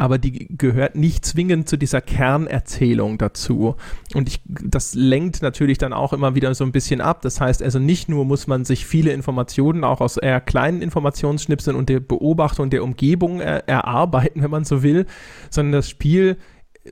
[0.00, 3.76] aber die gehört nicht zwingend zu dieser Kernerzählung dazu.
[4.14, 7.20] Und ich, das lenkt natürlich dann auch immer wieder so ein bisschen ab.
[7.20, 11.76] Das heißt also nicht nur muss man sich viele Informationen auch aus eher kleinen Informationsschnipseln
[11.76, 15.04] und der Beobachtung der Umgebung er, erarbeiten, wenn man so will,
[15.50, 16.38] sondern das Spiel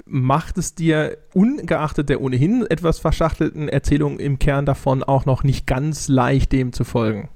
[0.05, 5.67] macht es dir ungeachtet der ohnehin etwas verschachtelten Erzählung im Kern davon auch noch nicht
[5.67, 7.31] ganz leicht, dem zu folgen.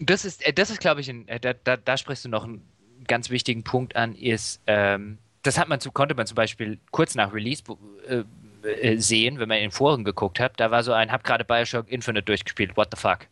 [0.00, 2.42] Das ist, äh, das ist glaube ich, ein, äh, da, da, da, sprichst du noch
[2.42, 2.62] einen
[3.08, 7.14] ganz wichtigen Punkt an, ist, ähm, das hat man zu, konnte man zum Beispiel kurz
[7.14, 7.62] nach Release
[8.06, 8.22] äh,
[8.62, 10.58] äh, sehen, wenn man in den Foren geguckt hat.
[10.58, 13.26] Da war so ein, hab gerade Bioshock Infinite durchgespielt, what the fuck?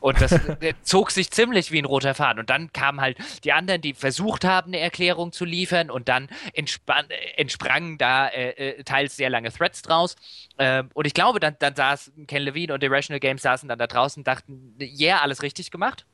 [0.00, 0.38] Und das
[0.82, 2.38] zog sich ziemlich wie ein roter Faden.
[2.38, 6.28] Und dann kamen halt die anderen, die versucht haben, eine Erklärung zu liefern und dann
[6.54, 10.16] entsprangen da äh, äh, teils sehr lange Threads draus.
[10.58, 13.86] Ähm, und ich glaube, dann, dann saß Ken Levine und Irrational Games saßen dann da
[13.86, 16.04] draußen und dachten, yeah, alles richtig gemacht.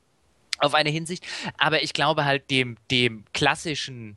[0.59, 1.25] Auf eine Hinsicht.
[1.59, 4.17] Aber ich glaube halt dem, dem klassischen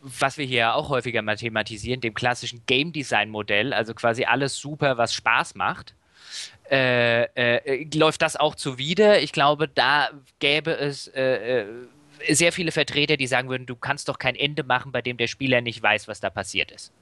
[0.00, 4.56] was wir hier auch häufiger mal thematisieren, dem klassischen Game Design Modell, also quasi alles
[4.56, 5.94] super, was Spaß macht,
[6.70, 9.20] äh, äh, läuft das auch zuwider.
[9.22, 10.10] Ich glaube, da
[10.40, 11.66] gäbe es äh, äh,
[12.30, 15.28] sehr viele Vertreter, die sagen würden, du kannst doch kein Ende machen, bei dem der
[15.28, 16.92] Spieler nicht weiß, was da passiert ist.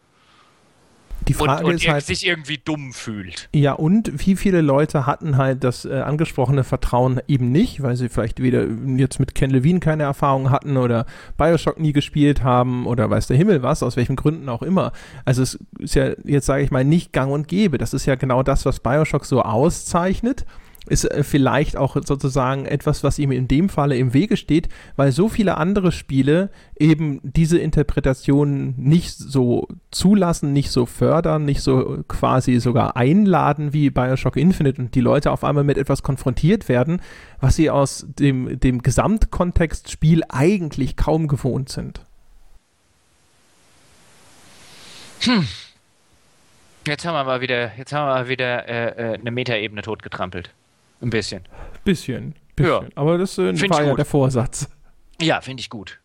[1.28, 3.48] Die Frage und, und ist halt, sich irgendwie dumm fühlt.
[3.54, 8.08] Ja, und wie viele Leute hatten halt das äh, angesprochene Vertrauen eben nicht, weil sie
[8.08, 8.66] vielleicht wieder
[8.96, 13.36] jetzt mit Ken Levine keine Erfahrung hatten oder Bioshock nie gespielt haben oder weiß der
[13.36, 14.92] Himmel was, aus welchen Gründen auch immer.
[15.24, 17.78] Also es ist ja jetzt, sage ich mal, nicht gang und gäbe.
[17.78, 20.46] Das ist ja genau das, was Bioshock so auszeichnet
[20.86, 25.12] ist äh, vielleicht auch sozusagen etwas, was ihm in dem Falle im Wege steht, weil
[25.12, 32.04] so viele andere Spiele eben diese Interpretation nicht so zulassen, nicht so fördern, nicht so
[32.08, 37.00] quasi sogar einladen wie Bioshock Infinite und die Leute auf einmal mit etwas konfrontiert werden,
[37.40, 42.00] was sie aus dem, dem Gesamtkontext Spiel eigentlich kaum gewohnt sind.
[45.20, 45.46] Hm.
[46.86, 50.50] Jetzt haben wir mal wieder, jetzt haben wir mal wieder äh, äh eine Metaebene totgetrampelt.
[51.00, 51.42] Ein bisschen.
[51.84, 52.34] Bisschen.
[52.54, 52.72] bisschen.
[52.72, 52.88] Ja.
[52.94, 54.68] Aber das äh, war ja der Vorsatz.
[55.20, 56.00] Ja, finde ich gut.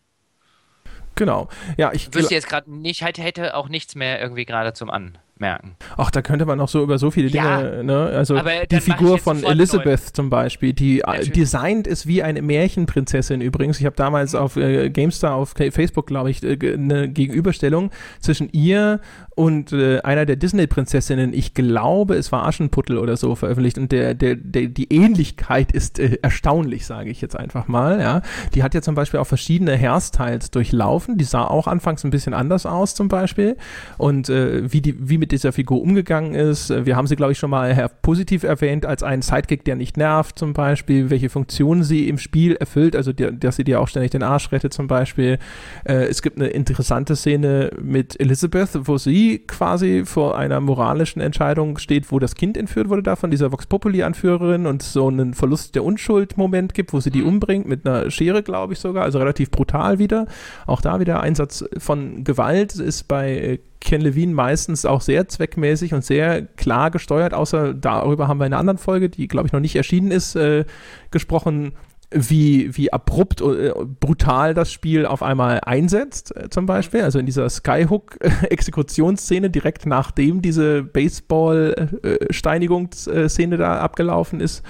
[1.14, 1.48] Genau.
[1.76, 5.76] Ja, ich wüsste jetzt gerade nicht, hätte auch nichts mehr irgendwie gerade zum Anmerken.
[5.98, 8.06] Ach, da könnte man noch so über so viele ja, Dinge, ne?
[8.14, 8.40] Also
[8.70, 10.10] die Figur von Elizabeth neu.
[10.12, 11.32] zum Beispiel, die äh, Natürlich.
[11.32, 13.78] designt ist wie eine Märchenprinzessin übrigens.
[13.78, 17.90] Ich habe damals auf äh, GameStar auf Facebook, glaube ich, äh, eine Gegenüberstellung
[18.20, 19.00] zwischen ihr
[19.34, 24.14] und äh, einer der Disney-Prinzessinnen, ich glaube, es war Aschenputtel oder so veröffentlicht und der,
[24.14, 28.00] der, der die Ähnlichkeit ist äh, erstaunlich, sage ich jetzt einfach mal.
[28.00, 28.20] Ja,
[28.54, 31.16] die hat ja zum Beispiel auch verschiedene Hairstyles durchlaufen.
[31.16, 33.56] Die sah auch anfangs ein bisschen anders aus zum Beispiel
[33.96, 36.70] und äh, wie die wie mit dieser Figur umgegangen ist.
[36.70, 39.96] Äh, wir haben sie glaube ich schon mal positiv erwähnt als einen Sidekick, der nicht
[39.96, 43.88] nervt zum Beispiel, welche Funktionen sie im Spiel erfüllt, also die, dass sie dir auch
[43.88, 45.38] ständig den Arsch rettet zum Beispiel.
[45.84, 51.78] Äh, es gibt eine interessante Szene mit Elizabeth, wo sie quasi vor einer moralischen Entscheidung
[51.78, 55.74] steht, wo das Kind entführt wurde da von dieser Vox Populi-Anführerin und so einen Verlust
[55.74, 57.28] der Unschuld-Moment gibt, wo sie die mhm.
[57.28, 60.26] umbringt, mit einer Schere, glaube ich sogar, also relativ brutal wieder.
[60.66, 65.92] Auch da wieder Einsatz von Gewalt ist bei äh, Ken Levine meistens auch sehr zweckmäßig
[65.92, 69.52] und sehr klar gesteuert, außer darüber haben wir in einer anderen Folge, die glaube ich
[69.52, 70.64] noch nicht erschienen ist, äh,
[71.10, 71.72] gesprochen,
[72.14, 77.02] wie, wie abrupt, äh, brutal das Spiel auf einmal einsetzt, äh, zum Beispiel.
[77.02, 84.64] Also in dieser Skyhook-Exekutionsszene, direkt nachdem diese Baseball-Steinigungsszene da abgelaufen ist.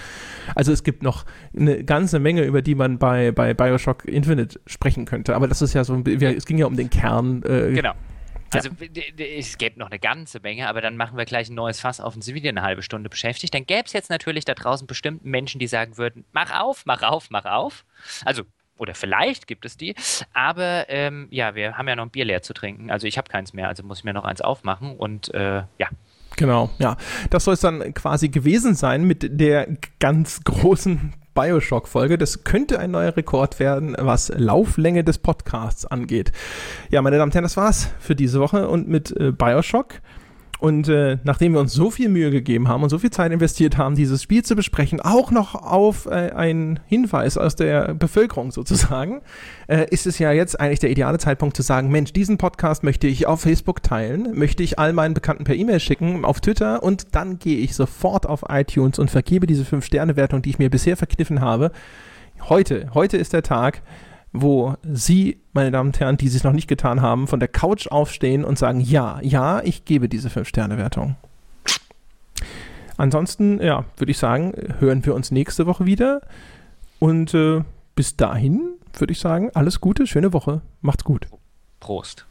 [0.54, 1.24] Also es gibt noch
[1.56, 5.36] eine ganze Menge, über die man bei, bei Bioshock Infinite sprechen könnte.
[5.36, 7.42] Aber das ist ja so, es ging ja um den Kern.
[7.42, 7.92] Äh, genau.
[8.54, 8.70] Also
[9.18, 12.14] es gäbe noch eine ganze Menge, aber dann machen wir gleich ein neues Fass auf
[12.14, 13.54] und sind wieder eine halbe Stunde beschäftigt.
[13.54, 17.02] Dann gäbe es jetzt natürlich da draußen bestimmt Menschen, die sagen würden, mach auf, mach
[17.02, 17.84] auf, mach auf.
[18.24, 18.42] Also
[18.78, 19.94] oder vielleicht gibt es die,
[20.32, 22.90] aber ähm, ja, wir haben ja noch ein Bier leer zu trinken.
[22.90, 25.88] Also ich habe keins mehr, also muss ich mir noch eins aufmachen und äh, ja.
[26.36, 26.96] Genau, ja.
[27.30, 29.68] Das soll es dann quasi gewesen sein mit der
[30.00, 32.18] ganz großen Bioshock-Folge.
[32.18, 36.32] Das könnte ein neuer Rekord werden, was Lauflänge des Podcasts angeht.
[36.90, 40.00] Ja, meine Damen und Herren, das war's für diese Woche und mit äh, Bioshock.
[40.62, 43.78] Und äh, nachdem wir uns so viel Mühe gegeben haben und so viel Zeit investiert
[43.78, 49.22] haben, dieses Spiel zu besprechen, auch noch auf äh, einen Hinweis aus der Bevölkerung sozusagen,
[49.66, 53.08] äh, ist es ja jetzt eigentlich der ideale Zeitpunkt zu sagen, Mensch, diesen Podcast möchte
[53.08, 57.16] ich auf Facebook teilen, möchte ich all meinen Bekannten per E-Mail schicken, auf Twitter und
[57.16, 61.40] dann gehe ich sofort auf iTunes und vergebe diese 5-Sterne-Wertung, die ich mir bisher verkniffen
[61.40, 61.72] habe.
[62.48, 63.82] Heute, heute ist der Tag,
[64.32, 67.86] wo Sie, meine Damen und Herren, die es noch nicht getan haben, von der Couch
[67.88, 71.16] aufstehen und sagen, ja, ja, ich gebe diese 5-Sterne-Wertung.
[72.96, 76.22] Ansonsten, ja, würde ich sagen, hören wir uns nächste Woche wieder.
[76.98, 77.62] Und äh,
[77.94, 81.26] bis dahin würde ich sagen, alles Gute, schöne Woche, macht's gut.
[81.80, 82.26] Prost.